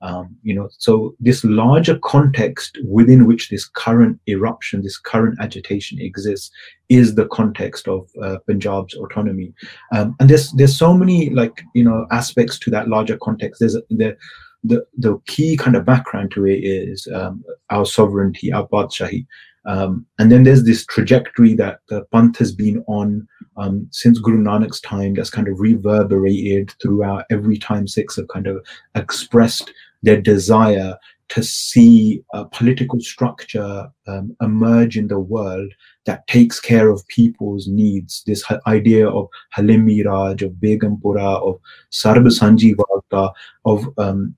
Um, 0.00 0.36
you 0.42 0.54
know, 0.54 0.68
so 0.78 1.14
this 1.18 1.42
larger 1.44 1.98
context 1.98 2.78
within 2.86 3.26
which 3.26 3.48
this 3.48 3.66
current 3.66 4.20
eruption, 4.28 4.82
this 4.82 4.98
current 4.98 5.38
agitation 5.40 5.98
exists, 5.98 6.50
is 6.90 7.14
the 7.14 7.26
context 7.28 7.88
of 7.88 8.10
uh, 8.22 8.36
Punjab's 8.46 8.94
autonomy. 8.94 9.54
Um, 9.94 10.14
and 10.20 10.28
there's 10.28 10.52
there's 10.52 10.76
so 10.76 10.92
many 10.92 11.30
like 11.30 11.62
you 11.74 11.84
know 11.84 12.06
aspects 12.10 12.58
to 12.60 12.70
that 12.70 12.88
larger 12.88 13.16
context. 13.16 13.60
There's 13.60 13.76
there 13.88 14.18
the 14.64 14.84
the 14.96 15.18
key 15.26 15.56
kind 15.56 15.76
of 15.76 15.84
background 15.84 16.30
to 16.32 16.46
it 16.46 16.64
is 16.64 17.06
um, 17.14 17.44
our 17.70 17.86
sovereignty, 17.86 18.52
our 18.52 18.66
Badshahi. 18.68 19.26
Um, 19.66 20.04
and 20.18 20.30
then 20.30 20.42
there's 20.42 20.64
this 20.64 20.84
trajectory 20.84 21.54
that 21.54 21.80
the 21.88 22.04
Panth 22.12 22.36
has 22.36 22.52
been 22.52 22.84
on 22.86 23.26
um, 23.56 23.88
since 23.90 24.18
Guru 24.18 24.42
Nanak's 24.42 24.80
time 24.80 25.14
that's 25.14 25.30
kind 25.30 25.48
of 25.48 25.58
reverberated 25.58 26.74
throughout 26.82 27.24
every 27.30 27.56
time 27.56 27.86
Sikhs 27.86 28.16
have 28.16 28.28
kind 28.28 28.46
of 28.46 28.64
expressed 28.94 29.72
their 30.02 30.20
desire 30.20 30.96
to 31.30 31.42
see 31.42 32.22
a 32.34 32.44
political 32.44 33.00
structure 33.00 33.88
um, 34.06 34.36
emerge 34.42 34.98
in 34.98 35.08
the 35.08 35.18
world 35.18 35.72
that 36.04 36.26
takes 36.26 36.60
care 36.60 36.90
of 36.90 37.06
people's 37.08 37.66
needs. 37.66 38.22
This 38.26 38.44
idea 38.66 39.08
of 39.08 39.28
Halemi 39.56 40.04
Raj, 40.04 40.42
of 40.42 40.52
Begumpura, 40.52 41.40
of 41.42 41.58
Sarb 41.90 42.26
Sanjeev 42.26 42.78
of 43.64 43.88
um, 43.98 44.34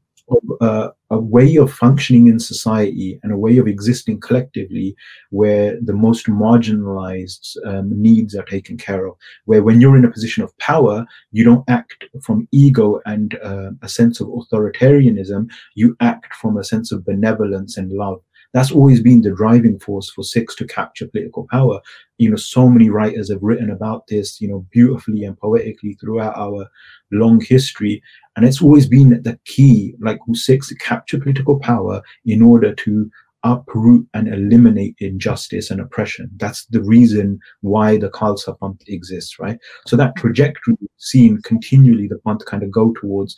uh, 0.60 0.88
a 1.10 1.18
way 1.18 1.56
of 1.56 1.72
functioning 1.72 2.26
in 2.26 2.38
society 2.38 3.18
and 3.22 3.32
a 3.32 3.36
way 3.36 3.58
of 3.58 3.68
existing 3.68 4.20
collectively 4.20 4.96
where 5.30 5.78
the 5.80 5.92
most 5.92 6.26
marginalized 6.26 7.56
um, 7.64 7.90
needs 8.00 8.34
are 8.34 8.44
taken 8.44 8.76
care 8.76 9.06
of. 9.06 9.14
Where 9.44 9.62
when 9.62 9.80
you're 9.80 9.96
in 9.96 10.04
a 10.04 10.10
position 10.10 10.42
of 10.42 10.56
power, 10.58 11.06
you 11.30 11.44
don't 11.44 11.64
act 11.68 12.04
from 12.22 12.48
ego 12.52 13.00
and 13.06 13.38
uh, 13.42 13.70
a 13.82 13.88
sense 13.88 14.20
of 14.20 14.28
authoritarianism, 14.28 15.48
you 15.74 15.96
act 16.00 16.34
from 16.34 16.56
a 16.56 16.64
sense 16.64 16.90
of 16.90 17.04
benevolence 17.04 17.76
and 17.76 17.92
love. 17.92 18.20
That's 18.52 18.72
always 18.72 19.02
been 19.02 19.22
the 19.22 19.34
driving 19.34 19.78
force 19.78 20.10
for 20.10 20.22
Sikhs 20.22 20.54
to 20.56 20.66
capture 20.66 21.06
political 21.06 21.46
power. 21.50 21.80
You 22.18 22.30
know, 22.30 22.36
so 22.36 22.68
many 22.68 22.88
writers 22.88 23.30
have 23.30 23.42
written 23.42 23.70
about 23.70 24.06
this, 24.06 24.40
you 24.40 24.48
know, 24.48 24.66
beautifully 24.70 25.24
and 25.24 25.38
poetically 25.38 25.94
throughout 25.94 26.36
our 26.36 26.68
long 27.12 27.40
history. 27.40 28.02
And 28.36 28.44
it's 28.44 28.62
always 28.62 28.88
been 28.88 29.22
the 29.22 29.38
key, 29.44 29.94
like 30.00 30.20
to 30.68 30.74
capture 30.76 31.18
political 31.18 31.58
power 31.58 32.02
in 32.24 32.42
order 32.42 32.74
to 32.74 33.10
uproot 33.46 34.06
and 34.14 34.28
eliminate 34.28 34.96
injustice 34.98 35.70
and 35.70 35.80
oppression. 35.80 36.30
That's 36.36 36.66
the 36.66 36.82
reason 36.82 37.38
why 37.60 37.96
the 37.96 38.10
Khalsa 38.10 38.58
Panth 38.58 38.82
exists, 38.88 39.38
right? 39.38 39.58
So 39.86 39.96
that 39.96 40.16
trajectory 40.16 40.76
seen 40.98 41.40
continually 41.42 42.08
the 42.08 42.20
Panth 42.26 42.44
kind 42.44 42.62
of 42.62 42.70
go 42.70 42.92
towards 43.00 43.36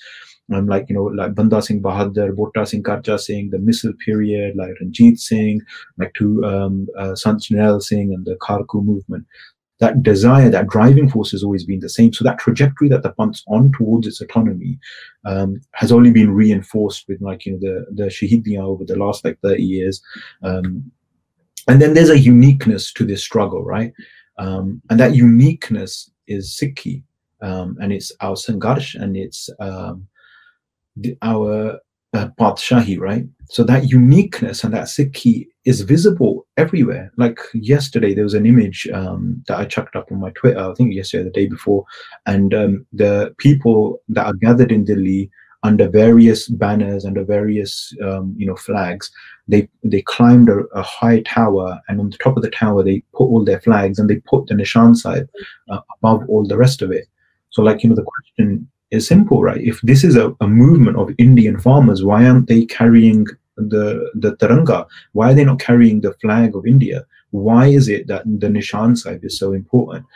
um, 0.53 0.67
like 0.67 0.87
you 0.89 0.95
know 0.95 1.05
like 1.05 1.35
Banda 1.35 1.61
Singh 1.61 1.83
Bahadur, 1.83 2.35
Bota 2.35 2.65
Singh 2.65 2.83
Garja 2.83 3.21
Singh, 3.21 3.51
the 3.51 3.59
Misl 3.59 3.93
period, 3.99 4.57
like 4.57 4.71
Ranjit 4.81 5.19
Singh, 5.19 5.61
like 5.99 6.15
to 6.15 6.45
um, 6.45 6.87
uh, 6.97 7.15
Sant 7.15 7.43
Singh 7.43 8.15
and 8.15 8.25
the 8.25 8.37
Kharku 8.37 8.83
movement 8.83 9.27
that 9.81 10.03
desire, 10.03 10.51
that 10.51 10.69
driving 10.69 11.09
force 11.09 11.31
has 11.31 11.45
always 11.45 11.65
been 11.65 11.81
the 11.81 11.89
same. 11.89 12.13
So 12.13 12.25
that 12.25 12.39
trajectory 12.39 12.89
that 12.89 13.03
the 13.03 13.13
Panth's 13.13 13.45
on 13.47 13.73
towards 13.73 14.07
its 14.07 14.21
autonomy 14.21 14.79
um, 15.25 15.61
has 15.73 15.93
only 15.93 16.11
been 16.11 16.33
reinforced 16.33 17.07
with 17.09 17.21
like 17.21 17.47
you 17.47 17.53
know 17.53 17.59
the 17.61 17.87
the 17.91 18.09
Shahidiyan 18.09 18.63
over 18.63 18.85
the 18.85 18.97
last 18.97 19.25
like 19.25 19.39
30 19.41 19.63
years. 19.63 20.03
Um, 20.43 20.91
and 21.69 21.83
then 21.83 21.95
there's 21.95 22.11
a 22.11 22.19
uniqueness 22.19 22.93
to 22.95 23.05
this 23.05 23.23
struggle, 23.23 23.63
right? 23.63 23.93
Um, 24.39 24.81
and 24.91 24.99
that 24.99 25.15
uniqueness 25.15 26.11
is 26.27 26.59
Sikhi, 26.59 27.03
um, 27.43 27.77
and 27.81 27.93
it's 27.93 28.11
our 28.21 28.35
Sangarsh, 28.35 28.95
and 29.01 29.17
it's 29.17 29.51
um, 29.61 30.09
the, 30.97 31.17
our 31.23 31.79
uh, 32.15 32.29
right? 32.99 33.25
So 33.51 33.65
that 33.65 33.91
uniqueness 33.91 34.65
and 34.65 34.73
that 34.75 34.85
Sikhi 34.85 35.47
is 35.65 35.83
visible 35.83 36.47
everywhere. 36.57 37.13
Like 37.17 37.39
yesterday, 37.55 38.15
there 38.15 38.25
was 38.25 38.35
an 38.35 38.47
image 38.47 38.89
um, 38.93 39.43
that 39.47 39.59
I 39.59 39.65
chucked 39.65 39.97
up 39.97 40.11
on 40.11 40.21
my 40.21 40.31
Twitter, 40.31 40.59
I 40.59 40.75
think 40.75 40.95
yesterday, 40.95 41.25
the 41.25 41.31
day 41.31 41.47
before, 41.47 41.85
and 42.27 42.55
um, 42.55 42.87
the 42.93 43.35
people 43.39 44.01
that 44.09 44.27
are 44.27 44.35
gathered 44.35 44.73
in 44.73 44.85
Delhi 44.85 45.31
under 45.65 45.89
various 45.89 46.49
banners, 46.49 47.05
under 47.05 47.25
various 47.25 47.93
um, 48.03 48.35
you 48.39 48.47
know 48.47 48.57
flags, 48.57 49.11
they 49.49 49.69
they 49.83 50.03
climbed 50.03 50.49
a, 50.49 50.61
a, 50.75 50.83
high 50.83 51.21
tower, 51.23 51.81
and 51.89 52.01
on 52.01 52.11
the 52.11 52.19
top 52.19 52.37
of 52.37 52.43
the 52.43 52.51
tower, 52.51 52.83
they 52.83 53.03
put 53.13 53.25
all 53.25 53.45
their 53.45 53.61
flags, 53.61 53.99
and 53.99 54.09
they 54.09 54.17
put 54.17 54.47
the 54.47 54.55
Nishan 54.55 54.97
Sahib 54.97 55.29
uh, 55.69 55.81
above 55.99 56.23
all 56.29 56.47
the 56.47 56.57
rest 56.57 56.81
of 56.81 56.93
it. 56.93 57.07
So, 57.51 57.63
like 57.63 57.83
you 57.83 57.91
know, 57.91 57.97
the 57.97 58.05
question 58.05 58.69
is 58.91 59.07
simple, 59.07 59.43
right? 59.43 59.61
If 59.61 59.81
this 59.83 60.05
is 60.05 60.17
a, 60.17 60.35
a 60.41 60.49
movement 60.49 60.97
of 60.97 61.11
Indian 61.19 61.59
farmers, 61.59 62.05
why 62.05 62.27
aren't 62.27 62.49
they 62.49 62.65
carrying 62.65 63.27
the 63.57 64.11
the 64.15 64.37
Tiranga? 64.37 64.87
Why 65.13 65.33
are 65.33 65.35
they 65.35 65.45
not 65.45 65.61
carrying 65.61 66.01
the 66.01 66.15
flag 66.15 66.55
of 66.55 66.67
India? 66.67 67.05
Why 67.31 67.67
is 67.67 67.89
it 67.89 68.07
that 68.07 68.25
the 68.25 68.49
Nishan 68.49 68.97
Sahib 68.97 69.25
is 69.25 69.39
so 69.39 69.53
important? 69.53 70.07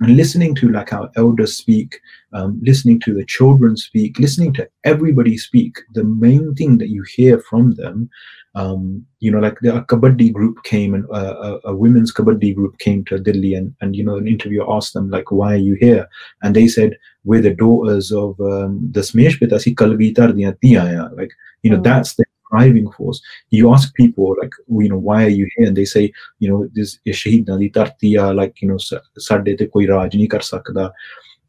And 0.00 0.16
listening 0.16 0.54
to 0.56 0.70
like 0.70 0.92
our 0.92 1.10
elders 1.16 1.56
speak, 1.56 2.00
um, 2.32 2.60
listening 2.62 3.00
to 3.00 3.14
the 3.14 3.24
children 3.24 3.76
speak, 3.76 4.18
listening 4.18 4.52
to 4.54 4.68
everybody 4.84 5.36
speak, 5.36 5.78
the 5.94 6.04
main 6.04 6.54
thing 6.54 6.78
that 6.78 6.88
you 6.88 7.02
hear 7.16 7.40
from 7.40 7.74
them 7.74 8.08
um, 8.54 9.04
you 9.20 9.30
know, 9.30 9.38
like 9.38 9.58
the 9.60 9.76
a 9.76 9.82
kabaddi 9.82 10.32
group 10.32 10.62
came 10.64 10.94
and 10.94 11.04
uh, 11.10 11.58
a, 11.64 11.70
a, 11.70 11.76
women's 11.76 12.12
kabaddi 12.12 12.54
group 12.54 12.78
came 12.78 13.04
to 13.04 13.18
Delhi 13.18 13.54
and, 13.54 13.74
and, 13.80 13.94
you 13.94 14.04
know, 14.04 14.16
an 14.16 14.26
interviewer 14.26 14.72
asked 14.72 14.94
them 14.94 15.10
like, 15.10 15.30
why 15.30 15.54
are 15.54 15.56
you 15.56 15.74
here? 15.74 16.08
And 16.42 16.56
they 16.56 16.66
said, 16.66 16.96
we're 17.24 17.42
the 17.42 17.54
daughters 17.54 18.10
of 18.10 18.40
um, 18.40 18.88
the 18.90 19.00
Smesh 19.00 19.38
Pitasi 19.38 19.74
Kalgitar 19.74 21.16
Like, 21.16 21.30
you 21.62 21.70
know, 21.70 21.78
mm. 21.78 21.84
that's 21.84 22.14
the 22.14 22.24
driving 22.50 22.90
force. 22.92 23.20
You 23.50 23.72
ask 23.72 23.94
people 23.94 24.34
like, 24.40 24.52
you 24.68 24.88
know, 24.88 24.98
why 24.98 25.24
are 25.24 25.30
you 25.30 25.48
here? 25.56 25.66
And 25.66 25.76
they 25.76 25.84
say, 25.84 26.12
you 26.38 26.48
know, 26.48 26.68
this 26.72 26.98
is 27.04 27.16
Shahid 27.16 27.46
Nadi 27.46 27.72
Tartiya, 27.72 28.34
like, 28.34 28.60
you 28.62 28.68
know, 28.68 28.78
Sade 28.78 29.58
te 29.58 29.66
koi 29.66 29.86
raj 29.86 30.12
nahi 30.12 30.30
kar 30.30 30.40
sakda. 30.40 30.90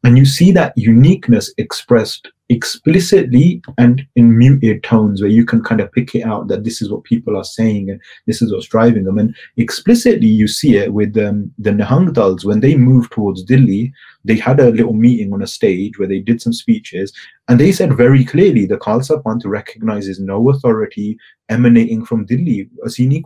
And 0.03 0.17
you 0.17 0.25
see 0.25 0.51
that 0.51 0.73
uniqueness 0.77 1.53
expressed 1.57 2.29
explicitly 2.49 3.61
and 3.77 4.05
in 4.15 4.35
muted 4.35 4.83
tones 4.83 5.21
where 5.21 5.29
you 5.29 5.45
can 5.45 5.63
kind 5.63 5.79
of 5.79 5.91
pick 5.91 6.15
it 6.15 6.23
out 6.23 6.47
that 6.47 6.63
this 6.63 6.81
is 6.81 6.91
what 6.91 7.03
people 7.03 7.37
are 7.37 7.43
saying 7.43 7.91
and 7.91 8.01
this 8.25 8.41
is 8.41 8.51
what's 8.51 8.67
driving 8.67 9.03
them. 9.03 9.19
And 9.19 9.35
explicitly, 9.57 10.27
you 10.27 10.47
see 10.47 10.75
it 10.77 10.91
with 10.93 11.15
um, 11.17 11.51
the 11.59 11.69
Nihangdals 11.69 12.43
when 12.43 12.61
they 12.61 12.75
moved 12.75 13.11
towards 13.11 13.43
Delhi. 13.43 13.93
They 14.25 14.35
had 14.35 14.59
a 14.59 14.71
little 14.71 14.93
meeting 14.93 15.31
on 15.31 15.43
a 15.43 15.47
stage 15.47 15.99
where 15.99 16.07
they 16.07 16.19
did 16.19 16.41
some 16.41 16.53
speeches, 16.53 17.13
and 17.47 17.59
they 17.59 17.71
said 17.71 17.95
very 17.95 18.25
clearly 18.25 18.65
the 18.65 18.77
Khalsa 18.77 19.21
Panth 19.23 19.45
recognizes 19.45 20.19
no 20.19 20.49
authority 20.49 21.17
emanating 21.49 22.03
from 22.03 22.25
Delhi. 22.25 22.69
Delhi 22.83 23.23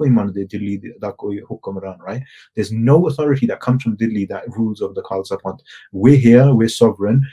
right? 2.00 2.22
There's 2.56 2.72
no 2.72 3.08
authority 3.08 3.46
that 3.48 3.60
comes 3.62 3.84
from 3.84 3.96
Delhi 3.96 4.26
that 4.26 4.44
rules 4.50 4.82
over 4.82 4.94
the 4.94 5.02
Khalsa 5.02 5.42
Panth. 5.42 5.62
We're 5.94 6.18
here, 6.18 6.54
we're 6.54 6.70
sovereign 6.70 7.26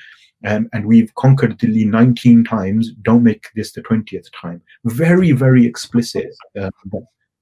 um, 0.46 0.68
and 0.72 0.86
we've 0.86 1.14
conquered 1.16 1.58
Delhi 1.58 1.84
19 1.84 2.44
times. 2.44 2.92
Don't 3.02 3.22
make 3.22 3.48
this 3.54 3.72
the 3.72 3.82
20th 3.82 4.28
time. 4.40 4.62
Very, 4.84 5.32
very 5.32 5.66
explicit. 5.66 6.34
Uh, 6.58 6.70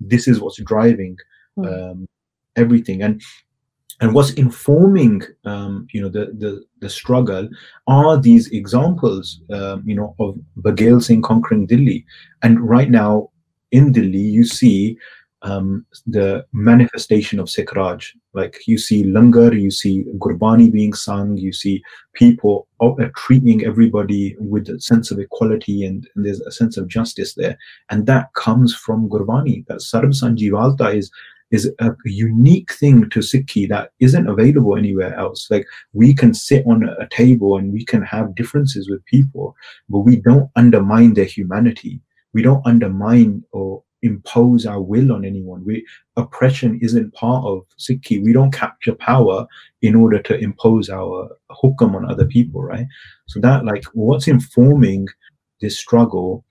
this 0.01 0.28
is 0.28 0.40
what's 0.40 0.61
driving 0.62 1.16
hmm. 1.57 1.64
um, 1.64 2.09
everything, 2.57 3.03
and 3.03 3.22
and 4.01 4.14
what's 4.14 4.32
informing, 4.34 5.22
um, 5.44 5.88
you 5.92 6.01
know, 6.01 6.09
the, 6.09 6.26
the 6.38 6.64
the 6.80 6.88
struggle 6.88 7.49
are 7.88 8.16
these 8.16 8.49
examples, 8.51 9.40
um, 9.51 9.82
you 9.84 9.94
know, 9.94 10.14
of 10.20 10.38
Baghel 10.59 11.03
Singh 11.03 11.22
conquering 11.22 11.66
Delhi, 11.66 12.05
and 12.42 12.61
right 12.61 12.90
now 12.90 13.30
in 13.72 13.92
Delhi 13.92 14.18
you 14.18 14.44
see 14.44 14.96
um, 15.43 15.86
the 16.07 16.45
manifestation 16.53 17.39
of 17.39 17.49
Sikh 17.49 17.74
Raj. 17.74 18.14
Like 18.34 18.59
you 18.66 18.78
see 18.78 19.05
Langar, 19.05 19.59
you 19.59 19.70
see 19.70 20.05
Gurbani 20.18 20.70
being 20.70 20.93
sung, 20.93 21.36
you 21.36 21.53
see 21.53 21.82
people 22.14 22.66
treating 23.16 23.64
everybody 23.64 24.36
with 24.39 24.68
a 24.68 24.80
sense 24.80 25.11
of 25.11 25.18
equality 25.18 25.84
and, 25.84 26.09
and, 26.14 26.24
there's 26.24 26.41
a 26.41 26.53
sense 26.53 26.76
of 26.76 26.89
justice 26.89 27.34
there. 27.34 27.57
And 27.91 28.07
that 28.07 28.32
comes 28.34 28.74
from 28.74 29.09
Gurbani. 29.09 29.66
That 29.66 29.78
Sarb 29.78 30.12
Sanjeevalta 30.12 30.95
is 30.95 31.11
is 31.51 31.72
a 31.78 31.97
unique 32.05 32.72
thing 32.72 33.09
to 33.09 33.20
Sikhi 33.20 33.66
that 33.70 33.93
isn't 34.01 34.28
available 34.28 34.76
anywhere 34.76 35.14
else. 35.14 35.51
Like 35.51 35.66
we 35.95 36.12
can 36.14 36.34
sit 36.34 36.66
on 36.66 36.84
a 36.84 37.09
table 37.09 37.57
and 37.57 37.72
we 37.72 37.84
can 37.84 38.03
have 38.03 38.34
differences 38.34 38.91
with 38.91 39.05
people, 39.07 39.57
but 39.89 40.01
we 40.01 40.16
don't 40.16 40.51
undermine 40.57 41.14
their 41.14 41.24
humanity. 41.24 42.01
We 42.34 42.43
don't 42.43 42.66
undermine 42.66 43.45
or 43.53 43.82
impose 44.03 44.66
our 44.66 44.80
will 44.80 45.12
on 45.12 45.24
anyone. 45.24 45.64
We 45.64 45.84
oppression 46.16 46.78
isn't 46.82 47.14
part 47.14 47.44
of 47.44 47.62
Sikhi. 47.78 48.22
We 48.22 48.32
don't 48.32 48.53
capture 48.53 48.94
power 48.94 49.46
in 49.82 49.94
order 49.94 50.20
to 50.22 50.38
impose 50.38 50.88
our 50.88 51.30
hukam 51.51 51.94
on 51.94 52.11
other 52.11 52.26
people, 52.26 52.62
right? 52.62 52.86
So 53.26 53.40
that 53.40 53.64
like 53.64 53.84
what's 53.92 54.28
informing 54.28 55.09
this 55.61 55.78
struggle 55.78 56.44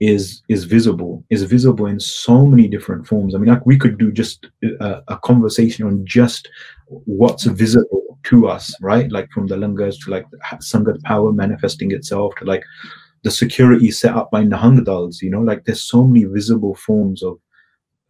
is 0.00 0.42
is 0.48 0.64
visible 0.64 1.24
is 1.30 1.44
visible 1.44 1.86
in 1.86 2.00
so 2.00 2.44
many 2.46 2.68
different 2.68 3.06
forms. 3.06 3.34
I 3.34 3.38
mean, 3.38 3.48
like 3.48 3.64
we 3.64 3.78
could 3.78 3.98
do 3.98 4.12
just 4.12 4.46
a, 4.80 5.02
a 5.08 5.18
conversation 5.18 5.86
on 5.86 6.04
just 6.04 6.48
what's 6.88 7.44
visible 7.44 8.18
to 8.24 8.48
us, 8.48 8.74
right? 8.80 9.10
Like 9.10 9.30
from 9.30 9.46
the 9.46 9.56
langars 9.56 9.96
to 10.04 10.10
like 10.10 10.26
Sangat 10.54 11.02
power 11.02 11.32
manifesting 11.32 11.92
itself 11.92 12.34
to 12.36 12.44
like 12.44 12.64
the 13.24 13.30
security 13.30 13.90
set 13.90 14.14
up 14.14 14.30
by 14.30 14.44
Nihangdals, 14.44 15.22
you 15.22 15.30
know, 15.30 15.40
like 15.40 15.64
there's 15.64 15.82
so 15.82 16.04
many 16.04 16.24
visible 16.24 16.74
forms 16.74 17.22
of 17.22 17.38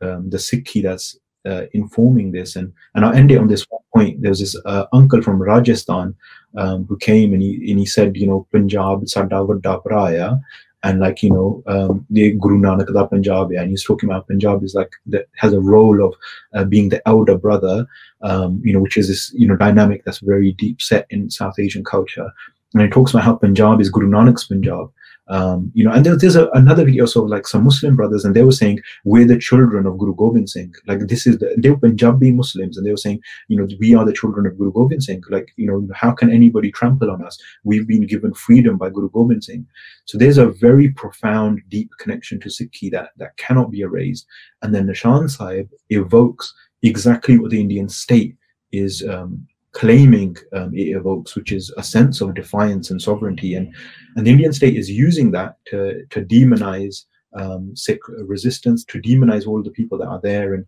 um, 0.02 0.28
the 0.28 0.38
Sikhi 0.38 0.82
that's 0.82 1.16
uh, 1.46 1.62
informing 1.72 2.32
this. 2.32 2.56
And 2.56 2.72
and 2.94 3.04
I'll 3.04 3.14
end 3.14 3.30
it 3.30 3.38
on 3.38 3.48
this 3.48 3.64
one 3.70 3.82
point. 3.94 4.20
was 4.20 4.40
this 4.40 4.56
uh, 4.66 4.86
uncle 4.92 5.22
from 5.22 5.40
Rajasthan 5.40 6.14
um, 6.56 6.84
who 6.86 6.96
came 6.98 7.32
and 7.32 7.42
he 7.42 7.70
and 7.70 7.78
he 7.78 7.86
said, 7.86 8.16
you 8.16 8.26
know, 8.26 8.46
Punjab 8.52 9.08
sada 9.08 9.36
paraya, 9.36 10.40
and 10.82 11.00
like 11.00 11.22
you 11.22 11.30
know 11.30 11.62
um, 11.66 12.04
the 12.10 12.32
Guru 12.32 12.58
Nanak 12.58 12.92
da 12.92 13.06
Punjab, 13.06 13.52
and 13.52 13.70
he's 13.70 13.84
talking 13.84 14.08
about 14.08 14.26
Punjab 14.26 14.64
is 14.64 14.74
like 14.74 14.90
that 15.06 15.26
has 15.36 15.52
a 15.52 15.60
role 15.60 16.04
of 16.04 16.14
uh, 16.54 16.64
being 16.64 16.88
the 16.88 17.06
elder 17.08 17.38
brother, 17.38 17.86
um, 18.22 18.60
you 18.64 18.72
know, 18.72 18.80
which 18.80 18.96
is 18.96 19.08
this 19.08 19.32
you 19.34 19.46
know 19.46 19.56
dynamic 19.56 20.04
that's 20.04 20.18
very 20.18 20.52
deep 20.52 20.82
set 20.82 21.06
in 21.10 21.30
South 21.30 21.58
Asian 21.58 21.84
culture. 21.84 22.30
And 22.74 22.82
he 22.82 22.88
talks 22.88 23.12
about 23.12 23.24
how 23.24 23.36
Punjab 23.36 23.80
is 23.80 23.88
Guru 23.88 24.08
Nanak's 24.08 24.46
Punjab, 24.46 24.90
um, 25.28 25.72
you 25.74 25.84
know, 25.84 25.90
and 25.90 26.04
there, 26.04 26.16
there's 26.16 26.36
a, 26.36 26.48
another 26.50 26.84
video 26.84 27.04
of 27.04 27.16
like 27.28 27.46
some 27.46 27.64
Muslim 27.64 27.96
brothers, 27.96 28.24
and 28.24 28.36
they 28.36 28.44
were 28.44 28.52
saying 28.52 28.80
we're 29.04 29.26
the 29.26 29.38
children 29.38 29.86
of 29.86 29.96
Guru 29.96 30.14
Gobind 30.14 30.50
Singh. 30.50 30.74
Like 30.86 31.00
this 31.00 31.26
is 31.26 31.38
the 31.38 31.54
they 31.56 31.70
were 31.70 31.78
Punjabi 31.78 32.30
Muslims, 32.30 32.76
and 32.76 32.86
they 32.86 32.90
were 32.90 32.98
saying, 32.98 33.20
you 33.48 33.56
know, 33.56 33.66
we 33.80 33.94
are 33.94 34.04
the 34.04 34.12
children 34.12 34.46
of 34.46 34.58
Guru 34.58 34.72
Gobind 34.72 35.02
Singh. 35.02 35.22
Like 35.30 35.52
you 35.56 35.66
know, 35.66 35.88
how 35.94 36.12
can 36.12 36.30
anybody 36.30 36.70
trample 36.70 37.10
on 37.10 37.24
us? 37.24 37.38
We've 37.64 37.86
been 37.86 38.06
given 38.06 38.34
freedom 38.34 38.76
by 38.76 38.90
Guru 38.90 39.08
Gobind 39.10 39.44
Singh. 39.44 39.66
So 40.04 40.18
there's 40.18 40.38
a 40.38 40.48
very 40.48 40.90
profound, 40.90 41.62
deep 41.68 41.90
connection 41.98 42.38
to 42.40 42.48
Sikhi 42.48 42.90
that 42.90 43.10
that 43.16 43.36
cannot 43.38 43.70
be 43.70 43.80
erased. 43.80 44.26
And 44.60 44.74
then 44.74 44.86
Nishan 44.86 45.30
Sahib 45.30 45.70
evokes 45.88 46.52
exactly 46.82 47.38
what 47.38 47.50
the 47.50 47.60
Indian 47.60 47.88
state 47.88 48.36
is 48.72 49.02
um, 49.08 49.46
claiming 49.74 50.36
um, 50.52 50.72
it 50.74 50.96
evokes, 50.96 51.34
which 51.34 51.52
is 51.52 51.72
a 51.76 51.82
sense 51.82 52.20
of 52.20 52.34
defiance 52.34 52.90
and 52.90 53.02
sovereignty. 53.02 53.54
And, 53.54 53.74
and 54.16 54.26
the 54.26 54.30
Indian 54.30 54.52
state 54.52 54.76
is 54.76 54.88
using 54.88 55.32
that 55.32 55.56
to, 55.66 56.06
to 56.10 56.22
demonize 56.22 57.04
um, 57.34 57.74
Sikh 57.74 58.00
resistance, 58.08 58.84
to 58.84 59.02
demonize 59.02 59.46
all 59.46 59.62
the 59.62 59.70
people 59.70 59.98
that 59.98 60.06
are 60.06 60.20
there 60.22 60.54
and, 60.54 60.64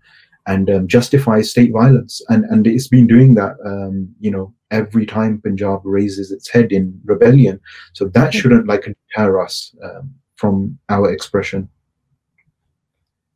and 0.46 0.68
um, 0.68 0.88
justify 0.88 1.40
state 1.40 1.72
violence. 1.72 2.20
And, 2.28 2.44
and 2.46 2.66
it's 2.66 2.88
been 2.88 3.06
doing 3.06 3.34
that, 3.36 3.54
um, 3.64 4.12
you 4.20 4.30
know, 4.30 4.52
every 4.72 5.06
time 5.06 5.40
Punjab 5.40 5.82
raises 5.84 6.32
its 6.32 6.48
head 6.48 6.72
in 6.72 7.00
rebellion. 7.04 7.60
So 7.92 8.06
that 8.06 8.30
mm-hmm. 8.30 8.38
shouldn't 8.38 8.66
like 8.66 8.86
deter 9.14 9.40
us 9.40 9.74
um, 9.84 10.12
from 10.34 10.78
our 10.88 11.12
expression. 11.12 11.68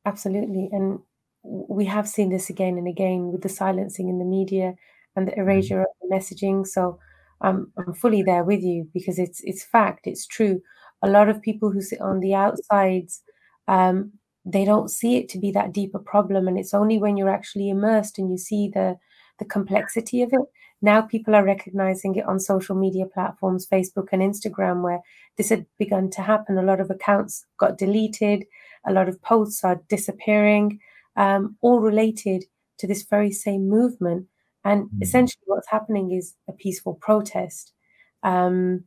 Absolutely. 0.04 0.68
And 0.72 0.98
we 1.44 1.84
have 1.84 2.08
seen 2.08 2.30
this 2.30 2.50
again 2.50 2.76
and 2.76 2.88
again 2.88 3.30
with 3.30 3.42
the 3.42 3.48
silencing 3.48 4.08
in 4.08 4.18
the 4.18 4.24
media 4.24 4.74
and 5.16 5.26
the 5.26 5.32
mm-hmm. 5.32 5.40
erasure 5.40 5.82
of 5.82 5.88
the 6.00 6.14
messaging. 6.14 6.66
So 6.66 6.98
I'm 7.40 7.72
I'm 7.76 7.94
fully 7.94 8.22
there 8.22 8.44
with 8.44 8.62
you 8.62 8.88
because 8.92 9.18
it's 9.18 9.40
it's 9.44 9.64
fact, 9.64 10.06
it's 10.06 10.26
true. 10.26 10.60
A 11.02 11.08
lot 11.08 11.28
of 11.28 11.40
people 11.42 11.70
who 11.70 11.80
sit 11.80 12.00
on 12.00 12.20
the 12.20 12.34
outsides, 12.34 13.22
um, 13.68 14.12
they 14.44 14.64
don't 14.64 14.90
see 14.90 15.16
it 15.16 15.28
to 15.30 15.38
be 15.38 15.50
that 15.52 15.72
deeper 15.72 15.98
a 15.98 16.02
problem, 16.02 16.48
and 16.48 16.58
it's 16.58 16.74
only 16.74 16.98
when 16.98 17.16
you're 17.16 17.30
actually 17.30 17.70
immersed 17.70 18.18
and 18.18 18.30
you 18.30 18.38
see 18.38 18.70
the 18.72 18.96
the 19.38 19.44
complexity 19.46 20.22
of 20.22 20.32
it. 20.32 20.40
Now 20.82 21.02
people 21.02 21.34
are 21.34 21.44
recognizing 21.44 22.14
it 22.14 22.24
on 22.26 22.40
social 22.40 22.74
media 22.74 23.06
platforms, 23.06 23.66
Facebook 23.66 24.08
and 24.12 24.22
Instagram, 24.22 24.82
where 24.82 25.00
this 25.36 25.50
had 25.50 25.66
begun 25.78 26.10
to 26.10 26.22
happen. 26.22 26.58
A 26.58 26.62
lot 26.62 26.80
of 26.80 26.90
accounts 26.90 27.44
got 27.58 27.78
deleted, 27.78 28.44
a 28.86 28.92
lot 28.92 29.08
of 29.08 29.20
posts 29.22 29.62
are 29.62 29.80
disappearing, 29.88 30.78
um, 31.16 31.56
all 31.60 31.80
related 31.80 32.44
to 32.78 32.86
this 32.86 33.02
very 33.02 33.30
same 33.30 33.68
movement. 33.68 34.26
And 34.64 34.84
mm. 34.84 35.02
essentially, 35.02 35.42
what's 35.46 35.70
happening 35.70 36.12
is 36.12 36.34
a 36.48 36.52
peaceful 36.52 36.94
protest. 36.94 37.72
Um, 38.22 38.84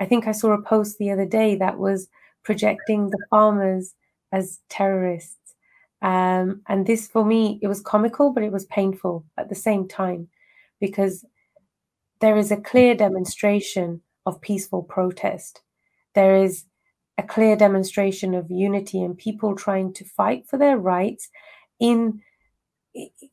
I 0.00 0.06
think 0.06 0.26
I 0.26 0.32
saw 0.32 0.52
a 0.52 0.62
post 0.62 0.98
the 0.98 1.10
other 1.10 1.26
day 1.26 1.56
that 1.56 1.78
was 1.78 2.08
projecting 2.42 3.10
the 3.10 3.24
farmers 3.30 3.94
as 4.32 4.60
terrorists. 4.68 5.54
Um, 6.02 6.62
and 6.68 6.86
this, 6.86 7.08
for 7.08 7.24
me, 7.24 7.58
it 7.62 7.68
was 7.68 7.80
comical, 7.80 8.32
but 8.32 8.42
it 8.42 8.52
was 8.52 8.66
painful 8.66 9.24
at 9.38 9.48
the 9.48 9.54
same 9.54 9.88
time 9.88 10.28
because 10.80 11.24
there 12.20 12.36
is 12.36 12.50
a 12.50 12.56
clear 12.56 12.94
demonstration 12.94 14.02
of 14.26 14.40
peaceful 14.40 14.82
protest. 14.82 15.62
There 16.14 16.36
is 16.36 16.64
a 17.16 17.22
clear 17.22 17.56
demonstration 17.56 18.34
of 18.34 18.50
unity 18.50 19.02
and 19.02 19.16
people 19.16 19.54
trying 19.54 19.92
to 19.94 20.04
fight 20.04 20.46
for 20.46 20.58
their 20.58 20.76
rights 20.76 21.28
in 21.80 22.20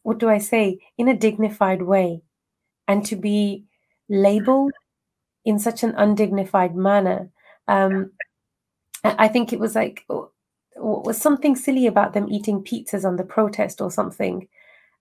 what 0.04 0.20
do 0.20 0.30
I 0.30 0.38
say, 0.40 0.80
in 0.98 1.08
a 1.08 1.18
dignified 1.18 1.82
way, 1.82 2.22
and 2.88 3.06
to 3.06 3.16
be 3.16 3.66
labeled 4.10 4.74
in 5.46 5.60
such 5.60 5.84
an 5.84 5.96
undignified 5.98 6.76
manner. 6.76 7.30
Um, 7.68 8.12
I 9.04 9.28
think 9.28 9.54
it 9.54 9.60
was 9.60 9.76
like 9.76 10.06
was 10.76 11.18
something 11.18 11.56
silly 11.56 11.88
about 11.88 12.14
them 12.14 12.30
eating 12.30 12.64
pizzas 12.64 13.06
on 13.06 13.18
the 13.18 13.24
protest 13.24 13.82
or 13.82 13.92
something, 13.92 14.48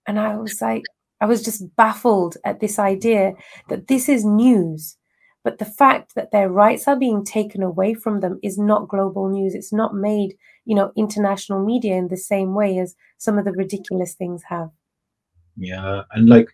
and 0.07 0.19
I 0.19 0.35
was 0.35 0.61
like, 0.61 0.83
I 1.21 1.25
was 1.25 1.43
just 1.43 1.75
baffled 1.75 2.37
at 2.43 2.59
this 2.59 2.79
idea 2.79 3.33
that 3.69 3.87
this 3.87 4.09
is 4.09 4.25
news. 4.25 4.97
But 5.43 5.57
the 5.57 5.65
fact 5.65 6.15
that 6.15 6.31
their 6.31 6.49
rights 6.49 6.87
are 6.87 6.95
being 6.95 7.25
taken 7.25 7.63
away 7.63 7.93
from 7.93 8.19
them 8.19 8.39
is 8.43 8.57
not 8.57 8.87
global 8.87 9.27
news. 9.29 9.55
It's 9.55 9.73
not 9.73 9.95
made, 9.95 10.35
you 10.65 10.75
know, 10.75 10.91
international 10.95 11.65
media 11.65 11.95
in 11.95 12.09
the 12.09 12.17
same 12.17 12.53
way 12.53 12.77
as 12.77 12.95
some 13.17 13.37
of 13.37 13.45
the 13.45 13.51
ridiculous 13.51 14.13
things 14.13 14.43
have. 14.47 14.69
Yeah, 15.57 16.03
and 16.11 16.29
like 16.29 16.49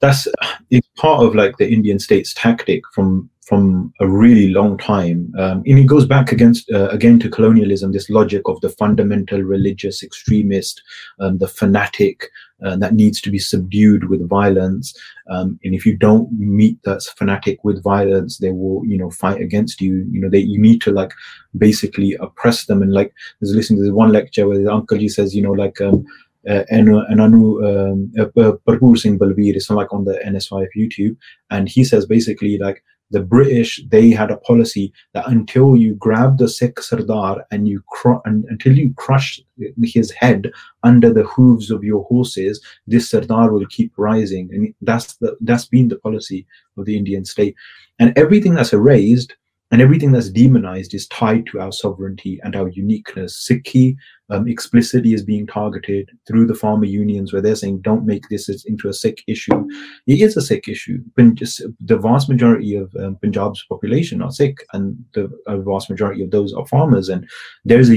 that's 0.00 0.28
it's 0.70 0.88
part 0.96 1.24
of 1.24 1.34
like 1.34 1.56
the 1.56 1.70
Indian 1.70 1.98
state's 1.98 2.34
tactic 2.34 2.82
from 2.94 3.30
from 3.46 3.92
a 4.00 4.08
really 4.08 4.48
long 4.48 4.76
time, 4.76 5.32
um, 5.38 5.62
and 5.66 5.78
it 5.78 5.86
goes 5.86 6.04
back 6.04 6.32
against 6.32 6.70
uh, 6.72 6.88
again 6.88 7.18
to 7.20 7.30
colonialism. 7.30 7.92
This 7.92 8.10
logic 8.10 8.42
of 8.46 8.60
the 8.60 8.68
fundamental 8.68 9.40
religious 9.40 10.02
extremist, 10.02 10.82
um, 11.20 11.38
the 11.38 11.48
fanatic 11.48 12.28
uh, 12.64 12.76
that 12.76 12.94
needs 12.94 13.20
to 13.20 13.30
be 13.30 13.38
subdued 13.38 14.08
with 14.08 14.28
violence, 14.28 14.94
um, 15.28 15.58
and 15.64 15.74
if 15.74 15.84
you 15.84 15.96
don't 15.96 16.30
meet 16.32 16.82
that 16.84 17.02
fanatic 17.16 17.62
with 17.64 17.82
violence, 17.82 18.38
they 18.38 18.50
will 18.50 18.82
you 18.86 18.96
know 18.96 19.10
fight 19.10 19.40
against 19.40 19.80
you. 19.80 20.06
You 20.10 20.20
know 20.20 20.30
they 20.30 20.38
you 20.38 20.58
need 20.58 20.80
to 20.82 20.92
like 20.92 21.12
basically 21.58 22.14
oppress 22.14 22.66
them. 22.66 22.82
And 22.82 22.92
like 22.92 23.12
there's 23.40 23.54
listening 23.54 23.80
to 23.80 23.84
this 23.84 23.92
one 23.92 24.12
lecture 24.12 24.48
where 24.48 24.58
the 24.58 24.72
uncle 24.72 24.98
he 24.98 25.08
says 25.08 25.34
you 25.34 25.42
know 25.42 25.52
like 25.52 25.80
um, 25.80 26.06
uh, 26.48 26.64
and 26.70 26.88
and 26.88 27.20
Anu 27.20 27.64
um, 27.66 28.12
uh, 28.18 28.94
Singh 28.94 29.18
Balveer 29.18 29.56
is 29.56 29.68
like 29.68 29.92
on 29.92 30.04
the 30.04 30.20
NSYF 30.24 30.68
YouTube, 30.76 31.16
and 31.50 31.68
he 31.68 31.84
says 31.84 32.06
basically 32.06 32.56
like 32.58 32.82
the 33.10 33.20
British 33.20 33.80
they 33.88 34.10
had 34.10 34.30
a 34.30 34.36
policy 34.38 34.92
that 35.14 35.28
until 35.28 35.76
you 35.76 35.94
grab 35.94 36.38
the 36.38 36.48
Sikh 36.48 36.80
Sardar 36.80 37.44
and 37.50 37.68
you 37.68 37.82
and, 38.24 38.44
until 38.46 38.76
you 38.76 38.92
crush 38.94 39.40
his 39.82 40.10
head 40.10 40.50
under 40.82 41.12
the 41.12 41.24
hooves 41.24 41.70
of 41.70 41.84
your 41.84 42.04
horses, 42.04 42.60
this 42.86 43.10
Sardar 43.10 43.52
will 43.52 43.66
keep 43.66 43.92
rising, 43.96 44.48
and 44.52 44.74
that's 44.82 45.16
the 45.16 45.36
that's 45.40 45.66
been 45.66 45.88
the 45.88 45.98
policy 45.98 46.46
of 46.76 46.84
the 46.84 46.96
Indian 46.96 47.24
state, 47.24 47.54
and 47.98 48.16
everything 48.16 48.54
that's 48.54 48.72
erased 48.72 49.34
and 49.72 49.82
everything 49.82 50.12
that's 50.12 50.30
demonized 50.30 50.94
is 50.94 51.08
tied 51.08 51.44
to 51.46 51.60
our 51.60 51.72
sovereignty 51.72 52.38
and 52.44 52.54
our 52.54 52.68
uniqueness. 52.68 53.48
Sikhi 53.48 53.96
um, 54.30 54.46
explicitly 54.46 55.12
is 55.12 55.24
being 55.24 55.46
targeted 55.46 56.10
through 56.26 56.46
the 56.46 56.54
farmer 56.54 56.84
unions 56.84 57.32
where 57.32 57.42
they're 57.42 57.56
saying, 57.56 57.80
don't 57.80 58.06
make 58.06 58.28
this 58.28 58.48
into 58.64 58.88
a 58.88 58.92
Sikh 58.92 59.22
issue. 59.26 59.66
It 60.06 60.20
is 60.20 60.36
a 60.36 60.40
Sikh 60.40 60.68
issue. 60.68 60.98
The 61.16 61.98
vast 62.00 62.28
majority 62.28 62.76
of 62.76 62.94
um, 62.96 63.16
Punjab's 63.22 63.64
population 63.68 64.22
are 64.22 64.30
Sikh, 64.30 64.58
and 64.72 64.96
the 65.14 65.30
vast 65.46 65.90
majority 65.90 66.22
of 66.22 66.30
those 66.30 66.54
are 66.54 66.66
farmers. 66.66 67.08
And 67.08 67.28
there's 67.64 67.88
a 67.88 67.96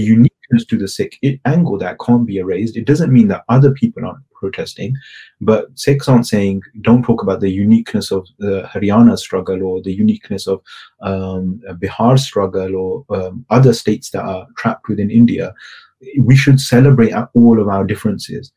to 0.57 0.77
the 0.77 0.87
Sikh 0.87 1.19
angle 1.45 1.77
that 1.77 1.97
can't 1.99 2.25
be 2.25 2.37
erased. 2.37 2.77
It 2.77 2.85
doesn't 2.85 3.13
mean 3.13 3.27
that 3.29 3.43
other 3.49 3.71
people 3.71 4.05
aren't 4.05 4.23
protesting. 4.33 4.95
But 5.41 5.67
Sikhs 5.77 6.07
aren't 6.07 6.27
saying, 6.27 6.61
don't 6.81 7.03
talk 7.03 7.21
about 7.21 7.41
the 7.41 7.49
uniqueness 7.49 8.11
of 8.11 8.27
the 8.39 8.69
Haryana 8.73 9.17
struggle 9.17 9.63
or 9.63 9.81
the 9.81 9.93
uniqueness 9.93 10.47
of 10.47 10.61
um, 11.01 11.61
Bihar 11.81 12.17
struggle 12.17 12.75
or 12.75 13.05
um, 13.15 13.45
other 13.49 13.73
states 13.73 14.09
that 14.11 14.23
are 14.23 14.47
trapped 14.57 14.87
within 14.87 15.11
India. 15.11 15.53
We 16.19 16.35
should 16.35 16.59
celebrate 16.59 17.13
all 17.33 17.59
of 17.59 17.67
our 17.67 17.83
differences. 17.83 18.51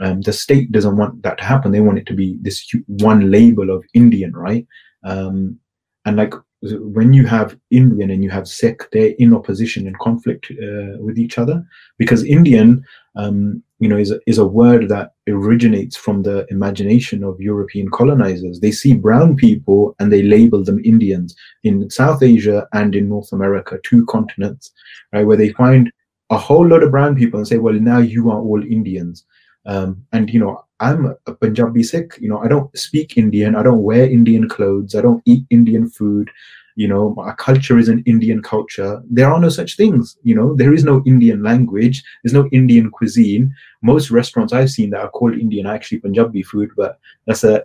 Um, 0.00 0.20
the 0.22 0.32
state 0.32 0.72
doesn't 0.72 0.96
want 0.96 1.22
that 1.22 1.38
to 1.38 1.44
happen. 1.44 1.72
They 1.72 1.80
want 1.80 1.98
it 1.98 2.06
to 2.06 2.14
be 2.14 2.38
this 2.42 2.70
one 2.86 3.30
label 3.30 3.70
of 3.70 3.84
Indian, 3.94 4.32
right? 4.32 4.66
Um, 5.04 5.58
and 6.04 6.16
like 6.16 6.34
when 6.74 7.12
you 7.12 7.26
have 7.26 7.56
Indian 7.70 8.10
and 8.10 8.22
you 8.22 8.30
have 8.30 8.48
Sikh, 8.48 8.90
they're 8.90 9.14
in 9.18 9.34
opposition 9.34 9.86
and 9.86 9.98
conflict 9.98 10.50
uh, 10.50 10.98
with 10.98 11.18
each 11.18 11.38
other 11.38 11.64
because 11.98 12.24
Indian 12.24 12.84
um, 13.16 13.62
you 13.78 13.88
know, 13.88 13.96
is 13.96 14.10
a, 14.10 14.20
is 14.26 14.38
a 14.38 14.46
word 14.46 14.88
that 14.88 15.12
originates 15.28 15.96
from 15.96 16.22
the 16.22 16.46
imagination 16.50 17.22
of 17.22 17.40
European 17.40 17.90
colonizers. 17.90 18.60
They 18.60 18.70
see 18.70 18.94
brown 18.94 19.36
people 19.36 19.94
and 19.98 20.12
they 20.12 20.22
label 20.22 20.64
them 20.64 20.80
Indians 20.84 21.36
in 21.62 21.90
South 21.90 22.22
Asia 22.22 22.66
and 22.72 22.94
in 22.94 23.08
North 23.08 23.32
America, 23.32 23.78
two 23.82 24.06
continents, 24.06 24.72
right, 25.12 25.26
where 25.26 25.36
they 25.36 25.50
find 25.50 25.92
a 26.30 26.38
whole 26.38 26.66
lot 26.66 26.82
of 26.82 26.90
brown 26.90 27.16
people 27.16 27.38
and 27.38 27.46
say, 27.46 27.58
well, 27.58 27.74
now 27.74 27.98
you 27.98 28.30
are 28.30 28.40
all 28.40 28.62
Indians. 28.62 29.24
Um, 29.66 30.06
and 30.12 30.30
you 30.30 30.40
know, 30.40 30.64
I'm 30.80 31.14
a 31.26 31.34
Punjabi 31.34 31.82
Sikh. 31.82 32.18
You 32.20 32.28
know, 32.28 32.38
I 32.38 32.48
don't 32.48 32.76
speak 32.76 33.16
Indian. 33.16 33.56
I 33.56 33.62
don't 33.62 33.82
wear 33.82 34.08
Indian 34.08 34.48
clothes. 34.48 34.94
I 34.94 35.00
don't 35.00 35.22
eat 35.24 35.44
Indian 35.50 35.88
food 35.88 36.30
you 36.76 36.86
know 36.86 37.14
my 37.16 37.32
culture 37.32 37.78
is 37.78 37.88
an 37.88 38.02
indian 38.06 38.40
culture 38.42 39.02
there 39.10 39.32
are 39.32 39.40
no 39.40 39.48
such 39.48 39.76
things 39.76 40.16
you 40.22 40.34
know 40.34 40.54
there 40.54 40.74
is 40.74 40.84
no 40.84 41.02
indian 41.06 41.42
language 41.42 42.04
there's 42.22 42.34
no 42.34 42.46
indian 42.52 42.90
cuisine 42.90 43.52
most 43.82 44.10
restaurants 44.10 44.52
i've 44.52 44.70
seen 44.70 44.90
that 44.90 45.00
are 45.00 45.10
called 45.10 45.34
indian 45.34 45.66
are 45.66 45.74
actually 45.74 45.98
punjabi 45.98 46.42
food 46.42 46.70
but 46.76 46.98
that's 47.26 47.44
a 47.44 47.64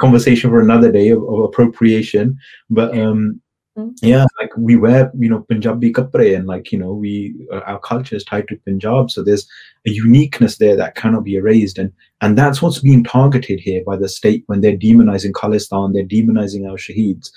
conversation 0.00 0.48
for 0.48 0.60
another 0.60 0.90
day 0.90 1.10
of, 1.10 1.22
of 1.24 1.40
appropriation 1.40 2.38
but 2.70 2.96
um 2.96 3.40
Mm. 3.76 3.94
Yeah, 4.02 4.26
like 4.38 4.50
we 4.56 4.76
wear, 4.76 5.10
you 5.18 5.30
know, 5.30 5.40
Punjabi 5.48 5.92
kapre 5.92 6.36
and 6.36 6.46
like, 6.46 6.72
you 6.72 6.78
know, 6.78 6.92
we, 6.92 7.34
uh, 7.50 7.60
our 7.60 7.78
culture 7.78 8.16
is 8.16 8.24
tied 8.24 8.46
to 8.48 8.56
Punjab. 8.66 9.10
So 9.10 9.22
there's 9.22 9.48
a 9.86 9.90
uniqueness 9.90 10.58
there 10.58 10.76
that 10.76 10.94
cannot 10.94 11.24
be 11.24 11.36
erased. 11.36 11.78
And, 11.78 11.90
and 12.20 12.36
that's 12.36 12.60
what's 12.60 12.80
being 12.80 13.02
targeted 13.02 13.60
here 13.60 13.82
by 13.86 13.96
the 13.96 14.08
state 14.08 14.44
when 14.46 14.60
they're 14.60 14.76
demonizing 14.76 15.32
Khalistan, 15.32 15.94
they're 15.94 16.04
demonizing 16.04 16.68
our 16.68 16.76
shaheeds. 16.76 17.30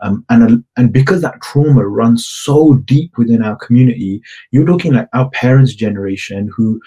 Um, 0.00 0.24
and, 0.30 0.64
and 0.76 0.92
because 0.92 1.20
that 1.20 1.40
trauma 1.42 1.86
runs 1.86 2.26
so 2.26 2.74
deep 2.74 3.16
within 3.18 3.42
our 3.42 3.56
community, 3.56 4.22
you're 4.50 4.64
looking 4.64 4.96
at 4.96 5.08
our 5.12 5.30
parents' 5.30 5.74
generation 5.74 6.50
who 6.56 6.80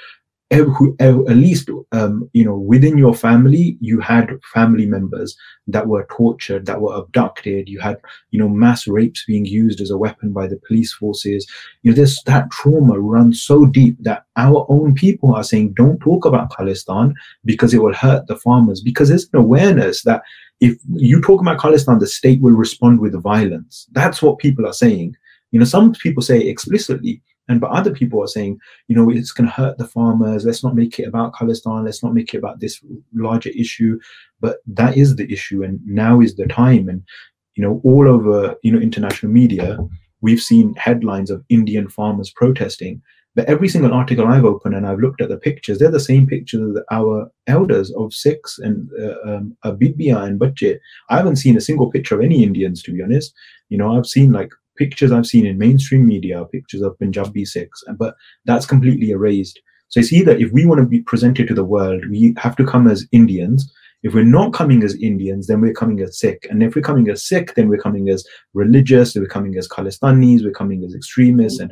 who, 0.55 0.95
at 0.99 1.35
least 1.35 1.69
um, 1.91 2.29
you 2.33 2.43
know 2.43 2.57
within 2.57 2.97
your 2.97 3.13
family 3.13 3.77
you 3.81 3.99
had 3.99 4.29
family 4.53 4.85
members 4.85 5.37
that 5.67 5.87
were 5.87 6.07
tortured 6.09 6.65
that 6.65 6.81
were 6.81 6.95
abducted. 6.95 7.67
You 7.69 7.79
had 7.79 7.97
you 8.31 8.39
know 8.39 8.49
mass 8.49 8.87
rapes 8.87 9.25
being 9.25 9.45
used 9.45 9.81
as 9.81 9.89
a 9.89 9.97
weapon 9.97 10.31
by 10.31 10.47
the 10.47 10.59
police 10.67 10.93
forces. 10.93 11.47
You 11.83 11.91
know 11.91 11.95
this 11.95 12.21
that 12.23 12.49
trauma 12.51 12.99
runs 12.99 13.41
so 13.41 13.65
deep 13.65 13.97
that 14.01 14.25
our 14.35 14.65
own 14.69 14.95
people 14.95 15.33
are 15.35 15.43
saying 15.43 15.73
don't 15.73 15.99
talk 15.99 16.25
about 16.25 16.51
khalistan 16.51 17.13
because 17.43 17.73
it 17.73 17.81
will 17.81 17.93
hurt 17.93 18.27
the 18.27 18.35
farmers. 18.35 18.81
Because 18.81 19.09
there's 19.09 19.29
an 19.33 19.39
awareness 19.39 20.03
that 20.03 20.21
if 20.61 20.77
you 20.93 21.21
talk 21.21 21.41
about 21.41 21.59
khalistan 21.59 21.99
the 21.99 22.07
state 22.07 22.41
will 22.41 22.53
respond 22.53 22.99
with 22.99 23.21
violence. 23.21 23.87
That's 23.91 24.21
what 24.21 24.39
people 24.39 24.65
are 24.67 24.73
saying. 24.73 25.15
You 25.51 25.59
know 25.59 25.65
some 25.65 25.93
people 25.93 26.23
say 26.23 26.39
explicitly 26.41 27.21
and 27.47 27.61
but 27.61 27.71
other 27.71 27.91
people 27.91 28.23
are 28.23 28.27
saying, 28.27 28.59
you 28.87 28.95
know, 28.95 29.09
it's 29.09 29.31
going 29.31 29.47
to 29.47 29.53
hurt 29.53 29.77
the 29.77 29.87
farmers. 29.87 30.45
Let's 30.45 30.63
not 30.63 30.75
make 30.75 30.99
it 30.99 31.07
about 31.07 31.33
Khalistan. 31.33 31.85
Let's 31.85 32.03
not 32.03 32.13
make 32.13 32.33
it 32.33 32.37
about 32.37 32.59
this 32.59 32.81
larger 33.13 33.49
issue. 33.49 33.99
But 34.41 34.57
that 34.67 34.97
is 34.97 35.15
the 35.15 35.31
issue, 35.31 35.63
and 35.63 35.79
now 35.85 36.21
is 36.21 36.35
the 36.35 36.47
time. 36.47 36.89
And 36.89 37.03
you 37.55 37.63
know, 37.63 37.81
all 37.83 38.07
over 38.07 38.55
you 38.63 38.71
know 38.71 38.79
international 38.79 39.31
media, 39.31 39.77
we've 40.21 40.41
seen 40.41 40.73
headlines 40.75 41.29
of 41.29 41.43
Indian 41.49 41.89
farmers 41.89 42.31
protesting. 42.31 43.01
But 43.35 43.49
every 43.49 43.67
single 43.67 43.93
article 43.93 44.27
I've 44.27 44.45
opened 44.45 44.75
and 44.75 44.87
I've 44.87 44.99
looked 44.99 45.19
at 45.19 45.27
the 45.27 45.37
pictures, 45.37 45.77
they're 45.77 45.91
the 45.91 45.99
same 45.99 46.25
pictures 46.25 46.73
that 46.73 46.85
our 46.89 47.29
elders 47.47 47.91
of 47.91 48.13
Sikhs 48.13 48.57
and 48.57 48.89
uh, 48.97 49.29
um, 49.29 49.57
Abibia 49.65 50.23
and 50.23 50.39
Bache. 50.39 50.79
I 51.09 51.17
haven't 51.17 51.35
seen 51.35 51.57
a 51.57 51.61
single 51.61 51.91
picture 51.91 52.15
of 52.15 52.21
any 52.21 52.43
Indians, 52.43 52.81
to 52.83 52.93
be 52.93 53.03
honest. 53.03 53.33
You 53.67 53.77
know, 53.77 53.97
I've 53.97 54.07
seen 54.07 54.31
like 54.31 54.51
pictures 54.77 55.11
I've 55.11 55.25
seen 55.25 55.45
in 55.45 55.57
mainstream 55.57 56.05
media, 56.05 56.41
are 56.41 56.47
pictures 56.47 56.81
of 56.81 56.97
Punjabi 56.99 57.45
Sikhs, 57.45 57.83
but 57.97 58.15
that's 58.45 58.65
completely 58.65 59.11
erased. 59.11 59.59
So 59.89 59.99
it's 59.99 60.13
either 60.13 60.31
if 60.31 60.51
we 60.51 60.65
want 60.65 60.81
to 60.81 60.87
be 60.87 61.01
presented 61.01 61.47
to 61.47 61.53
the 61.53 61.63
world, 61.63 62.03
we 62.09 62.33
have 62.37 62.55
to 62.57 62.65
come 62.65 62.87
as 62.87 63.07
Indians. 63.11 63.71
If 64.03 64.13
we're 64.13 64.23
not 64.23 64.53
coming 64.53 64.83
as 64.83 64.95
Indians, 64.95 65.47
then 65.47 65.61
we're 65.61 65.73
coming 65.73 66.01
as 66.01 66.19
Sikh. 66.19 66.45
And 66.49 66.61
if 66.61 66.75
we're 66.75 66.81
coming 66.81 67.09
as 67.09 67.27
Sikh, 67.27 67.55
then 67.55 67.69
we're 67.69 67.81
coming 67.81 68.09
as 68.09 68.25
religious, 68.53 69.15
we're 69.15 69.25
coming 69.27 69.57
as 69.57 69.67
Khalistanis, 69.67 70.43
we're 70.43 70.51
coming 70.51 70.83
as 70.83 70.93
extremists, 70.93 71.59
and 71.59 71.71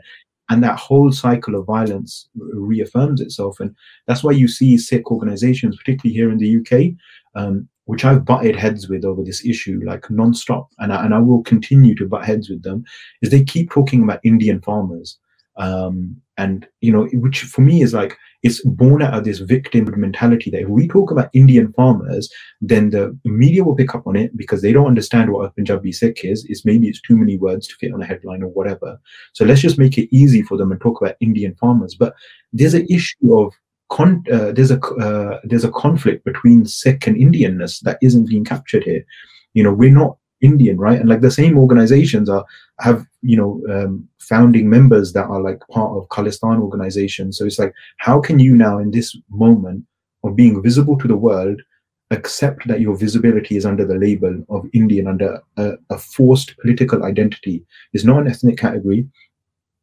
and 0.49 0.64
that 0.64 0.78
whole 0.78 1.12
cycle 1.12 1.56
of 1.56 1.66
violence 1.66 2.30
reaffirms 2.36 3.22
itself. 3.22 3.60
And 3.60 3.76
that's 4.08 4.24
why 4.24 4.32
you 4.32 4.47
see 4.47 4.78
Sikh 4.78 5.10
organizations, 5.10 5.78
particularly 5.78 6.14
here 6.14 6.32
in 6.32 6.38
the 6.38 6.58
UK, 6.58 6.95
um, 7.36 7.70
which 7.86 8.05
I've 8.05 8.25
butted 8.25 8.55
heads 8.55 8.88
with 8.88 9.03
over 9.03 9.23
this 9.23 9.45
issue, 9.45 9.81
like 9.86 10.03
nonstop, 10.03 10.67
and 10.79 10.93
I, 10.93 11.03
and 11.03 11.13
I 11.13 11.19
will 11.19 11.43
continue 11.43 11.95
to 11.95 12.07
butt 12.07 12.25
heads 12.25 12.49
with 12.49 12.63
them, 12.63 12.84
is 13.21 13.29
they 13.29 13.43
keep 13.43 13.71
talking 13.71 14.03
about 14.03 14.19
Indian 14.23 14.61
farmers, 14.61 15.17
um, 15.57 16.15
and 16.38 16.67
you 16.81 16.91
know, 16.91 17.05
which 17.13 17.41
for 17.41 17.61
me 17.61 17.81
is 17.81 17.93
like 17.93 18.17
it's 18.41 18.63
born 18.65 19.01
out 19.01 19.13
of 19.13 19.23
this 19.23 19.39
victim 19.39 19.89
mentality 19.99 20.49
that 20.49 20.61
if 20.61 20.67
we 20.67 20.88
talk 20.88 21.11
about 21.11 21.29
Indian 21.34 21.71
farmers, 21.73 22.29
then 22.59 22.89
the 22.89 23.17
media 23.23 23.63
will 23.63 23.75
pick 23.75 23.95
up 23.95 24.05
on 24.05 24.15
it 24.15 24.36
because 24.36 24.61
they 24.61 24.73
don't 24.73 24.88
understand 24.88 25.31
what 25.31 25.45
a 25.45 25.51
Punjabi 25.51 25.91
Sikh 25.91 26.25
is. 26.25 26.45
It's 26.49 26.65
maybe 26.65 26.88
it's 26.89 27.01
too 27.01 27.15
many 27.15 27.38
words 27.38 27.67
to 27.67 27.75
fit 27.75 27.93
on 27.93 28.01
a 28.01 28.05
headline 28.05 28.43
or 28.43 28.49
whatever. 28.49 28.99
So 29.34 29.45
let's 29.45 29.61
just 29.61 29.79
make 29.79 29.97
it 29.97 30.13
easy 30.13 30.41
for 30.41 30.57
them 30.57 30.71
and 30.71 30.81
talk 30.81 31.01
about 31.01 31.15
Indian 31.21 31.55
farmers. 31.55 31.95
But 31.95 32.15
there's 32.51 32.73
an 32.73 32.88
issue 32.89 33.38
of 33.39 33.53
con- 33.94 34.26
uh, 34.34 34.52
there's 34.52 34.72
a 34.72 34.80
uh, 34.98 35.39
there's 35.44 35.64
a 35.64 35.72
conflict 35.72 36.26
between 36.26 36.66
Sikh 36.66 37.08
and 37.08 37.16
Indianness 37.16 37.82
that 37.82 38.00
isn't 38.02 38.28
being 38.28 38.44
captured 38.44 38.84
here. 38.84 39.06
You 39.54 39.64
know, 39.64 39.74
we're 39.74 40.00
not 40.04 40.18
Indian, 40.41 40.78
right? 40.78 41.00
And 41.00 41.08
like 41.08 41.22
the 41.22 41.32
same 41.32 41.58
organizations 41.58 42.28
are 42.28 42.44
have 42.80 43.06
you 43.22 43.38
know 43.38 43.62
um, 43.74 44.08
founding 44.20 44.70
members 44.70 45.14
that 45.14 45.26
are 45.26 45.41
like 45.41 45.60
part 45.72 45.96
of 45.96 46.10
Khalistan 46.10 46.60
organizations. 46.60 47.38
So 47.38 47.46
it's 47.46 47.60
like, 47.60 47.74
how 47.98 48.20
can 48.20 48.39
you 48.39 48.56
now 48.56 48.80
in 48.80 48.91
this 48.91 49.16
moment 49.30 49.86
of 50.24 50.36
being 50.36 50.62
visible 50.64 50.98
to 50.98 51.08
the 51.08 51.18
world 51.18 51.62
accept 52.12 52.68
that 52.68 52.82
your 52.82 52.96
visibility 52.96 53.58
is 53.58 53.66
under 53.66 53.86
the 53.86 53.96
label 53.96 54.44
of 54.50 54.70
Indian, 54.74 55.08
under 55.08 55.41
a, 55.58 55.74
a 55.91 55.98
forced 56.00 56.58
political 56.58 57.04
identity? 57.04 57.64
It's 57.94 58.04
not 58.04 58.22
an 58.22 58.28
ethnic 58.28 58.58
category. 58.58 59.08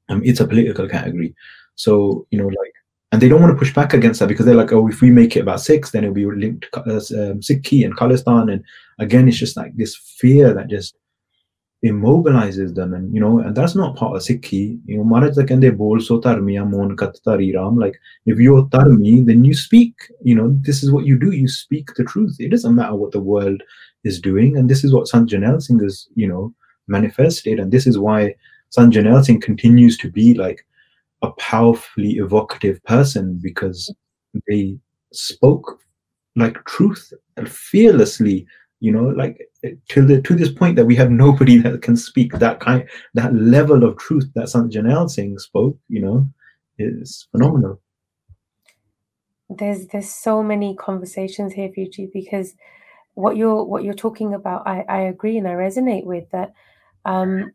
Um, 0.08 0.20
it's 0.24 0.40
a 0.40 0.48
political 0.48 0.88
category. 0.88 1.32
So 1.76 2.26
you 2.32 2.38
know, 2.38 2.48
like 2.48 2.74
and 3.12 3.20
they 3.20 3.28
don't 3.28 3.40
want 3.40 3.52
to 3.52 3.58
push 3.58 3.74
back 3.74 3.92
against 3.92 4.20
that 4.20 4.28
because 4.28 4.46
they're 4.46 4.54
like, 4.54 4.72
oh, 4.72 4.88
if 4.88 5.00
we 5.00 5.10
make 5.10 5.36
it 5.36 5.40
about 5.40 5.60
Sikhs, 5.60 5.90
then 5.90 6.04
it'll 6.04 6.14
be 6.14 6.26
linked 6.26 6.68
to 6.72 6.80
uh, 6.80 6.92
um, 6.92 7.40
Sikhi 7.40 7.84
and 7.84 7.96
Khalistan, 7.96 8.52
and 8.52 8.64
again, 8.98 9.28
it's 9.28 9.38
just 9.38 9.56
like 9.56 9.76
this 9.76 9.96
fear 9.96 10.54
that 10.54 10.68
just 10.68 10.96
immobilizes 11.84 12.74
them, 12.74 12.94
and 12.94 13.12
you 13.12 13.20
know, 13.20 13.40
and 13.40 13.56
that's 13.56 13.74
not 13.74 13.96
part 13.96 14.14
of 14.14 14.22
Sikhi. 14.22 14.80
You 14.84 14.98
know, 14.98 15.04
Maharaj 15.04 15.36
kende 15.38 15.76
bol 15.76 16.00
so 16.00 16.20
tarmiya 16.20 16.68
mon 16.68 16.96
kat 16.96 17.18
ram. 17.26 17.76
Like, 17.76 17.98
if 18.26 18.38
you're 18.38 18.66
tarmi, 18.66 19.26
then 19.26 19.44
you 19.44 19.54
speak. 19.54 19.94
You 20.22 20.34
know, 20.36 20.56
this 20.60 20.82
is 20.82 20.92
what 20.92 21.06
you 21.06 21.18
do. 21.18 21.32
You 21.32 21.48
speak 21.48 21.94
the 21.96 22.04
truth. 22.04 22.36
It 22.38 22.50
doesn't 22.50 22.74
matter 22.74 22.94
what 22.94 23.12
the 23.12 23.20
world 23.20 23.62
is 24.04 24.20
doing, 24.20 24.56
and 24.56 24.70
this 24.70 24.84
is 24.84 24.94
what 24.94 25.08
Sant 25.08 25.30
Singh 25.30 25.80
has, 25.80 26.08
you 26.14 26.28
know, 26.28 26.54
manifested, 26.86 27.58
and 27.58 27.72
this 27.72 27.86
is 27.86 27.98
why 27.98 28.34
Sant 28.68 28.94
Singh 28.94 29.40
continues 29.40 29.98
to 29.98 30.10
be 30.10 30.34
like 30.34 30.64
a 31.22 31.30
powerfully 31.32 32.12
evocative 32.12 32.82
person 32.84 33.38
because 33.42 33.92
they 34.48 34.76
spoke 35.12 35.80
like 36.36 36.64
truth 36.64 37.12
fearlessly 37.46 38.46
you 38.78 38.92
know 38.92 39.04
like 39.04 39.48
to 39.88 40.06
the 40.06 40.22
to 40.22 40.34
this 40.34 40.50
point 40.50 40.76
that 40.76 40.86
we 40.86 40.94
have 40.94 41.10
nobody 41.26 41.58
that 41.58 41.82
can 41.82 41.96
speak 41.96 42.32
that 42.34 42.60
kind 42.60 42.88
that 43.14 43.34
level 43.34 43.84
of 43.84 43.98
truth 43.98 44.30
that 44.34 44.48
Sant 44.48 44.72
Jarnail 44.72 45.10
Singh 45.10 45.38
spoke 45.38 45.76
you 45.88 46.00
know 46.00 46.26
is 46.80 47.28
phenomenal. 47.30 47.80
There's 49.48 49.86
there's 49.88 50.08
so 50.08 50.42
many 50.42 50.76
conversations 50.76 51.52
here 51.52 51.70
Fuji 51.74 52.08
because 52.12 52.54
what 53.14 53.36
you're 53.36 53.64
what 53.64 53.84
you're 53.84 53.94
talking 53.94 54.32
about 54.34 54.66
I, 54.66 54.84
I 54.88 55.00
agree 55.02 55.36
and 55.36 55.48
I 55.48 55.52
resonate 55.52 56.04
with 56.04 56.30
that 56.30 56.52
um 57.04 57.50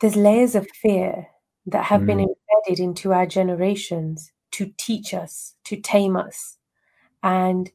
there's 0.00 0.16
layers 0.16 0.54
of 0.54 0.68
fear 0.82 1.26
that 1.70 1.84
have 1.84 2.02
mm. 2.02 2.06
been 2.06 2.20
embedded 2.20 2.82
into 2.82 3.12
our 3.12 3.26
generations 3.26 4.32
to 4.52 4.72
teach 4.76 5.14
us, 5.14 5.54
to 5.64 5.76
tame 5.76 6.16
us. 6.16 6.56
And 7.22 7.70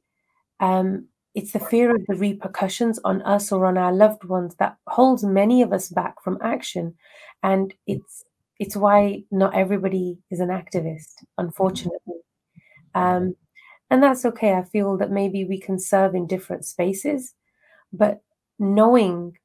um, 0.59 1.07
it's 1.33 1.51
the 1.51 1.59
fear 1.59 1.95
of 1.95 2.05
the 2.07 2.15
repercussions 2.15 2.99
on 3.03 3.21
us 3.23 3.51
or 3.51 3.65
on 3.65 3.77
our 3.77 3.93
loved 3.93 4.23
ones 4.23 4.55
that 4.59 4.77
holds 4.87 5.23
many 5.23 5.61
of 5.61 5.73
us 5.73 5.89
back 5.89 6.21
from 6.23 6.37
action. 6.41 6.95
And 7.43 7.73
it's 7.87 8.23
it's 8.57 8.75
why 8.75 9.23
not 9.31 9.53
everybody 9.53 10.17
is 10.31 10.39
an 10.39 10.47
activist, 10.47 11.23
unfortunately. 11.37 12.21
Um, 12.93 13.35
and 13.89 14.01
that's 14.01 14.25
okay. 14.25 14.53
I 14.53 14.63
feel 14.63 14.97
that 14.97 15.11
maybe 15.11 15.43
we 15.43 15.59
can 15.59 15.77
serve 15.77 16.15
in 16.15 16.25
different 16.25 16.63
spaces, 16.63 17.33
but 17.91 18.21
knowing 18.57 19.37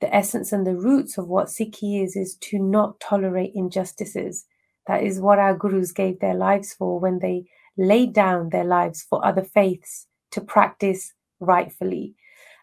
the 0.00 0.14
essence 0.14 0.52
and 0.52 0.66
the 0.66 0.76
roots 0.76 1.18
of 1.18 1.28
what 1.28 1.48
Sikhi 1.48 2.02
is, 2.02 2.16
is 2.16 2.36
to 2.36 2.58
not 2.58 3.00
tolerate 3.00 3.52
injustices. 3.54 4.46
That 4.86 5.02
is 5.02 5.20
what 5.20 5.38
our 5.38 5.54
gurus 5.54 5.92
gave 5.92 6.20
their 6.20 6.34
lives 6.34 6.72
for 6.72 6.98
when 6.98 7.18
they 7.18 7.44
laid 7.76 8.12
down 8.12 8.50
their 8.50 8.64
lives 8.64 9.02
for 9.02 9.24
other 9.24 9.42
faiths 9.42 10.06
to 10.32 10.40
practice 10.40 11.12
rightfully. 11.40 12.14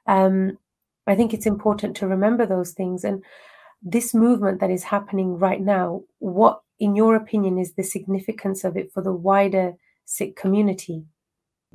Um, 0.07 0.57
I 1.07 1.15
think 1.15 1.33
it's 1.33 1.45
important 1.45 1.95
to 1.97 2.07
remember 2.07 2.45
those 2.45 2.71
things. 2.71 3.03
And 3.03 3.23
this 3.81 4.13
movement 4.13 4.59
that 4.59 4.71
is 4.71 4.83
happening 4.83 5.37
right 5.37 5.61
now, 5.61 6.01
what, 6.19 6.61
in 6.79 6.95
your 6.95 7.15
opinion, 7.15 7.57
is 7.59 7.73
the 7.73 7.83
significance 7.83 8.63
of 8.63 8.75
it 8.75 8.91
for 8.91 9.01
the 9.03 9.13
wider 9.13 9.73
Sikh 10.05 10.35
community? 10.35 11.05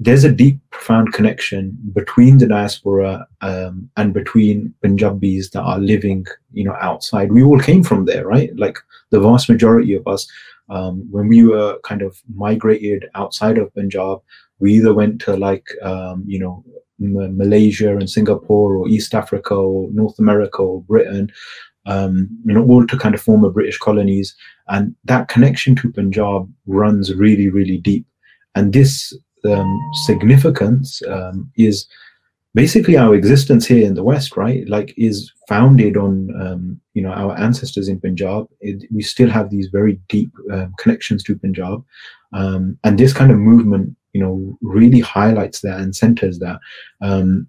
There's 0.03 0.25
a 0.25 0.33
deep, 0.33 0.59
profound 0.71 1.13
connection 1.13 1.77
between 1.93 2.39
the 2.39 2.47
diaspora 2.47 3.27
um, 3.43 3.89
and 3.99 4.15
between 4.15 4.75
Punjabis 4.83 5.51
that 5.51 5.61
are 5.61 5.79
living, 5.79 6.25
you 6.53 6.65
know, 6.65 6.75
outside. 6.81 7.31
We 7.31 7.43
all 7.43 7.61
came 7.61 7.83
from 7.85 8.07
there, 8.07 8.27
right? 8.27 8.51
Like 8.57 8.79
the 9.11 9.21
vast 9.21 9.51
majority 9.51 9.93
of 9.95 10.07
us, 10.07 10.27
um, 10.71 11.07
when 11.11 11.29
we 11.29 11.45
were 11.45 11.79
kind 11.85 12.01
of 12.01 12.19
migrated 12.35 13.11
outside 13.15 13.59
of 13.59 13.75
Punjab, 13.75 14.21
we 14.59 14.73
either 14.73 14.95
went 14.95 15.21
to 15.23 15.37
like, 15.37 15.67
um, 15.83 16.25
you 16.27 16.39
know, 16.39 16.65
M- 16.99 17.37
Malaysia 17.37 17.91
and 17.91 18.09
Singapore 18.09 18.77
or 18.77 18.89
East 18.89 19.15
Africa 19.15 19.55
or 19.55 19.91
North 19.93 20.19
America 20.19 20.63
or 20.63 20.83
Britain, 20.83 21.31
um, 21.85 22.27
you 22.47 22.55
know, 22.55 22.65
all 22.65 22.87
to 22.87 22.97
kind 22.97 23.15
of 23.15 23.21
former 23.21 23.51
British 23.51 23.77
colonies. 23.77 24.35
And 24.69 24.95
that 25.05 25.29
connection 25.29 25.77
to 25.77 25.93
Punjab 25.93 26.51
runs 26.67 27.15
really, 27.15 27.51
really 27.51 27.77
deep. 27.77 28.07
And 28.55 28.73
this 28.73 29.15
um, 29.45 29.91
significance 30.07 31.03
um, 31.09 31.51
is 31.57 31.87
basically 32.55 32.97
our 32.97 33.15
existence 33.15 33.67
here 33.67 33.87
in 33.87 33.95
the 33.95 34.03
West, 34.03 34.37
right, 34.37 34.69
like 34.69 34.93
is 34.97 35.33
founded 35.49 35.97
on 35.97 36.31
um, 36.41 36.81
you 36.95 37.03
know 37.03 37.13
our 37.13 37.39
ancestors 37.39 37.89
in 37.89 38.01
Punjab. 38.01 38.49
It, 38.61 38.85
we 38.93 39.03
still 39.03 39.31
have 39.31 39.51
these 39.51 39.69
very 39.69 40.01
deep 40.09 40.33
uh, 40.53 40.67
connections 40.79 41.23
to 41.25 41.39
Punjab, 41.39 41.85
um, 42.33 42.79
and 42.85 42.99
this 42.99 43.13
kind 43.13 43.31
of 43.31 43.39
movement, 43.39 43.97
you 44.13 44.21
know, 44.21 44.59
really 44.63 45.01
highlights 45.01 45.61
that 45.61 45.81
and 45.81 45.95
centers 45.95 46.39
that. 46.41 46.59
Um, 47.01 47.49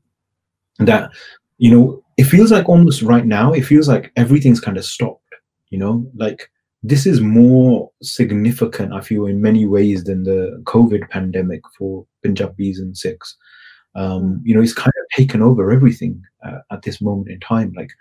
that 0.80 1.12
you 1.58 1.70
know, 1.70 2.04
it 2.18 2.24
feels 2.24 2.52
like 2.52 2.68
almost 2.68 3.04
right 3.04 3.26
now, 3.26 3.54
it 3.54 3.62
feels 3.62 3.88
like 3.88 4.12
everything's 4.16 4.60
kind 4.60 4.78
of 4.78 4.86
stopped. 4.86 5.20
You 5.70 5.78
know, 5.78 6.06
like 6.16 6.50
this 6.84 7.06
is 7.06 7.22
more 7.22 7.92
significant, 8.02 8.94
I 8.94 9.02
feel, 9.02 9.26
in 9.26 9.42
many 9.42 9.68
ways 9.68 10.04
than 10.04 10.24
the 10.24 10.62
COVID 10.66 11.10
pandemic 11.10 11.62
for 11.78 12.06
Punjabis 12.24 12.80
and 12.80 12.98
Sikhs 12.98 13.38
um, 13.96 14.42
you 14.44 14.56
know, 14.56 14.62
it's 14.62 14.74
kind 14.74 14.88
of 14.88 15.18
taken 15.18 15.42
over 15.42 15.72
everything 15.72 16.22
uh, 16.46 16.60
at 16.72 16.84
this 16.84 17.02
moment 17.02 17.30
in 17.30 17.40
time. 17.40 17.74
Like 17.76 17.92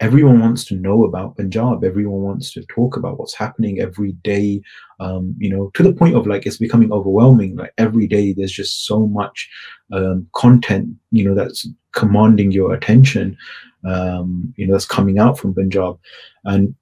everyone 0.00 0.40
wants 0.40 0.64
to 0.66 0.74
know 0.74 1.04
about 1.04 1.36
Punjab. 1.36 1.82
Everyone 1.82 2.22
wants 2.22 2.52
to 2.52 2.64
talk 2.66 2.96
about 2.96 3.18
what's 3.18 3.34
happening 3.34 3.80
every 3.80 4.12
day. 4.12 4.62
Um, 4.98 5.34
you 5.38 5.48
know, 5.48 5.70
to 5.74 5.82
the 5.82 5.92
point 5.92 6.14
of 6.16 6.26
like 6.26 6.46
it's 6.46 6.58
becoming 6.58 6.92
overwhelming. 6.92 7.56
Like 7.56 7.72
every 7.78 8.06
day, 8.06 8.32
there's 8.32 8.52
just 8.52 8.86
so 8.86 9.06
much 9.06 9.48
um, 9.92 10.26
content. 10.34 10.90
You 11.10 11.24
know, 11.24 11.34
that's 11.34 11.66
commanding 11.92 12.52
your 12.52 12.74
attention. 12.74 13.36
Um, 13.84 14.52
you 14.56 14.66
know, 14.66 14.74
that's 14.74 14.86
coming 14.86 15.18
out 15.18 15.38
from 15.38 15.54
Punjab, 15.54 15.98
and 16.44 16.74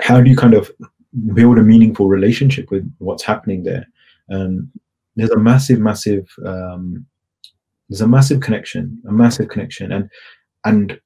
how 0.00 0.20
do 0.20 0.30
you 0.30 0.36
kind 0.36 0.54
of 0.54 0.70
build 1.34 1.58
a 1.58 1.62
meaningful 1.62 2.08
relationship 2.08 2.70
with 2.70 2.90
what's 2.98 3.22
happening 3.22 3.62
there? 3.62 3.86
Um, 4.30 4.70
there's 5.16 5.30
a 5.30 5.38
massive, 5.38 5.78
massive 5.78 6.28
um, 6.44 7.06
there's 7.88 8.00
a 8.00 8.08
massive 8.08 8.40
connection, 8.40 9.00
a 9.08 9.12
massive 9.12 9.48
connection, 9.48 9.92
and 9.92 10.10
and 10.64 10.98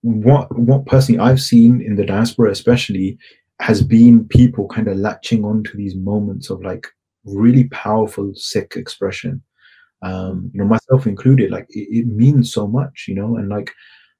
what 0.00 0.56
what 0.58 0.86
personally 0.86 1.20
I've 1.20 1.40
seen 1.40 1.80
in 1.80 1.96
the 1.96 2.06
diaspora, 2.06 2.50
especially, 2.50 3.18
has 3.60 3.82
been 3.82 4.26
people 4.26 4.66
kind 4.68 4.88
of 4.88 4.96
latching 4.96 5.44
onto 5.44 5.76
these 5.76 5.94
moments 5.94 6.50
of 6.50 6.62
like 6.62 6.88
really 7.24 7.64
powerful 7.68 8.32
Sikh 8.34 8.74
expression. 8.76 9.42
Um, 10.02 10.50
you 10.52 10.58
know, 10.58 10.66
myself 10.66 11.06
included, 11.06 11.52
like 11.52 11.66
it, 11.70 11.86
it 11.90 12.06
means 12.08 12.52
so 12.52 12.66
much, 12.66 13.04
you 13.06 13.14
know, 13.14 13.36
and 13.36 13.48
like 13.48 13.70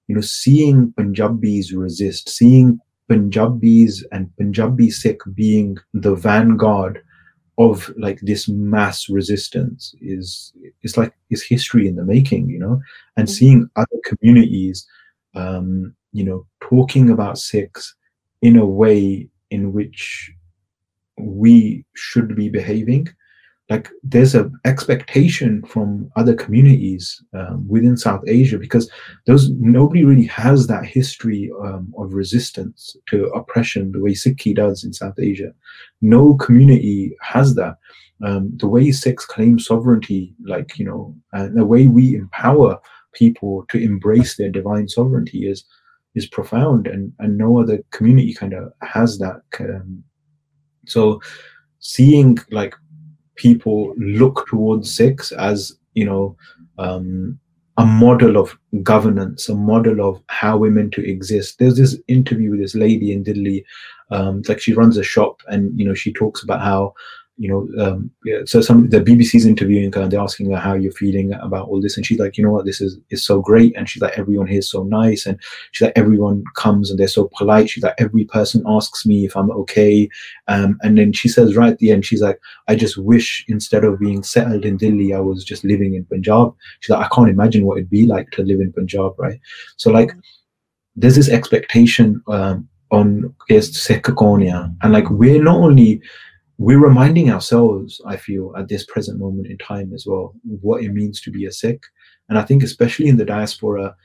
you 0.07 0.15
know, 0.15 0.21
seeing 0.21 0.93
Punjabis 0.97 1.73
resist, 1.73 2.29
seeing 2.29 2.79
Punjabis 3.09 4.05
and 4.13 4.35
Punjabi 4.37 4.91
Sikh 4.91 5.21
being 5.35 5.77
the 5.93 6.15
vanguard 6.15 7.03
of 7.59 7.93
like 7.99 8.19
this 8.21 8.49
mass 8.49 9.09
resistance 9.09 9.95
is 10.01 10.53
it's 10.83 10.97
like 10.97 11.13
is 11.31 11.43
history 11.43 11.87
in 11.87 11.97
the 11.97 12.05
making 12.05 12.49
you 12.49 12.59
know 12.59 12.81
and 13.17 13.29
mm-hmm. 13.29 13.35
seeing 13.35 13.71
other 13.77 13.99
communities 14.05 14.87
um 15.35 15.95
you 16.13 16.25
know 16.25 16.47
talking 16.61 17.11
about 17.11 17.39
Sikhs 17.39 17.95
in 18.41 18.57
a 18.57 18.65
way 18.65 19.29
in 19.51 19.73
which 19.73 20.31
we 21.19 21.85
should 21.95 22.35
be 22.35 22.49
behaving 22.49 23.07
like 23.73 23.89
there's 24.03 24.35
an 24.35 24.53
expectation 24.67 25.63
from 25.73 26.11
other 26.21 26.35
communities 26.35 27.05
um, 27.33 27.67
within 27.67 27.97
South 27.97 28.23
Asia 28.27 28.59
because 28.59 28.91
those 29.27 29.49
nobody 29.51 30.05
really 30.05 30.27
has 30.27 30.67
that 30.67 30.85
history 30.85 31.51
um, 31.65 31.85
of 31.97 32.13
resistance 32.13 32.95
to 33.09 33.25
oppression 33.29 33.93
the 33.93 34.01
way 34.01 34.13
Sikhi 34.13 34.55
does 34.55 34.85
in 34.85 34.93
South 34.93 35.19
Asia. 35.19 35.51
No 36.03 36.35
community 36.35 37.17
has 37.23 37.55
that. 37.55 37.77
Um, 38.23 38.53
the 38.57 38.69
way 38.69 38.93
Sikhs 38.93 39.25
claim 39.25 39.59
sovereignty, 39.59 40.35
like 40.45 40.79
you 40.79 40.85
know, 40.85 41.17
and 41.33 41.57
the 41.57 41.65
way 41.65 41.87
we 41.87 42.15
empower 42.15 42.79
people 43.15 43.65
to 43.71 43.79
embrace 43.79 44.37
their 44.37 44.51
divine 44.51 44.87
sovereignty 44.87 45.49
is 45.53 45.65
is 46.15 46.27
profound, 46.27 46.87
and 46.87 47.11
and 47.21 47.39
no 47.39 47.59
other 47.59 47.79
community 47.91 48.35
kind 48.35 48.53
of 48.53 48.71
has 48.83 49.19
that. 49.19 49.41
Um, 49.59 50.05
so 50.87 51.23
seeing 51.79 52.39
like 52.51 52.75
people 53.37 53.95
look 53.97 54.47
towards 54.49 54.95
Sikhs 54.95 55.33
as 55.33 55.77
you 55.95 56.05
know 56.05 56.37
um, 56.79 57.39
a 57.79 57.87
model 57.87 58.37
of 58.37 58.57
governance, 58.83 59.49
a 59.49 59.55
model 59.55 60.07
of 60.07 60.23
how 60.29 60.57
we're 60.57 60.71
meant 60.71 60.93
to 60.95 61.09
exist. 61.09 61.59
There's 61.59 61.77
this 61.77 61.99
interview 62.09 62.51
with 62.51 62.61
this 62.61 62.75
lady 62.75 63.13
in 63.13 63.23
Delhi. 63.23 63.65
Um, 64.11 64.43
like 64.47 64.61
she 64.61 64.75
runs 64.75 64.99
a 64.99 65.03
shop, 65.03 65.41
and 65.49 65.79
you 65.79 65.87
know 65.87 65.95
she 65.95 66.13
talks 66.13 66.43
about 66.43 66.61
how 66.61 66.95
you 67.39 67.49
know, 67.49 67.85
um, 67.85 68.11
yeah, 68.25 68.41
so 68.45 68.61
some 68.61 68.91
the 68.91 69.01
BBC's 69.01 69.47
interviewing 69.47 69.93
her 69.93 70.03
and 70.03 70.13
they're 70.13 70.21
asking 70.21 70.51
her 70.51 70.59
how 70.59 70.75
you're 70.75 70.93
feeling 70.93 71.33
about 71.35 71.67
all 71.69 71.81
this, 71.81 71.97
and 71.97 72.05
she's 72.05 72.19
like, 72.19 72.37
you 72.37 72.45
know 72.45 72.51
what, 72.51 72.67
this 72.67 72.81
is 72.81 72.99
is 73.11 73.25
so 73.25 73.41
great, 73.41 73.75
and 73.77 73.89
she's 73.89 74.03
like, 74.03 74.19
everyone 74.19 74.47
here 74.47 74.59
is 74.59 74.71
so 74.71 74.83
nice, 74.83 75.25
and 75.25 75.39
she's 75.73 75.87
like, 75.87 75.97
everyone 75.97 76.45
comes 76.57 76.91
and 76.91 76.99
they're 76.99 77.09
so 77.09 77.31
polite. 77.37 77.71
She's 77.71 77.83
like, 77.83 77.95
every 77.99 78.25
person 78.25 78.63
asks 78.67 79.07
me 79.07 79.25
if 79.25 79.37
I'm 79.37 79.51
okay, 79.51 80.09
um, 80.49 80.79
and 80.83 80.99
then 80.99 81.13
she 81.13 81.29
says 81.29 81.57
right 81.57 81.73
at 81.73 81.79
the 81.79 81.91
end, 81.91 82.05
she's 82.05 82.23
like, 82.23 82.39
I 82.69 82.75
just 82.75 82.99
wish 82.99 83.45
instead 83.49 83.85
of 83.85 83.99
being 83.99 84.23
settled 84.23 84.65
in 84.65 84.77
Delhi, 84.77 85.15
I 85.15 85.21
was 85.21 85.43
just 85.43 85.65
living 85.65 85.95
in 85.95 86.05
Punjab. 86.05 86.55
She's 86.81 86.91
like, 86.91 87.07
I 87.07 87.15
can't 87.15 87.31
imagine 87.31 87.65
what 87.65 87.79
it'd 87.79 87.91
be 87.91 88.07
like 88.07 88.31
to 88.33 88.43
live 88.43 88.61
in 88.61 88.73
Punjab, 88.73 89.15
right? 89.19 89.41
So 89.79 89.91
like, 89.91 90.13
there's 90.97 91.17
this 91.17 91.31
expectation 91.31 92.23
um, 92.29 92.69
on 92.91 93.35
Sikh 93.49 94.07
and 94.09 94.93
like 94.93 95.09
we're 95.11 95.43
not 95.43 95.57
only 95.57 96.03
we're 96.63 96.79
reminding 96.79 97.29
ourselves, 97.29 98.01
I 98.07 98.17
feel, 98.17 98.55
at 98.57 98.69
this 98.69 98.85
present 98.85 99.19
moment 99.19 99.49
in 99.49 99.59
time 99.59 99.93
as 99.93 100.07
well, 100.07 100.33
what 100.45 100.85
it 100.85 100.93
means 100.93 101.21
to 101.23 101.31
be 101.31 101.45
a 101.45 101.51
Sikh. 101.51 101.83
And 102.29 102.39
I 102.39 102.43
think, 102.43 102.63
especially 102.63 103.09
in 103.09 103.17
the 103.17 103.25
diaspora, 103.25 103.97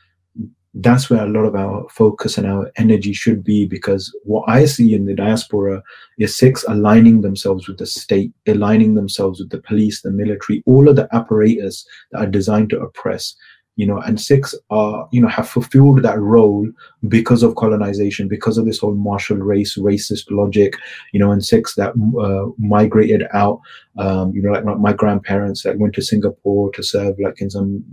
that's 0.74 1.08
where 1.10 1.24
a 1.24 1.30
lot 1.30 1.46
of 1.46 1.56
our 1.56 1.88
focus 1.90 2.38
and 2.38 2.48
our 2.48 2.72
energy 2.78 3.14
should 3.14 3.44
be 3.44 3.68
because 3.68 4.12
what 4.24 4.44
I 4.48 4.66
see 4.66 4.96
in 4.96 5.06
the 5.06 5.14
diaspora 5.14 5.84
is 6.18 6.36
Sikhs 6.36 6.66
aligning 6.68 7.22
themselves 7.22 7.68
with 7.68 7.78
the 7.78 7.86
state, 7.86 8.32
aligning 8.48 8.96
themselves 8.96 9.40
with 9.40 9.52
the 9.52 9.62
police, 9.62 10.02
the 10.02 10.12
military, 10.12 10.64
all 10.66 10.90
of 10.90 10.96
the 10.96 11.08
apparatus 11.14 11.86
that 12.12 12.22
are 12.22 12.28
designed 12.28 12.72
to 12.72 12.80
oppress 12.80 13.36
you 13.78 13.86
know 13.86 14.00
and 14.00 14.20
Sikhs 14.20 14.54
are 14.70 15.08
you 15.12 15.22
know 15.22 15.30
have 15.30 15.48
fulfilled 15.48 16.04
that 16.04 16.20
role 16.20 16.70
because 17.08 17.44
of 17.44 17.56
colonization 17.56 18.28
because 18.28 18.58
of 18.58 18.66
this 18.66 18.80
whole 18.80 18.96
martial 18.96 19.38
race 19.38 19.78
racist 19.78 20.26
logic 20.30 20.76
you 21.14 21.20
know 21.20 21.32
and 21.32 21.46
Sikhs 21.46 21.76
that 21.76 21.94
uh, 22.20 22.52
migrated 22.58 23.24
out 23.34 23.62
um, 23.98 24.34
you 24.34 24.42
know 24.42 24.52
like 24.52 24.66
my, 24.66 24.74
my, 24.74 24.94
grandparents 24.94 25.64
that 25.64 25.78
went 25.78 25.94
to 25.94 26.02
singapore 26.02 26.72
to 26.72 26.84
serve 26.84 27.16
like 27.20 27.40
in 27.40 27.50
some 27.50 27.84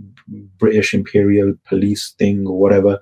british 0.57 0.93
imperial 0.93 1.53
police 1.65 2.13
thing 2.17 2.47
or 2.47 2.59
whatever 2.59 2.99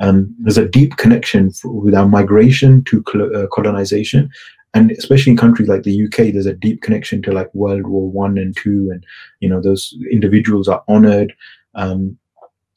um, 0.00 0.34
there's 0.40 0.58
a 0.58 0.68
deep 0.68 0.96
connection 0.96 1.52
with 1.64 1.94
our 1.94 2.06
migration 2.06 2.82
to 2.84 3.02
uh, 3.34 3.46
colonization 3.52 4.28
and 4.74 4.90
especially 4.90 5.30
in 5.30 5.36
countries 5.38 5.68
like 5.68 5.84
the 5.84 6.04
UK, 6.04 6.32
there's 6.32 6.46
a 6.46 6.52
deep 6.52 6.82
connection 6.82 7.22
to 7.22 7.32
like 7.32 7.54
World 7.54 7.86
War 7.86 8.10
One 8.10 8.36
and 8.36 8.56
Two, 8.56 8.90
and 8.90 9.06
you 9.38 9.48
know 9.48 9.62
those 9.62 9.96
individuals 10.10 10.66
are 10.66 10.82
honored. 10.88 11.32
Um, 11.76 12.18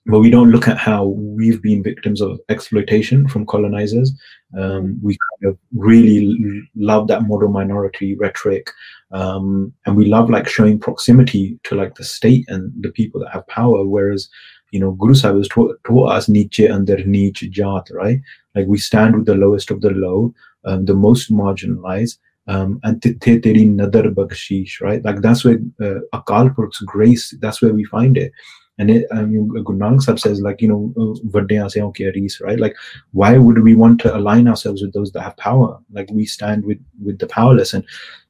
but 0.08 0.20
we 0.20 0.30
don't 0.30 0.52
look 0.52 0.68
at 0.68 0.78
how 0.78 1.08
we've 1.08 1.62
been 1.62 1.84
victims 1.84 2.22
of 2.22 2.40
exploitation 2.48 3.28
from 3.28 3.46
colonizers. 3.46 4.14
Um, 4.58 4.98
we 5.04 5.18
kind 5.30 5.52
of 5.52 5.58
really 5.76 6.64
love 6.76 7.10
that 7.10 7.28
model 7.28 7.50
minority 7.50 8.16
rhetoric, 8.16 8.72
um, 9.12 9.74
and 9.86 9.98
we 9.98 10.06
love 10.06 10.30
like 10.30 10.48
showing 10.48 10.80
proximity 10.80 11.60
to 11.64 11.76
like 11.76 11.96
the 11.96 12.06
state 12.06 12.46
and 12.48 12.72
the 12.82 12.90
people 12.90 13.20
that 13.20 13.34
have 13.34 13.48
power. 13.48 13.86
Whereas, 13.86 14.30
you 14.72 14.80
know, 14.80 14.92
Guru 14.92 15.14
Sahib 15.14 15.38
has 15.38 15.50
taught, 15.50 15.78
taught 15.84 16.12
us 16.14 16.30
niche 16.30 16.62
under 16.62 17.04
niche 17.06 17.50
jat, 17.50 17.90
right? 17.92 18.22
Like 18.56 18.68
we 18.68 18.78
stand 18.78 19.16
with 19.16 19.26
the 19.26 19.36
lowest 19.36 19.72
of 19.72 19.82
the 19.82 19.92
low, 19.92 20.34
um, 20.66 20.86
the 20.86 20.96
most 20.96 21.32
marginalized. 21.32 22.18
Um, 22.50 22.80
and 22.84 23.02
teri 23.02 23.70
nadar 23.70 24.10
bakshish, 24.14 24.80
right? 24.80 25.04
Like 25.04 25.20
that's 25.20 25.44
where 25.44 25.60
uh, 25.82 26.00
Akal 26.14 26.56
Purkh's 26.56 26.80
grace, 26.80 27.36
that's 27.42 27.62
where 27.62 27.74
we 27.74 27.84
find 27.84 28.16
it. 28.16 28.32
And 28.80 28.92
it, 28.92 29.08
I 29.12 29.24
mean, 29.24 29.48
Guru 29.48 29.80
Nanak 29.80 30.20
says, 30.20 30.42
like, 30.42 30.62
you 30.62 30.68
know, 30.68 30.94
uh, 31.00 32.46
right? 32.46 32.60
Like, 32.60 32.76
why 33.12 33.38
would 33.38 33.64
we 33.64 33.76
want 33.76 34.00
to 34.02 34.16
align 34.16 34.48
ourselves 34.48 34.82
with 34.82 34.94
those 34.94 35.12
that 35.14 35.22
have 35.22 35.38
power? 35.38 35.80
Like, 35.92 36.10
we 36.12 36.26
stand 36.26 36.64
with 36.66 36.80
with 37.04 37.20
the 37.20 37.28
powerless. 37.28 37.74
And 37.74 37.84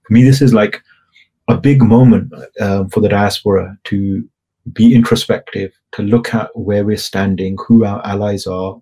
for 0.03 0.13
me, 0.13 0.23
this 0.23 0.41
is 0.41 0.53
like 0.53 0.81
a 1.49 1.57
big 1.57 1.81
moment 1.81 2.33
uh, 2.59 2.85
for 2.85 3.01
the 3.01 3.09
diaspora 3.09 3.77
to 3.85 4.27
be 4.73 4.95
introspective, 4.95 5.71
to 5.93 6.01
look 6.01 6.33
at 6.33 6.49
where 6.55 6.85
we're 6.85 6.97
standing, 6.97 7.57
who 7.67 7.85
our 7.85 8.05
allies 8.05 8.47
are, 8.47 8.81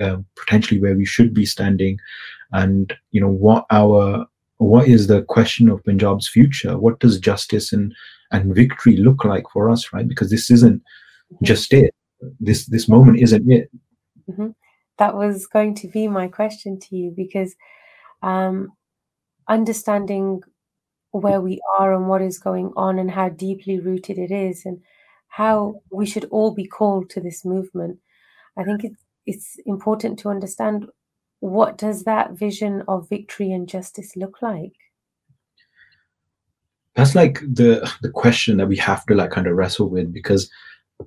uh, 0.00 0.16
potentially 0.36 0.80
where 0.80 0.96
we 0.96 1.04
should 1.04 1.34
be 1.34 1.46
standing, 1.46 1.98
and 2.52 2.92
you 3.10 3.20
know 3.20 3.28
what 3.28 3.66
our 3.70 4.26
what 4.58 4.86
is 4.86 5.06
the 5.06 5.22
question 5.22 5.68
of 5.68 5.84
Punjab's 5.84 6.28
future? 6.28 6.78
What 6.78 7.00
does 7.00 7.18
justice 7.18 7.72
and 7.72 7.94
and 8.30 8.54
victory 8.54 8.96
look 8.96 9.24
like 9.24 9.44
for 9.52 9.70
us 9.70 9.92
right 9.92 10.06
because 10.06 10.30
this 10.30 10.50
isn't 10.50 10.82
mm-hmm. 10.82 11.44
just 11.44 11.72
it 11.72 11.94
this 12.40 12.66
this 12.66 12.88
moment 12.88 13.18
isn't 13.18 13.50
it 13.50 13.70
mm-hmm. 14.30 14.48
that 14.98 15.16
was 15.16 15.46
going 15.46 15.74
to 15.74 15.88
be 15.88 16.08
my 16.08 16.28
question 16.28 16.78
to 16.78 16.96
you 16.96 17.12
because 17.16 17.54
um, 18.22 18.72
understanding 19.46 20.42
where 21.12 21.40
we 21.40 21.60
are 21.78 21.94
and 21.94 22.08
what 22.08 22.20
is 22.20 22.38
going 22.38 22.72
on 22.76 22.98
and 22.98 23.10
how 23.10 23.28
deeply 23.28 23.78
rooted 23.78 24.18
it 24.18 24.30
is 24.30 24.66
and 24.66 24.80
how 25.28 25.80
we 25.90 26.04
should 26.04 26.26
all 26.26 26.52
be 26.52 26.66
called 26.66 27.08
to 27.08 27.20
this 27.20 27.44
movement. 27.44 27.98
I 28.56 28.64
think 28.64 28.84
it's 28.84 29.04
it's 29.24 29.56
important 29.66 30.18
to 30.18 30.30
understand 30.30 30.86
what 31.40 31.78
does 31.78 32.04
that 32.04 32.32
vision 32.32 32.82
of 32.88 33.08
victory 33.08 33.52
and 33.52 33.68
justice 33.68 34.16
look 34.16 34.42
like? 34.42 34.72
That's 36.94 37.14
like 37.14 37.40
the 37.40 37.88
the 38.02 38.10
question 38.10 38.56
that 38.56 38.66
we 38.66 38.76
have 38.78 39.06
to 39.06 39.14
like 39.14 39.30
kind 39.30 39.46
of 39.46 39.54
wrestle 39.54 39.88
with 39.88 40.12
because 40.12 40.50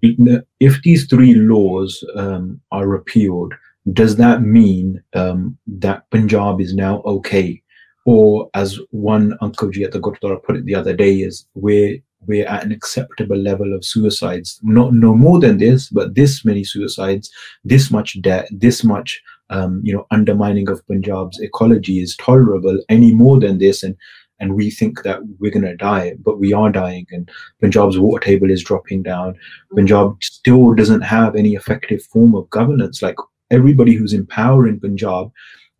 if 0.01 0.81
these 0.83 1.05
three 1.07 1.35
laws 1.35 2.01
um, 2.15 2.61
are 2.71 2.87
repealed 2.87 3.53
does 3.91 4.15
that 4.15 4.41
mean 4.41 5.03
um, 5.13 5.57
that 5.67 6.09
punjab 6.11 6.61
is 6.61 6.73
now 6.73 7.01
okay? 7.01 7.61
Or 8.05 8.49
as 8.53 8.79
one 8.91 9.37
uncle 9.41 9.69
at 9.83 9.91
the 9.91 9.99
Gurdwara 9.99 10.41
put 10.41 10.55
it 10.55 10.65
the 10.65 10.75
other 10.75 10.93
day 10.93 11.17
is 11.17 11.45
we're 11.55 11.97
we're 12.27 12.47
at 12.47 12.63
an 12.63 12.71
acceptable 12.71 13.35
level 13.35 13.73
of 13.73 13.83
suicides. 13.83 14.59
Not 14.61 14.93
no 14.93 15.13
more 15.13 15.39
than 15.39 15.57
this 15.57 15.89
but 15.89 16.15
this 16.15 16.45
many 16.45 16.63
suicides 16.63 17.29
this 17.65 17.91
much 17.91 18.21
debt 18.21 18.47
this 18.51 18.83
much 18.83 19.21
um, 19.51 19.81
you 19.83 19.93
know 19.93 20.05
undermining 20.11 20.69
of 20.69 20.85
punjab's 20.87 21.39
ecology 21.39 21.99
is 21.99 22.15
tolerable 22.17 22.79
any 22.89 23.13
more 23.13 23.39
than 23.39 23.57
this 23.59 23.83
and 23.83 23.95
and 24.39 24.55
we 24.55 24.71
think 24.71 25.03
that 25.03 25.19
we're 25.39 25.51
going 25.51 25.63
to 25.63 25.75
die 25.75 26.13
but 26.25 26.39
we 26.39 26.51
are 26.51 26.71
dying 26.71 27.05
and 27.11 27.29
punjab's 27.61 27.99
water 27.99 28.25
table 28.25 28.49
is 28.49 28.63
dropping 28.63 29.03
down. 29.03 29.37
Punjab 29.75 30.15
still 30.21 30.73
doesn't 30.73 31.01
have 31.01 31.35
any 31.35 31.53
effective 31.53 32.03
form 32.03 32.33
of 32.35 32.49
governance. 32.49 33.01
Like 33.01 33.17
everybody 33.51 33.93
who's 33.93 34.13
in 34.13 34.25
power 34.25 34.67
in 34.67 34.79
punjab 34.79 35.31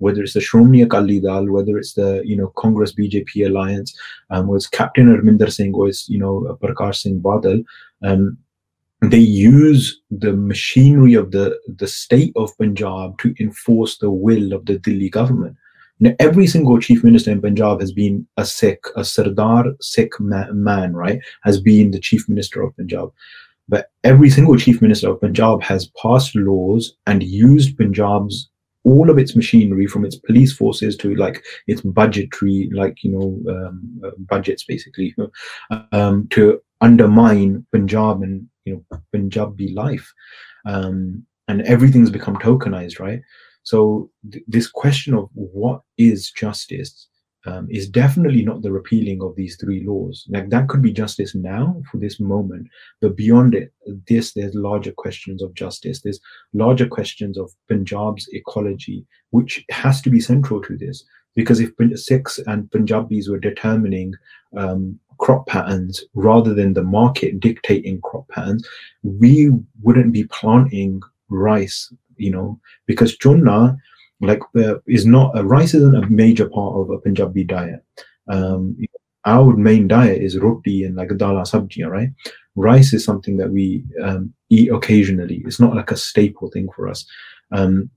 whether 0.02 0.24
it's 0.24 0.34
the 0.34 0.40
Shiromani 0.40 0.84
Akali 0.84 1.20
Dal, 1.20 1.48
whether 1.48 1.78
it's 1.78 1.94
the 1.94 2.22
you 2.26 2.36
know 2.36 2.52
Congress 2.58 2.94
BJP 2.94 3.46
alliance, 3.46 3.96
um, 4.32 4.48
was 4.48 4.68
Captain 4.68 5.08
Amarinder 5.08 5.52
Singh 5.52 5.74
or 5.76 5.88
is 5.90 6.10
you 6.10 6.18
know 6.18 6.58
Prakash 6.62 7.02
Singh 7.02 7.22
Badal, 7.22 7.64
um, 8.04 8.38
they 9.02 9.18
use 9.18 10.00
the 10.12 10.34
machinery 10.34 11.16
of 11.16 11.32
the 11.32 11.60
the 11.68 11.88
state 11.88 12.34
of 12.36 12.56
Punjab 12.58 13.18
to 13.20 13.34
enforce 13.40 13.98
the 13.98 14.12
will 14.12 14.54
of 14.54 14.66
the 14.66 14.78
Delhi 14.78 15.10
government. 15.10 15.58
Now, 16.00 16.14
every 16.20 16.48
single 16.48 16.80
chief 16.80 17.04
minister 17.04 17.32
in 17.32 17.42
Punjab 17.42 17.80
has 17.80 17.92
been 17.92 18.28
a 18.38 18.46
Sikh, 18.46 18.86
a 18.96 19.06
Sardar 19.06 19.66
Sikh 19.82 20.20
man, 20.20 20.64
man, 20.64 20.94
right? 20.94 21.20
Has 21.44 21.62
been 21.62 21.92
the 21.92 22.00
chief 22.00 22.28
minister 22.28 22.62
of 22.62 22.76
Punjab. 22.76 23.12
But 23.70 23.92
every 24.04 24.30
single 24.30 24.58
chief 24.58 24.82
minister 24.82 25.10
of 25.10 25.22
Punjab 25.22 25.62
has 25.64 25.92
passed 26.02 26.36
laws 26.36 26.96
and 27.06 27.24
used 27.24 27.78
Punjab's 27.78 28.50
all 28.84 29.10
of 29.10 29.18
its 29.18 29.36
machinery 29.36 29.86
from 29.86 30.06
its 30.06 30.16
police 30.16 30.52
forces 30.52 30.96
to 30.98 31.16
like 31.16 31.44
its 31.68 31.82
budgetary 31.82 32.70
like 32.74 33.04
you 33.04 33.12
know 33.12 33.54
um, 33.54 34.02
uh, 34.04 34.10
budgets 34.18 34.64
basically 34.64 35.16
um, 35.92 36.28
to 36.30 36.60
undermine 36.82 37.66
punjab 37.72 38.24
and 38.24 38.48
you 38.66 38.74
know 38.92 39.00
punjabi 39.12 39.74
life 39.74 40.12
um, 40.66 41.26
and 41.48 41.62
everything's 41.64 42.10
become 42.10 42.36
tokenized 42.38 43.00
right 43.00 43.22
so 43.64 44.10
th- 44.32 44.44
this 44.48 44.70
question 44.70 45.14
of 45.14 45.30
what 45.34 45.82
is 45.98 46.32
justice 46.32 47.08
um, 47.46 47.68
is 47.70 47.90
definitely 47.90 48.44
not 48.44 48.62
the 48.62 48.72
repealing 48.72 49.22
of 49.22 49.36
these 49.36 49.56
three 49.58 49.84
laws. 49.86 50.26
Like 50.30 50.50
that 50.50 50.68
could 50.68 50.82
be 50.82 50.92
justice 50.94 51.34
now 51.34 51.82
for 51.92 51.98
this 51.98 52.20
moment, 52.20 52.68
but 53.02 53.18
beyond 53.18 53.56
it, 53.56 53.74
this 54.08 54.34
there's 54.34 54.54
larger 54.54 54.92
questions 54.92 55.42
of 55.42 55.54
justice. 55.54 56.02
There's 56.02 56.20
larger 56.54 56.88
questions 56.88 57.38
of 57.38 57.52
Punjab's 57.68 58.28
ecology, 58.32 59.06
which 59.32 59.66
has 59.72 60.02
to 60.02 60.10
be 60.10 60.20
central 60.20 60.62
to 60.64 60.78
this. 60.78 61.04
Because 61.34 61.62
if 61.62 61.72
Sikhs 61.96 62.40
and 62.40 62.70
Punjabis 62.72 63.30
were 63.30 63.40
determining 63.40 64.14
um, 64.58 65.00
crop 65.22 65.48
patterns 65.48 66.04
rather 66.16 66.54
than 66.54 66.74
the 66.74 66.84
market 66.84 67.40
dictating 67.40 68.02
crop 68.02 68.28
patterns, 68.30 68.68
we 69.04 69.52
wouldn't 69.82 70.12
be 70.12 70.26
planting 70.26 71.02
rice. 71.30 71.94
You 72.18 72.32
know, 72.32 72.60
because 72.86 73.18
Chonna 73.18 73.78
like 74.20 74.42
uh, 74.56 74.76
is 74.88 75.06
not 75.06 75.36
uh, 75.36 75.44
rice 75.46 75.74
isn't 75.74 75.96
a 75.96 76.10
major 76.10 76.48
part 76.50 76.76
of 76.76 76.90
a 76.90 77.00
Punjabi 77.00 77.44
diet. 77.44 77.84
Um, 78.28 78.78
our 79.26 79.56
main 79.56 79.88
diet 79.88 80.22
is 80.22 80.38
roti 80.38 80.84
and 80.84 80.96
like 80.96 81.16
dala 81.18 81.44
sabji, 81.44 81.88
right? 81.88 82.10
Rice 82.56 82.94
is 82.94 83.06
something 83.06 83.38
that 83.38 83.52
we 83.52 83.84
um, 84.04 84.34
eat 84.50 84.70
occasionally. 84.72 85.42
It's 85.46 85.60
not 85.60 85.76
like 85.76 85.92
a 85.92 85.98
staple 85.98 86.50
thing 86.52 86.68
for 86.76 86.88
us. 86.88 87.06
Um, 87.52 87.90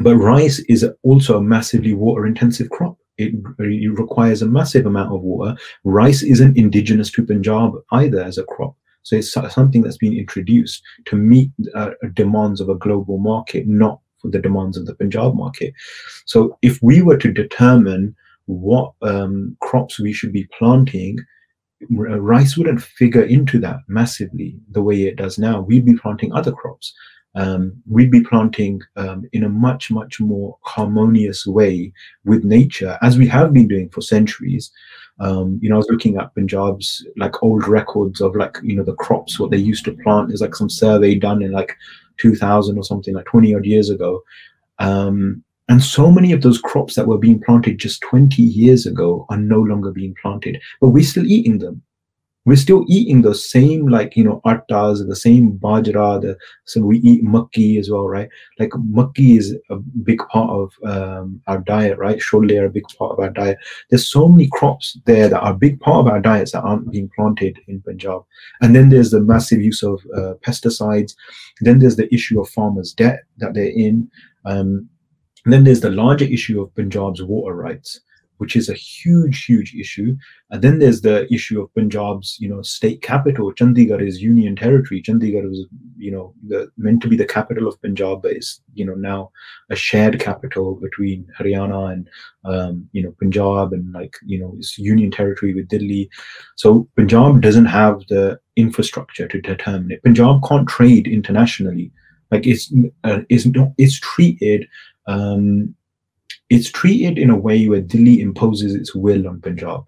but 0.00 0.16
rice 0.16 0.58
is 0.68 0.86
also 1.02 1.38
a 1.38 1.42
massively 1.42 1.94
water 1.94 2.26
intensive 2.26 2.70
crop. 2.70 2.97
It, 3.18 3.34
requires 3.58 4.42
a 4.42 4.46
massive 4.46 4.86
amount 4.86 5.12
of 5.12 5.22
water. 5.22 5.56
Rice 5.84 6.22
isn't 6.22 6.56
indigenous 6.56 7.10
to 7.12 7.26
Punjab 7.26 7.72
either 7.92 8.22
as 8.22 8.38
a 8.38 8.44
crop. 8.44 8.76
So 9.02 9.16
it's 9.16 9.32
something 9.32 9.82
that's 9.82 9.96
been 9.96 10.16
introduced 10.16 10.82
to 11.06 11.16
meet 11.16 11.50
uh, 11.74 11.90
demands 12.14 12.60
of 12.60 12.68
a 12.68 12.74
global 12.74 13.18
market, 13.18 13.66
not 13.66 14.00
for 14.20 14.30
the 14.30 14.38
demands 14.38 14.76
of 14.76 14.86
the 14.86 14.94
Punjab 14.94 15.34
market. 15.34 15.72
So 16.26 16.58
if 16.62 16.80
we 16.82 17.02
were 17.02 17.16
to 17.16 17.32
determine 17.32 18.14
what 18.46 18.92
um, 19.02 19.56
crops 19.60 19.98
we 19.98 20.12
should 20.12 20.32
be 20.32 20.48
planting, 20.58 21.18
rice 21.90 22.56
wouldn't 22.56 22.82
figure 22.82 23.22
into 23.22 23.58
that 23.60 23.78
massively 23.88 24.58
the 24.70 24.82
way 24.82 25.02
it 25.02 25.16
does 25.16 25.38
now. 25.38 25.60
We'd 25.60 25.84
be 25.84 25.96
planting 25.96 26.32
other 26.32 26.52
crops. 26.52 26.92
Um, 27.34 27.74
we'd 27.86 28.10
be 28.10 28.22
planting 28.22 28.80
um, 28.96 29.28
in 29.32 29.44
a 29.44 29.48
much, 29.48 29.90
much 29.90 30.20
more 30.20 30.56
harmonious 30.62 31.46
way 31.46 31.92
with 32.24 32.44
nature, 32.44 32.98
as 33.02 33.18
we 33.18 33.28
have 33.28 33.52
been 33.52 33.68
doing 33.68 33.88
for 33.90 34.00
centuries. 34.00 34.70
Um, 35.20 35.58
you 35.62 35.68
know, 35.68 35.76
I 35.76 35.78
was 35.78 35.88
looking 35.90 36.16
at 36.16 36.34
Punjab's 36.34 37.06
like 37.16 37.42
old 37.42 37.66
records 37.66 38.20
of 38.20 38.34
like, 38.34 38.56
you 38.62 38.74
know, 38.74 38.84
the 38.84 38.94
crops, 38.94 39.38
what 39.38 39.50
they 39.50 39.56
used 39.56 39.84
to 39.84 39.92
plant. 39.92 40.28
There's 40.28 40.40
like 40.40 40.54
some 40.54 40.70
survey 40.70 41.14
done 41.16 41.42
in 41.42 41.52
like 41.52 41.76
2000 42.18 42.76
or 42.78 42.84
something 42.84 43.14
like 43.14 43.26
20 43.26 43.54
odd 43.54 43.66
years 43.66 43.90
ago. 43.90 44.22
Um, 44.78 45.42
and 45.68 45.82
so 45.82 46.10
many 46.10 46.32
of 46.32 46.42
those 46.42 46.60
crops 46.60 46.94
that 46.94 47.06
were 47.06 47.18
being 47.18 47.40
planted 47.40 47.78
just 47.78 48.00
20 48.02 48.42
years 48.42 48.86
ago 48.86 49.26
are 49.28 49.36
no 49.36 49.60
longer 49.60 49.90
being 49.90 50.14
planted, 50.20 50.60
but 50.80 50.88
we're 50.88 51.04
still 51.04 51.26
eating 51.26 51.58
them 51.58 51.82
we're 52.48 52.56
still 52.56 52.82
eating 52.88 53.20
the 53.20 53.34
same 53.34 53.88
like 53.88 54.16
you 54.16 54.24
know 54.24 54.40
attas 54.46 55.06
the 55.06 55.14
same 55.14 55.58
bajra 55.58 56.18
the 56.22 56.34
so 56.64 56.80
we 56.80 56.96
eat 57.00 57.22
makki 57.22 57.78
as 57.78 57.90
well 57.90 58.08
right? 58.08 58.30
Like 58.58 58.70
makki 58.70 59.36
is 59.36 59.54
a 59.68 59.76
big 59.76 60.20
part 60.30 60.48
of 60.48 60.72
um, 60.82 61.42
our 61.46 61.58
diet 61.58 61.98
right? 61.98 62.18
Shole 62.18 62.50
are 62.58 62.64
a 62.64 62.70
big 62.70 62.88
part 62.98 63.12
of 63.12 63.18
our 63.18 63.28
diet. 63.28 63.58
There's 63.90 64.10
so 64.10 64.28
many 64.28 64.48
crops 64.50 64.98
there 65.04 65.28
that 65.28 65.42
are 65.42 65.52
a 65.52 65.62
big 65.66 65.78
part 65.80 66.06
of 66.06 66.10
our 66.10 66.20
diets 66.20 66.52
that 66.52 66.62
aren't 66.62 66.90
being 66.90 67.10
planted 67.14 67.58
in 67.68 67.82
punjab. 67.82 68.22
And 68.62 68.74
then 68.74 68.88
there's 68.88 69.10
the 69.10 69.20
massive 69.20 69.60
use 69.60 69.82
of 69.82 70.00
uh, 70.16 70.32
pesticides. 70.40 71.14
Then 71.60 71.80
there's 71.80 71.96
the 71.96 72.12
issue 72.14 72.40
of 72.40 72.48
farmers 72.48 72.94
debt 72.94 73.24
that 73.36 73.52
they're 73.52 73.76
in. 73.88 74.10
Um, 74.46 74.88
then 75.44 75.64
there's 75.64 75.82
the 75.82 75.90
larger 75.90 76.24
issue 76.24 76.62
of 76.62 76.74
punjab's 76.74 77.22
water 77.22 77.54
rights 77.54 78.00
which 78.38 78.56
is 78.56 78.68
a 78.68 78.74
huge, 78.74 79.44
huge 79.44 79.74
issue. 79.74 80.16
And 80.50 80.62
then 80.62 80.78
there's 80.78 81.02
the 81.02 81.32
issue 81.32 81.60
of 81.60 81.74
Punjab's, 81.74 82.36
you 82.40 82.48
know, 82.48 82.62
state 82.62 83.02
capital. 83.02 83.52
Chandigarh 83.52 84.06
is 84.06 84.22
union 84.22 84.56
territory. 84.56 85.02
Chandigarh 85.02 85.48
was, 85.48 85.66
you 85.96 86.10
know, 86.10 86.34
the, 86.46 86.70
meant 86.76 87.02
to 87.02 87.08
be 87.08 87.16
the 87.16 87.26
capital 87.26 87.68
of 87.68 87.80
Punjab, 87.82 88.22
but 88.22 88.32
is, 88.32 88.60
you 88.74 88.84
know, 88.84 88.94
now 88.94 89.30
a 89.70 89.76
shared 89.76 90.18
capital 90.20 90.76
between 90.76 91.26
Haryana 91.38 91.92
and, 91.92 92.08
um, 92.44 92.88
you 92.92 93.02
know, 93.02 93.14
Punjab 93.20 93.72
and 93.72 93.92
like, 93.92 94.14
you 94.24 94.38
know, 94.40 94.54
it's 94.56 94.78
union 94.78 95.10
territory 95.10 95.54
with 95.54 95.68
Delhi. 95.68 96.08
So 96.56 96.88
Punjab 96.96 97.42
doesn't 97.42 97.66
have 97.66 98.00
the 98.08 98.40
infrastructure 98.56 99.28
to 99.28 99.40
determine 99.40 99.92
it. 99.92 100.02
Punjab 100.02 100.42
can't 100.48 100.68
trade 100.68 101.06
internationally. 101.06 101.92
Like 102.30 102.46
it's, 102.46 102.72
uh, 103.04 103.20
it's 103.28 103.46
not, 103.46 103.72
it's 103.78 103.98
treated, 104.00 104.68
um, 105.06 105.74
it's 106.50 106.70
treated 106.70 107.18
in 107.18 107.30
a 107.30 107.36
way 107.36 107.68
where 107.68 107.80
Delhi 107.80 108.20
imposes 108.20 108.74
its 108.74 108.94
will 108.94 109.26
on 109.28 109.40
Punjab. 109.40 109.84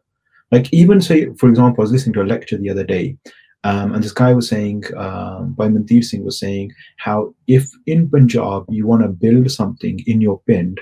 Like 0.51 0.73
even 0.73 1.01
say, 1.01 1.33
for 1.35 1.49
example, 1.49 1.83
I 1.83 1.85
was 1.85 1.93
listening 1.93 2.15
to 2.15 2.23
a 2.23 2.25
lecture 2.25 2.59
the 2.59 2.71
other 2.71 2.85
day, 2.85 3.17
um, 3.65 3.95
and 3.95 4.03
this 4.03 4.13
guy 4.13 4.33
was 4.35 4.49
saying, 4.49 4.85
um, 4.97 5.55
Bhai 5.55 6.01
Singh 6.01 6.25
was 6.25 6.39
saying 6.39 6.73
how 6.97 7.35
if 7.47 7.69
in 7.87 8.11
Punjab 8.11 8.65
you 8.69 8.87
want 8.87 9.03
to 9.03 9.09
build 9.09 9.51
something 9.51 10.01
in 10.07 10.21
your 10.21 10.41
pind, 10.49 10.81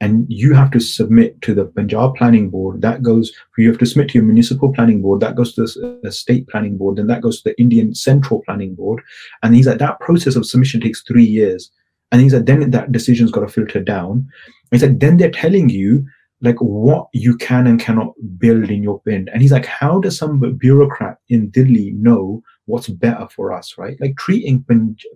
and 0.00 0.24
you 0.30 0.54
have 0.54 0.70
to 0.70 0.80
submit 0.80 1.40
to 1.42 1.54
the 1.54 1.66
Punjab 1.66 2.14
Planning 2.14 2.48
Board. 2.48 2.80
That 2.80 3.02
goes, 3.02 3.32
you 3.58 3.68
have 3.68 3.78
to 3.80 3.86
submit 3.86 4.08
to 4.08 4.14
your 4.14 4.24
municipal 4.24 4.72
planning 4.72 5.02
board. 5.02 5.20
That 5.20 5.36
goes 5.36 5.54
to 5.54 5.66
the 6.02 6.10
state 6.10 6.48
planning 6.48 6.78
board. 6.78 6.96
Then 6.96 7.06
that 7.08 7.20
goes 7.20 7.42
to 7.42 7.50
the 7.50 7.60
Indian 7.60 7.94
Central 7.94 8.40
Planning 8.46 8.74
Board. 8.74 9.02
And 9.42 9.54
he's 9.54 9.66
like, 9.66 9.78
that 9.78 10.00
process 10.00 10.36
of 10.36 10.46
submission 10.46 10.80
takes 10.80 11.02
three 11.02 11.24
years. 11.24 11.70
And 12.12 12.20
he's 12.20 12.34
like, 12.34 12.46
then 12.46 12.70
that 12.70 12.92
decision's 12.92 13.30
got 13.30 13.40
to 13.40 13.48
filter 13.48 13.80
down. 13.80 14.28
He's 14.70 14.82
like, 14.82 14.98
then 14.98 15.16
they're 15.16 15.30
telling 15.30 15.68
you 15.68 16.06
like 16.42 16.56
what 16.60 17.08
you 17.12 17.36
can 17.36 17.66
and 17.66 17.78
cannot 17.78 18.14
build 18.38 18.70
in 18.70 18.82
your 18.82 19.00
pind. 19.00 19.28
And 19.28 19.42
he's 19.42 19.52
like, 19.52 19.66
how 19.66 20.00
does 20.00 20.18
some 20.18 20.40
bureaucrat 20.56 21.18
in 21.28 21.50
Delhi 21.50 21.90
know 21.92 22.42
what's 22.66 22.88
better 22.88 23.28
for 23.34 23.52
us, 23.52 23.76
right? 23.76 24.00
Like 24.00 24.16
treating 24.16 24.64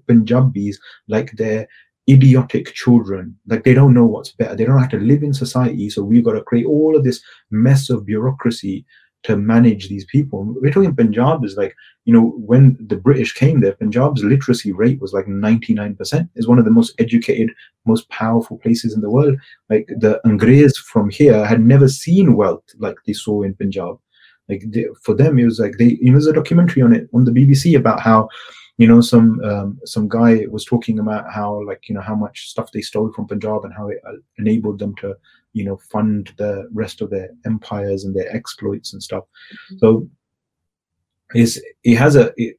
Punjabis 0.06 0.78
like 1.08 1.32
they're 1.32 1.66
idiotic 2.08 2.74
children. 2.74 3.36
Like 3.46 3.64
they 3.64 3.74
don't 3.74 3.94
know 3.94 4.04
what's 4.04 4.32
better. 4.32 4.54
They 4.54 4.64
don't 4.64 4.80
have 4.80 4.90
to 4.90 4.98
live 4.98 5.22
in 5.22 5.32
society. 5.32 5.88
So 5.88 6.02
we've 6.02 6.24
got 6.24 6.32
to 6.32 6.42
create 6.42 6.66
all 6.66 6.96
of 6.96 7.04
this 7.04 7.22
mess 7.50 7.88
of 7.88 8.04
bureaucracy 8.04 8.84
to 9.24 9.36
manage 9.36 9.88
these 9.88 10.04
people. 10.04 10.44
We're 10.60 10.70
talking 10.70 10.94
Punjab 10.94 11.44
is 11.44 11.56
like, 11.56 11.74
you 12.04 12.12
know, 12.12 12.34
when 12.36 12.76
the 12.78 12.96
British 12.96 13.32
came 13.32 13.60
there, 13.60 13.72
Punjab's 13.72 14.22
literacy 14.22 14.72
rate 14.72 15.00
was 15.00 15.12
like 15.12 15.26
99%. 15.26 16.28
It's 16.34 16.46
one 16.46 16.58
of 16.58 16.66
the 16.66 16.70
most 16.70 16.94
educated, 16.98 17.50
most 17.86 18.08
powerful 18.10 18.58
places 18.58 18.94
in 18.94 19.00
the 19.00 19.10
world. 19.10 19.36
Like 19.70 19.86
the 19.88 20.20
Angrez 20.26 20.76
from 20.76 21.08
here 21.08 21.44
had 21.44 21.62
never 21.62 21.88
seen 21.88 22.36
wealth 22.36 22.64
like 22.78 22.96
they 23.06 23.14
saw 23.14 23.42
in 23.42 23.54
Punjab. 23.54 23.98
Like 24.48 24.62
they, 24.66 24.86
for 25.02 25.14
them, 25.14 25.38
it 25.38 25.46
was 25.46 25.58
like 25.58 25.76
they, 25.78 25.98
you 26.00 26.06
know, 26.06 26.12
there's 26.12 26.26
a 26.26 26.34
documentary 26.34 26.82
on 26.82 26.94
it 26.94 27.08
on 27.14 27.24
the 27.24 27.32
BBC 27.32 27.78
about 27.78 28.00
how, 28.00 28.28
you 28.76 28.86
know, 28.86 29.00
some 29.00 29.42
um, 29.42 29.80
some 29.86 30.06
guy 30.06 30.44
was 30.50 30.66
talking 30.66 30.98
about 30.98 31.32
how 31.32 31.64
like 31.64 31.88
you 31.88 31.94
know 31.94 32.02
how 32.02 32.14
much 32.14 32.50
stuff 32.50 32.72
they 32.72 32.82
stole 32.82 33.10
from 33.12 33.26
Punjab 33.26 33.64
and 33.64 33.72
how 33.72 33.88
it 33.88 34.00
uh, 34.06 34.16
enabled 34.36 34.80
them 34.80 34.94
to 34.96 35.14
you 35.54 35.64
know 35.64 35.78
fund 35.78 36.32
the 36.36 36.68
rest 36.72 37.00
of 37.00 37.10
their 37.10 37.30
empires 37.46 38.04
and 38.04 38.14
their 38.14 38.30
exploits 38.34 38.92
and 38.92 39.02
stuff. 39.02 39.24
Mm-hmm. 39.24 39.78
so 39.78 40.08
is 41.34 41.62
it 41.82 41.96
has 41.96 42.16
a 42.16 42.32
it, 42.36 42.56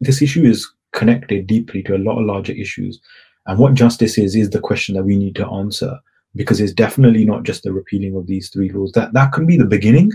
this 0.00 0.20
issue 0.20 0.44
is 0.44 0.68
connected 0.92 1.46
deeply 1.46 1.82
to 1.84 1.96
a 1.96 1.98
lot 1.98 2.18
of 2.18 2.26
larger 2.26 2.52
issues. 2.52 3.00
And 3.46 3.58
what 3.58 3.74
justice 3.74 4.18
is 4.18 4.34
is 4.34 4.50
the 4.50 4.60
question 4.60 4.94
that 4.96 5.04
we 5.04 5.16
need 5.16 5.36
to 5.36 5.46
answer 5.46 5.98
because 6.34 6.60
it's 6.60 6.72
definitely 6.72 7.24
not 7.24 7.44
just 7.44 7.62
the 7.62 7.72
repealing 7.72 8.16
of 8.16 8.26
these 8.26 8.50
three 8.50 8.70
laws. 8.70 8.92
That 8.92 9.12
that 9.12 9.32
can 9.32 9.46
be 9.46 9.56
the 9.56 9.64
beginning. 9.64 10.12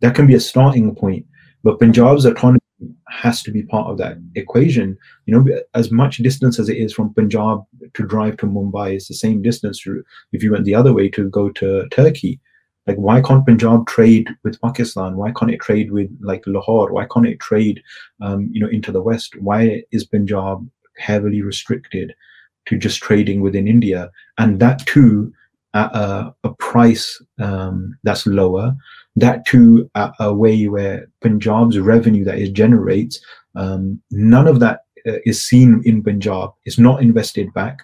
That 0.00 0.14
can 0.14 0.26
be 0.26 0.34
a 0.34 0.40
starting 0.40 0.94
point. 0.94 1.26
But 1.64 1.80
punjab's 1.80 2.24
autonomy 2.24 2.60
has 3.10 3.42
to 3.42 3.50
be 3.50 3.62
part 3.62 3.90
of 3.90 3.98
that 3.98 4.18
equation. 4.34 4.96
You 5.26 5.34
know, 5.34 5.60
as 5.74 5.90
much 5.90 6.18
distance 6.18 6.58
as 6.58 6.68
it 6.68 6.76
is 6.76 6.92
from 6.92 7.14
Punjab 7.14 7.64
to 7.94 8.06
drive 8.06 8.36
to 8.38 8.46
Mumbai, 8.46 8.94
it's 8.94 9.08
the 9.08 9.14
same 9.14 9.42
distance 9.42 9.84
if 10.32 10.42
you 10.42 10.52
went 10.52 10.64
the 10.64 10.74
other 10.74 10.92
way 10.92 11.08
to 11.10 11.28
go 11.28 11.50
to 11.50 11.88
Turkey. 11.90 12.40
Like, 12.86 12.96
why 12.96 13.20
can't 13.20 13.44
Punjab 13.44 13.86
trade 13.86 14.30
with 14.44 14.60
Pakistan? 14.62 15.16
Why 15.16 15.30
can't 15.32 15.50
it 15.50 15.60
trade 15.60 15.92
with 15.92 16.10
like 16.22 16.42
Lahore? 16.46 16.90
Why 16.92 17.06
can't 17.12 17.26
it 17.26 17.38
trade, 17.38 17.82
um, 18.22 18.48
you 18.50 18.60
know, 18.60 18.68
into 18.68 18.92
the 18.92 19.02
West? 19.02 19.36
Why 19.40 19.82
is 19.92 20.04
Punjab 20.04 20.66
heavily 20.96 21.42
restricted 21.42 22.14
to 22.66 22.78
just 22.78 23.02
trading 23.02 23.42
within 23.42 23.68
India? 23.68 24.10
And 24.38 24.58
that 24.60 24.86
too, 24.86 25.32
at 25.74 25.94
a, 25.94 26.34
a 26.44 26.54
price 26.54 27.22
um, 27.38 27.96
that's 28.02 28.26
lower 28.26 28.74
that 29.20 29.46
too 29.46 29.90
a, 29.94 30.12
a 30.20 30.34
way 30.34 30.68
where 30.68 31.08
Punjab's 31.22 31.78
revenue 31.78 32.24
that 32.24 32.38
it 32.38 32.52
generates, 32.52 33.20
um, 33.56 34.00
none 34.10 34.46
of 34.46 34.60
that 34.60 34.80
uh, 35.06 35.18
is 35.24 35.44
seen 35.44 35.82
in 35.84 36.02
Punjab. 36.02 36.50
It's 36.64 36.78
not 36.78 37.02
invested 37.02 37.52
back. 37.54 37.80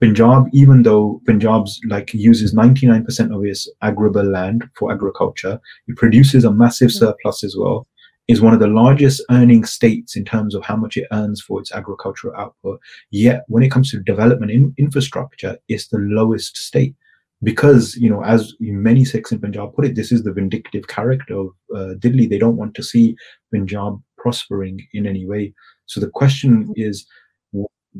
Punjab, 0.00 0.46
even 0.52 0.82
though 0.82 1.20
Punjab's 1.26 1.80
like 1.88 2.12
uses 2.12 2.54
99% 2.54 3.34
of 3.34 3.44
its 3.44 3.70
arable 3.82 4.24
land 4.24 4.68
for 4.74 4.92
agriculture, 4.92 5.60
it 5.86 5.96
produces 5.96 6.44
a 6.44 6.50
massive 6.50 6.90
mm-hmm. 6.90 6.98
surplus 6.98 7.44
as 7.44 7.56
well. 7.56 7.86
Is 8.28 8.40
one 8.40 8.52
of 8.52 8.58
the 8.58 8.66
largest 8.66 9.22
earning 9.30 9.64
states 9.64 10.16
in 10.16 10.24
terms 10.24 10.56
of 10.56 10.64
how 10.64 10.74
much 10.74 10.96
it 10.96 11.06
earns 11.12 11.40
for 11.40 11.60
its 11.60 11.70
agricultural 11.70 12.34
output. 12.34 12.80
Yet, 13.12 13.44
when 13.46 13.62
it 13.62 13.70
comes 13.70 13.92
to 13.92 14.00
development 14.00 14.50
in 14.50 14.74
infrastructure, 14.78 15.56
it's 15.68 15.86
the 15.86 15.98
lowest 15.98 16.56
state 16.56 16.96
because 17.42 17.96
you 17.96 18.08
know 18.08 18.24
as 18.24 18.54
many 18.60 19.04
Sikhs 19.04 19.32
in 19.32 19.40
Punjab 19.40 19.74
put 19.74 19.84
it, 19.84 19.94
this 19.94 20.12
is 20.12 20.22
the 20.22 20.32
vindictive 20.32 20.88
character 20.88 21.34
of 21.34 21.48
uh, 21.74 21.94
Delhi. 21.98 22.26
They 22.26 22.38
don't 22.38 22.56
want 22.56 22.74
to 22.74 22.82
see 22.82 23.16
Punjab 23.52 24.00
prospering 24.16 24.86
in 24.92 25.06
any 25.06 25.26
way. 25.26 25.54
So 25.86 26.00
the 26.00 26.10
question 26.10 26.72
is 26.76 27.06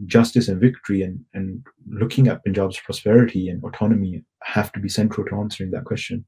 justice 0.04 0.48
and 0.48 0.60
victory 0.60 1.02
and, 1.02 1.20
and 1.32 1.64
looking 1.88 2.28
at 2.28 2.44
Punjab's 2.44 2.78
prosperity 2.78 3.48
and 3.48 3.62
autonomy 3.64 4.22
have 4.42 4.70
to 4.72 4.80
be 4.80 4.88
central 4.88 5.26
to 5.26 5.36
answering 5.36 5.70
that 5.70 5.84
question. 5.84 6.24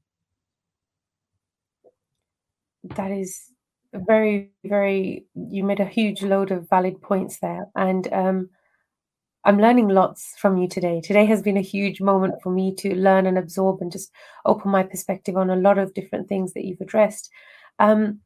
That 2.95 3.11
is 3.11 3.51
very, 3.93 4.51
very, 4.63 5.25
you 5.35 5.63
made 5.63 5.79
a 5.79 5.85
huge 5.85 6.23
load 6.23 6.51
of 6.51 6.69
valid 6.69 7.01
points 7.01 7.39
there. 7.39 7.67
And 7.75 8.11
um, 8.11 8.49
I'm 9.45 9.59
learning 9.59 9.87
lots 9.87 10.33
from 10.37 10.57
you 10.57 10.67
today. 10.67 10.99
Today 11.01 11.25
has 11.25 11.41
been 11.41 11.57
a 11.57 11.61
huge 11.61 12.01
moment 12.01 12.35
for 12.43 12.51
me 12.51 12.75
to 12.75 12.93
learn 12.93 13.25
and 13.25 13.37
absorb 13.37 13.81
and 13.81 13.91
just 13.91 14.11
open 14.45 14.69
my 14.69 14.83
perspective 14.83 15.37
on 15.37 15.49
a 15.49 15.55
lot 15.55 15.77
of 15.77 15.93
different 15.93 16.27
things 16.27 16.53
that 16.53 16.65
you've 16.65 16.81
addressed. 16.81 17.29
Um, 17.79 18.19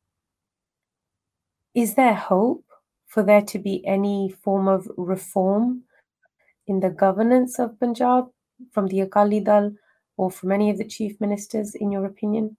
is 1.75 1.93
there 1.93 2.15
hope 2.15 2.65
for 3.05 3.21
there 3.21 3.43
to 3.43 3.59
be 3.59 3.85
any 3.85 4.33
form 4.43 4.67
of 4.67 4.87
reform 4.97 5.83
in 6.65 6.79
the 6.79 6.89
governance 6.89 7.59
of 7.59 7.79
Punjab 7.79 8.25
from 8.71 8.87
the 8.87 9.01
Akali 9.01 9.39
Dal 9.39 9.71
or 10.17 10.31
from 10.31 10.51
any 10.51 10.71
of 10.71 10.79
the 10.79 10.87
chief 10.87 11.19
ministers, 11.21 11.75
in 11.75 11.91
your 11.91 12.05
opinion? 12.05 12.57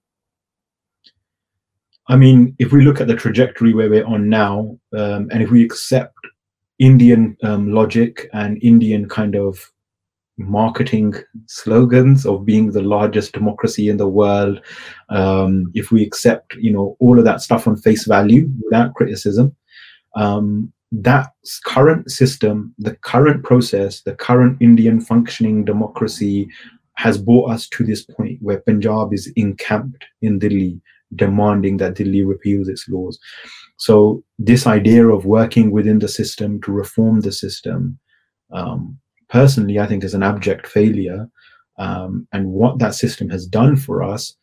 I 2.07 2.15
mean, 2.15 2.55
if 2.59 2.71
we 2.71 2.83
look 2.83 3.01
at 3.01 3.07
the 3.07 3.15
trajectory 3.15 3.73
where 3.73 3.89
we're 3.89 4.05
on 4.05 4.29
now, 4.29 4.77
um, 4.93 5.27
and 5.31 5.41
if 5.41 5.49
we 5.49 5.63
accept 5.63 6.15
Indian 6.79 7.37
um, 7.43 7.71
logic 7.71 8.29
and 8.33 8.61
Indian 8.61 9.07
kind 9.07 9.35
of 9.35 9.71
marketing 10.37 11.13
slogans 11.45 12.25
of 12.25 12.45
being 12.45 12.71
the 12.71 12.81
largest 12.81 13.31
democracy 13.31 13.87
in 13.87 13.97
the 13.97 14.07
world. 14.07 14.61
Um, 15.09 15.71
if 15.73 15.91
we 15.91 16.03
accept 16.03 16.55
you 16.55 16.71
know 16.71 16.97
all 16.99 17.17
of 17.17 17.25
that 17.25 17.41
stuff 17.41 17.67
on 17.67 17.77
face 17.77 18.05
value 18.05 18.49
without 18.63 18.93
criticism 18.95 19.55
um, 20.15 20.71
that 20.91 21.31
current 21.65 22.09
system 22.09 22.73
the 22.77 22.95
current 22.97 23.43
process 23.43 24.01
the 24.01 24.15
current 24.15 24.57
indian 24.61 25.01
functioning 25.01 25.65
democracy 25.65 26.47
has 26.95 27.17
brought 27.17 27.51
us 27.51 27.67
to 27.67 27.83
this 27.83 28.03
point 28.03 28.37
where 28.41 28.61
punjab 28.61 29.13
is 29.13 29.31
encamped 29.35 30.05
in 30.21 30.39
delhi 30.39 30.79
demanding 31.15 31.77
that 31.77 31.95
delhi 31.95 32.23
repeals 32.23 32.67
its 32.67 32.87
laws 32.89 33.19
so 33.77 34.23
this 34.39 34.65
idea 34.67 35.07
of 35.07 35.25
working 35.25 35.71
within 35.71 35.99
the 35.99 36.07
system 36.07 36.61
to 36.61 36.71
reform 36.71 37.21
the 37.21 37.31
system, 37.31 37.99
um, 38.51 38.97
personally, 39.29 39.79
I 39.79 39.85
think 39.85 40.03
is 40.03 40.13
an 40.13 40.23
abject 40.23 40.67
failure. 40.67 41.29
Um, 41.77 42.27
and 42.31 42.51
what 42.51 42.79
that 42.79 42.95
system 42.95 43.29
has 43.29 43.45
done 43.45 43.75
for 43.75 44.01
us 44.01 44.35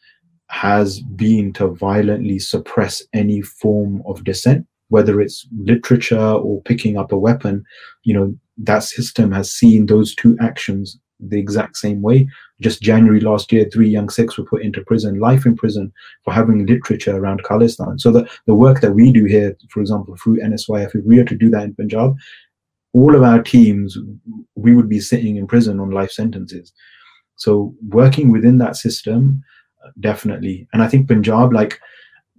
has 0.48 1.00
been 1.00 1.52
to 1.54 1.68
violently 1.68 2.38
suppress 2.38 3.02
any 3.14 3.40
form 3.40 4.02
of 4.06 4.24
dissent, 4.24 4.66
whether 4.88 5.18
it's 5.18 5.46
literature 5.56 6.18
or 6.18 6.60
picking 6.62 6.98
up 6.98 7.10
a 7.10 7.18
weapon. 7.18 7.64
You 8.02 8.14
know, 8.14 8.34
that 8.58 8.82
system 8.82 9.32
has 9.32 9.50
seen 9.50 9.86
those 9.86 10.14
two 10.14 10.36
actions 10.40 10.98
the 11.28 11.38
exact 11.38 11.76
same 11.76 12.02
way. 12.02 12.28
Just 12.60 12.82
January 12.82 13.20
last 13.20 13.52
year, 13.52 13.68
three 13.72 13.88
young 13.88 14.08
Sikhs 14.08 14.36
were 14.36 14.44
put 14.44 14.62
into 14.62 14.84
prison, 14.84 15.18
life 15.18 15.46
in 15.46 15.56
prison, 15.56 15.92
for 16.24 16.32
having 16.32 16.66
literature 16.66 17.16
around 17.16 17.42
Khalistan. 17.44 18.00
So 18.00 18.10
the, 18.10 18.28
the 18.46 18.54
work 18.54 18.80
that 18.80 18.92
we 18.92 19.12
do 19.12 19.24
here, 19.24 19.56
for 19.70 19.80
example, 19.80 20.16
through 20.16 20.40
NSYF, 20.40 20.94
if 20.94 21.04
we 21.04 21.18
were 21.18 21.24
to 21.24 21.36
do 21.36 21.50
that 21.50 21.64
in 21.64 21.74
Punjab, 21.74 22.16
all 22.92 23.14
of 23.14 23.22
our 23.22 23.42
teams, 23.42 23.96
we 24.54 24.74
would 24.74 24.88
be 24.88 25.00
sitting 25.00 25.36
in 25.36 25.46
prison 25.46 25.80
on 25.80 25.90
life 25.90 26.10
sentences. 26.10 26.72
So 27.36 27.74
working 27.88 28.30
within 28.30 28.58
that 28.58 28.76
system, 28.76 29.42
definitely. 30.00 30.68
And 30.72 30.82
I 30.82 30.88
think 30.88 31.08
Punjab, 31.08 31.52
like 31.52 31.80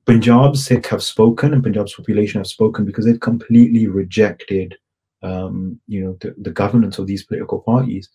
Punjab 0.05 0.55
Sikh 0.55 0.87
have 0.87 1.03
spoken 1.03 1.53
and 1.53 1.63
Punjab's 1.63 1.95
population 1.95 2.39
have 2.39 2.47
spoken 2.47 2.85
because 2.85 3.05
they've 3.05 3.19
completely 3.19 3.87
rejected 3.87 4.75
um, 5.23 5.79
you 5.87 6.03
know, 6.03 6.17
the, 6.21 6.35
the 6.37 6.51
governance 6.51 6.99
of 6.99 7.07
these 7.07 7.23
political 7.23 7.59
parties. 7.61 8.09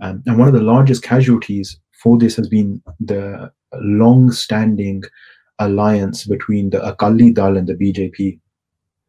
Um, 0.00 0.22
and 0.26 0.38
one 0.38 0.48
of 0.48 0.54
the 0.54 0.62
largest 0.62 1.02
casualties 1.02 1.78
for 1.92 2.18
this 2.18 2.36
has 2.36 2.48
been 2.48 2.82
the 3.00 3.50
long-standing 3.74 5.02
alliance 5.58 6.24
between 6.24 6.70
the 6.70 6.84
Akali 6.86 7.32
Dal 7.32 7.56
and 7.56 7.66
the 7.66 7.74
BJP. 7.74 8.38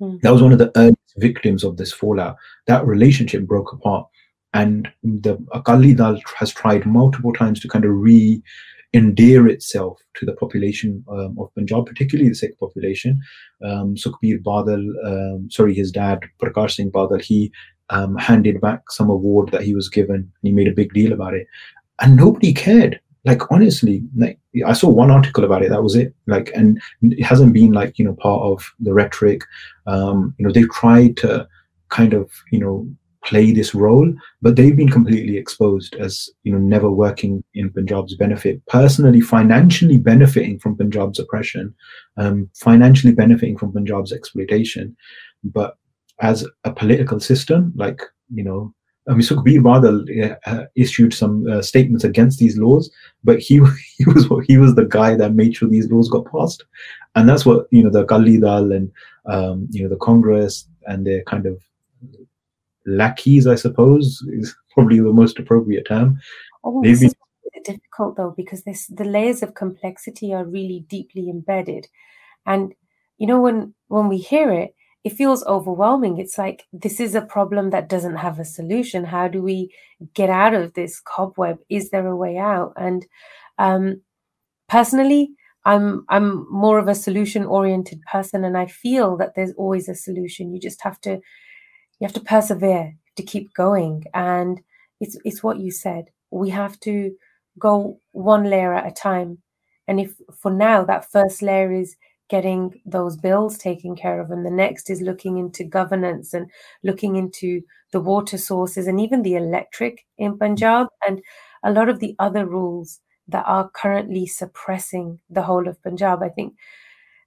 Mm. 0.02 0.22
That 0.22 0.32
was 0.32 0.42
one 0.42 0.52
of 0.52 0.60
the 0.60 0.72
earliest 0.76 1.14
victims 1.18 1.64
of 1.64 1.78
this 1.78 1.92
fallout. 1.92 2.38
That 2.68 2.86
relationship 2.86 3.44
broke 3.44 3.74
apart, 3.74 4.08
and 4.54 4.88
the 5.04 5.38
Akali 5.54 5.94
Dal 5.94 6.20
has 6.38 6.52
tried 6.52 6.86
multiple 6.86 7.34
times 7.34 7.60
to 7.62 7.68
kind 7.68 7.86
of 7.86 7.92
re 7.92 8.42
endear 8.96 9.48
itself 9.48 10.00
to 10.16 10.26
the 10.26 10.34
population 10.34 11.04
um, 11.10 11.38
of 11.40 11.54
Punjab, 11.56 11.86
particularly 11.86 12.30
the 12.30 12.36
Sikh 12.36 12.58
population. 12.60 13.22
Um, 13.64 13.96
Sukhbir 13.96 14.42
Badal, 14.42 14.84
um, 15.06 15.50
sorry, 15.52 15.74
his 15.74 15.92
dad, 15.92 16.22
Prakash 16.42 16.76
Singh 16.76 16.92
Badal, 16.92 17.22
he 17.22 17.52
um, 17.90 18.16
handed 18.18 18.62
back 18.62 18.90
some 18.90 19.10
award 19.10 19.52
that 19.52 19.64
he 19.64 19.76
was 19.76 19.90
given. 19.90 20.32
He 20.42 20.52
made 20.52 20.68
a 20.68 20.74
big 20.74 20.94
deal 20.94 21.14
about 21.14 21.34
it. 21.34 21.48
And 22.02 22.16
nobody 22.16 22.54
cared. 22.54 23.00
Like 23.24 23.52
honestly 23.52 24.04
like 24.16 24.38
i 24.68 24.74
saw 24.74 24.88
one 24.88 25.10
article 25.10 25.44
about 25.44 25.64
it. 25.64 25.70
That 25.70 25.82
was 25.82 25.96
it. 25.96 26.14
Like 26.28 26.52
and 26.54 26.80
it 27.02 27.24
hasn't 27.24 27.54
been 27.54 27.72
like 27.72 27.98
you 27.98 28.06
know 28.06 28.14
part 28.14 28.44
of 28.44 28.72
the 28.80 28.94
rhetoric. 28.94 29.42
Um 29.88 30.36
you 30.38 30.46
know 30.46 30.54
they've 30.54 30.70
tried 30.70 31.18
to 31.18 31.48
kind 31.90 32.14
of 32.14 32.30
you 32.52 32.60
know 32.60 32.88
play 33.26 33.52
this 33.52 33.74
role 33.74 34.12
but 34.42 34.56
they've 34.56 34.78
been 34.78 34.90
completely 34.90 35.38
exposed 35.38 35.96
as 35.96 36.30
you 36.44 36.52
know 36.52 36.60
never 36.60 36.90
working 36.92 37.44
in 37.54 37.72
punjab's 37.72 38.16
benefit 38.16 38.66
personally 38.68 39.22
financially 39.22 39.98
benefiting 39.98 40.60
from 40.60 40.78
punjab's 40.78 41.20
oppression 41.20 41.74
um 42.18 42.50
financially 42.54 43.14
benefiting 43.14 43.58
from 43.58 43.72
punjab's 43.74 44.14
exploitation. 44.14 44.96
But 45.44 45.78
as 46.22 46.46
a 46.64 46.72
political 46.72 47.20
system, 47.20 47.74
like, 47.76 48.02
you 48.34 48.44
know, 48.44 48.74
I 49.08 49.12
mean, 49.12 49.22
Sukhbir 49.22 49.60
Badal 49.60 50.38
uh, 50.48 50.66
issued 50.76 51.14
some 51.14 51.46
uh, 51.48 51.62
statements 51.62 52.04
against 52.04 52.40
these 52.40 52.58
laws, 52.58 52.90
but 53.24 53.40
he 53.40 53.62
he 53.98 54.06
was 54.06 54.28
he 54.48 54.58
was 54.58 54.74
the 54.74 54.86
guy 54.86 55.16
that 55.16 55.36
made 55.36 55.56
sure 55.56 55.70
these 55.70 55.92
laws 55.92 56.10
got 56.10 56.26
passed, 56.32 56.66
and 57.14 57.30
that's 57.30 57.46
what 57.46 57.68
you 57.70 57.84
know 57.84 57.92
the 57.92 58.02
Akali 58.02 58.40
Dal 58.40 58.72
and 58.72 58.92
um, 59.28 59.68
you 59.70 59.84
know 59.84 59.90
the 59.90 59.98
Congress 59.98 60.68
and 60.88 61.06
their 61.06 61.22
kind 61.24 61.46
of 61.46 61.62
lackeys, 62.86 63.48
I 63.48 63.56
suppose, 63.56 64.24
is 64.30 64.56
probably 64.74 65.00
the 65.00 65.14
most 65.14 65.40
appropriate 65.40 65.86
term. 65.88 66.20
Oh, 66.64 66.82
They've 66.84 67.00
been 67.00 67.12
difficult 67.64 68.16
though 68.16 68.34
because 68.38 68.64
this 68.64 68.88
the 68.88 69.04
layers 69.04 69.42
of 69.42 69.56
complexity 69.56 70.34
are 70.34 70.46
really 70.46 70.86
deeply 70.88 71.30
embedded, 71.30 71.88
and 72.46 72.74
you 73.18 73.28
know 73.28 73.42
when 73.42 73.74
when 73.88 74.08
we 74.08 74.18
hear 74.18 74.52
it, 74.52 74.76
it 75.04 75.14
feels 75.14 75.46
overwhelming. 75.46 76.18
It's 76.18 76.38
like 76.38 76.64
this 76.74 77.00
is 77.00 77.16
a 77.16 77.22
problem 77.22 77.70
that 77.70 77.90
doesn't 77.90 78.18
have 78.18 78.40
a 78.40 78.46
solution. 78.46 79.04
How 79.04 79.28
do 79.28 79.42
we 79.42 79.74
get 80.14 80.30
out 80.30 80.54
of 80.54 80.74
this 80.74 81.00
cobweb? 81.00 81.60
Is 81.70 81.90
there 81.90 82.08
a 82.08 82.16
way 82.16 82.38
out? 82.38 82.74
And 82.76 83.06
um, 83.58 84.02
personally, 84.68 85.30
I'm 85.66 86.06
I'm 86.10 86.48
more 86.52 86.80
of 86.80 86.88
a 86.88 86.96
solution 86.96 87.46
oriented 87.46 88.02
person 88.12 88.44
and 88.44 88.58
I 88.58 88.68
feel 88.68 89.18
that 89.18 89.34
there's 89.36 89.54
always 89.58 89.90
a 89.90 89.96
solution. 89.96 90.54
You 90.54 90.60
just 90.60 90.82
have 90.84 91.00
to 91.02 91.20
you 92.06 92.14
have 92.14 92.24
to 92.24 92.30
persevere 92.30 92.96
to 93.16 93.24
keep 93.24 93.52
going 93.56 94.04
and 94.14 94.62
it's 95.02 95.18
it's 95.26 95.42
what 95.42 95.60
you 95.60 95.72
said. 95.72 96.06
We 96.30 96.52
have 96.52 96.80
to 96.82 97.16
go 97.58 98.00
one 98.12 98.44
layer 98.44 98.76
at 98.76 98.88
a 98.88 98.92
time. 98.92 99.40
And 99.88 100.00
if 100.00 100.14
for 100.40 100.52
now 100.52 100.84
that 100.86 101.12
first 101.12 101.42
layer 101.42 101.72
is 101.72 101.96
getting 102.30 102.80
those 102.86 103.18
bills 103.18 103.58
taken 103.58 103.96
care 103.96 104.20
of 104.20 104.30
and 104.30 104.46
the 104.46 104.52
next 104.52 104.90
is 104.92 105.02
looking 105.02 105.38
into 105.38 105.64
governance 105.64 106.34
and 106.34 106.50
looking 106.84 107.16
into 107.16 107.62
the 107.92 108.00
water 108.00 108.38
sources 108.38 108.86
and 108.86 109.00
even 109.00 109.24
the 109.24 109.36
electric 109.36 110.06
in 110.20 110.38
Punjab 110.38 110.88
and 111.08 111.22
a 111.64 111.72
lot 111.72 111.90
of 111.90 112.00
the 112.00 112.16
other 112.20 112.46
rules 112.46 113.00
that 113.28 113.46
are 113.48 113.70
currently 113.74 114.28
suppressing 114.28 115.20
the 115.32 115.42
whole 115.42 115.68
of 115.68 115.82
Punjab. 115.82 116.22
I 116.22 116.30
think 116.30 116.54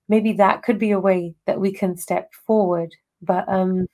maybe 0.09 0.33
that 0.35 0.63
could 0.63 0.79
be 0.79 0.93
a 0.93 1.01
way 1.01 1.35
that 1.47 1.61
we 1.61 1.73
can 1.73 1.97
step 1.97 2.33
forward. 2.47 2.95
But 3.21 3.49
um, 3.49 3.87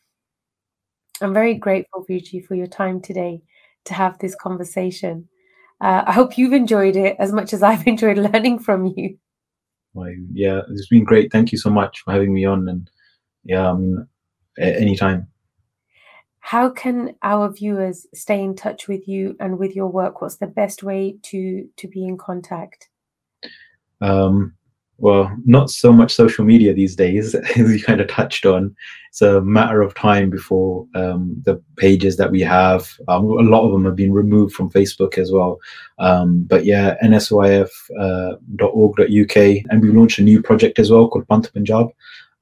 I'm 1.20 1.34
very 1.34 1.54
grateful, 1.54 2.04
Virji, 2.08 2.44
for 2.44 2.54
your 2.54 2.66
time 2.66 3.00
today 3.00 3.42
to 3.84 3.94
have 3.94 4.18
this 4.18 4.34
conversation. 4.34 5.28
Uh, 5.80 6.02
I 6.06 6.12
hope 6.12 6.38
you've 6.38 6.52
enjoyed 6.52 6.96
it 6.96 7.16
as 7.18 7.32
much 7.32 7.52
as 7.52 7.62
I've 7.62 7.86
enjoyed 7.86 8.18
learning 8.18 8.58
from 8.60 8.86
you. 8.86 9.18
Well, 9.92 10.12
yeah, 10.32 10.62
it's 10.70 10.88
been 10.88 11.04
great. 11.04 11.30
Thank 11.30 11.52
you 11.52 11.58
so 11.58 11.70
much 11.70 12.00
for 12.00 12.12
having 12.12 12.34
me 12.34 12.44
on. 12.44 12.68
And 12.68 12.90
yeah, 13.44 13.70
I 13.70 13.74
mean, 13.74 14.08
anytime 14.58 15.28
how 16.44 16.68
can 16.68 17.14
our 17.22 17.50
viewers 17.50 18.06
stay 18.12 18.38
in 18.38 18.54
touch 18.54 18.86
with 18.86 19.08
you 19.08 19.34
and 19.40 19.58
with 19.58 19.74
your 19.74 19.88
work 19.88 20.20
what's 20.20 20.36
the 20.36 20.46
best 20.46 20.82
way 20.82 21.16
to 21.22 21.66
to 21.78 21.88
be 21.88 22.04
in 22.04 22.18
contact 22.18 22.90
um, 24.02 24.54
well 24.98 25.30
not 25.44 25.70
so 25.70 25.92
much 25.92 26.14
social 26.14 26.44
media 26.44 26.72
these 26.72 26.96
days 26.96 27.34
as 27.34 27.56
you 27.56 27.82
kind 27.82 28.00
of 28.00 28.08
touched 28.08 28.46
on. 28.46 28.74
It's 29.08 29.22
a 29.22 29.40
matter 29.40 29.80
of 29.80 29.94
time 29.94 30.28
before 30.28 30.86
um, 30.96 31.40
the 31.44 31.62
pages 31.76 32.16
that 32.16 32.32
we 32.32 32.40
have 32.40 32.88
um, 33.06 33.24
a 33.24 33.42
lot 33.42 33.64
of 33.64 33.72
them 33.72 33.84
have 33.84 33.96
been 33.96 34.12
removed 34.12 34.54
from 34.54 34.70
facebook 34.70 35.18
as 35.18 35.32
well. 35.32 35.58
Um, 35.98 36.44
but 36.44 36.64
yeah 36.64 36.96
nsyf.org.uk 37.02 39.36
uh, 39.36 39.68
and 39.70 39.82
we 39.82 39.90
launched 39.90 40.18
a 40.18 40.22
new 40.22 40.42
project 40.42 40.78
as 40.78 40.90
well 40.90 41.08
called 41.08 41.28
Panth 41.28 41.52
Punjab. 41.52 41.88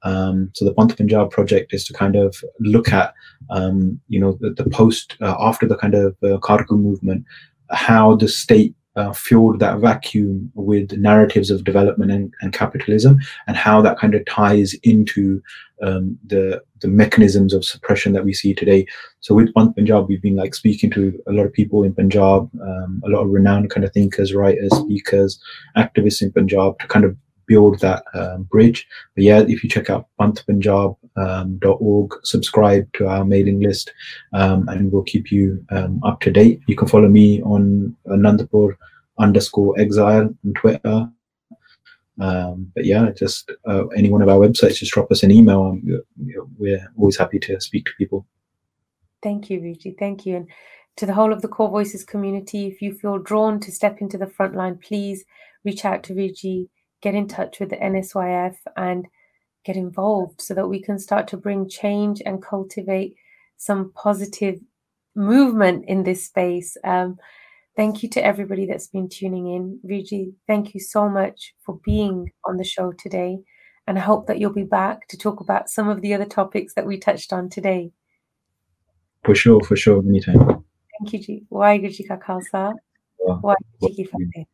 Um, 0.03 0.51
so 0.53 0.65
the 0.65 0.73
Panth 0.73 0.97
Punjab 0.97 1.31
project 1.31 1.73
is 1.73 1.85
to 1.85 1.93
kind 1.93 2.15
of 2.15 2.35
look 2.59 2.91
at, 2.91 3.13
um, 3.49 3.99
you 4.09 4.19
know, 4.19 4.37
the, 4.39 4.51
the 4.51 4.69
post 4.69 5.15
uh, 5.21 5.35
after 5.39 5.65
the 5.65 5.77
kind 5.77 5.95
of 5.95 6.15
uh, 6.23 6.37
Kharku 6.39 6.71
movement, 6.71 7.25
how 7.71 8.15
the 8.15 8.27
state 8.27 8.75
uh, 8.95 9.11
filled 9.11 9.59
that 9.59 9.79
vacuum 9.79 10.51
with 10.53 10.91
narratives 10.93 11.49
of 11.49 11.63
development 11.63 12.11
and, 12.11 12.33
and, 12.41 12.53
capitalism, 12.53 13.19
and 13.47 13.57
how 13.57 13.81
that 13.81 13.97
kind 13.97 14.13
of 14.13 14.25
ties 14.25 14.75
into 14.83 15.41
um, 15.81 16.17
the 16.25 16.61
the 16.81 16.87
mechanisms 16.87 17.53
of 17.53 17.65
suppression 17.65 18.13
that 18.13 18.25
we 18.25 18.33
see 18.33 18.53
today. 18.53 18.85
So 19.21 19.33
with 19.33 19.53
Panth 19.53 19.75
Punjab, 19.75 20.07
we've 20.07 20.21
been 20.21 20.35
like 20.35 20.53
speaking 20.53 20.91
to 20.91 21.19
a 21.27 21.31
lot 21.31 21.45
of 21.45 21.53
people 21.53 21.83
in 21.83 21.93
Punjab, 21.93 22.49
um, 22.61 23.01
a 23.05 23.09
lot 23.09 23.23
of 23.23 23.29
renowned 23.29 23.69
kind 23.69 23.83
of 23.83 23.93
thinkers, 23.93 24.33
writers, 24.33 24.71
speakers, 24.75 25.39
activists 25.77 26.21
in 26.21 26.31
Punjab 26.31 26.77
to 26.79 26.87
kind 26.87 27.05
of 27.05 27.15
build 27.47 27.79
that 27.79 28.03
um, 28.13 28.43
bridge. 28.43 28.87
But 29.15 29.23
yeah, 29.23 29.39
if 29.39 29.63
you 29.63 29.69
check 29.69 29.89
out 29.89 30.07
panthpunjab.org, 30.19 30.97
um, 31.15 31.59
subscribe 32.23 32.91
to 32.93 33.07
our 33.07 33.25
mailing 33.25 33.59
list, 33.59 33.91
um, 34.33 34.67
and 34.69 34.91
we'll 34.91 35.03
keep 35.03 35.31
you 35.31 35.63
um, 35.69 36.01
up 36.03 36.19
to 36.21 36.31
date. 36.31 36.61
You 36.67 36.75
can 36.75 36.87
follow 36.87 37.07
me 37.07 37.41
on 37.43 37.95
Anandapur 38.07 38.75
underscore 39.19 39.79
exile 39.79 40.33
on 40.45 40.53
Twitter. 40.55 41.09
Um, 42.19 42.71
but 42.75 42.85
yeah, 42.85 43.09
just 43.11 43.51
uh, 43.67 43.87
any 43.87 44.09
one 44.09 44.21
of 44.21 44.29
our 44.29 44.37
websites, 44.37 44.77
just 44.77 44.91
drop 44.91 45.11
us 45.11 45.23
an 45.23 45.31
email. 45.31 45.79
We're 46.57 46.91
always 46.97 47.17
happy 47.17 47.39
to 47.39 47.59
speak 47.59 47.85
to 47.85 47.91
people. 47.97 48.25
Thank 49.21 49.49
you, 49.49 49.59
Virji. 49.59 49.97
Thank 49.97 50.25
you. 50.25 50.35
And 50.35 50.49
to 50.97 51.05
the 51.05 51.13
whole 51.13 51.33
of 51.33 51.41
the 51.41 51.47
Kaur 51.47 51.71
Voices 51.71 52.03
community, 52.03 52.67
if 52.67 52.81
you 52.81 52.93
feel 52.93 53.17
drawn 53.17 53.59
to 53.61 53.71
step 53.71 53.99
into 53.99 54.17
the 54.17 54.27
front 54.27 54.55
line, 54.55 54.77
please 54.77 55.25
reach 55.63 55.85
out 55.85 56.03
to 56.03 56.13
Virji 56.13 56.67
get 57.03 57.13
in 57.13 57.27
touch 57.27 57.59
with 57.59 57.69
the 57.69 57.75
NSYF 57.75 58.55
and 58.77 59.05
get 59.63 59.75
involved 59.75 60.41
so 60.41 60.53
that 60.53 60.67
we 60.67 60.81
can 60.81 60.99
start 60.99 61.27
to 61.29 61.37
bring 61.37 61.69
change 61.69 62.21
and 62.25 62.43
cultivate 62.43 63.15
some 63.57 63.91
positive 63.95 64.59
movement 65.15 65.85
in 65.87 66.03
this 66.03 66.25
space. 66.25 66.75
Um, 66.83 67.17
thank 67.75 68.03
you 68.03 68.09
to 68.09 68.23
everybody 68.23 68.65
that's 68.65 68.87
been 68.87 69.09
tuning 69.09 69.47
in. 69.47 69.79
Virji, 69.85 70.33
thank 70.47 70.73
you 70.73 70.79
so 70.79 71.09
much 71.09 71.53
for 71.65 71.79
being 71.85 72.31
on 72.45 72.57
the 72.57 72.63
show 72.63 72.91
today. 72.93 73.37
And 73.87 73.97
I 73.97 74.01
hope 74.01 74.27
that 74.27 74.39
you'll 74.39 74.53
be 74.53 74.63
back 74.63 75.07
to 75.09 75.17
talk 75.17 75.39
about 75.39 75.69
some 75.69 75.89
of 75.89 76.01
the 76.01 76.13
other 76.13 76.25
topics 76.25 76.73
that 76.75 76.85
we 76.85 76.97
touched 76.97 77.33
on 77.33 77.49
today. 77.49 77.91
For 79.23 79.35
sure, 79.35 79.61
for 79.61 79.75
sure, 79.75 79.99
anytime. 79.99 80.63
Thank 80.99 81.13
you, 81.13 81.19
Ji. 81.19 81.43
Waheguru 81.51 81.95
Ji 81.95 82.03
Ka 82.03 82.17
Khalsa. 82.17 82.73
Waheguru 83.19 83.55
Ji 83.81 83.95
Ki 83.95 84.03
Fateh. 84.05 84.45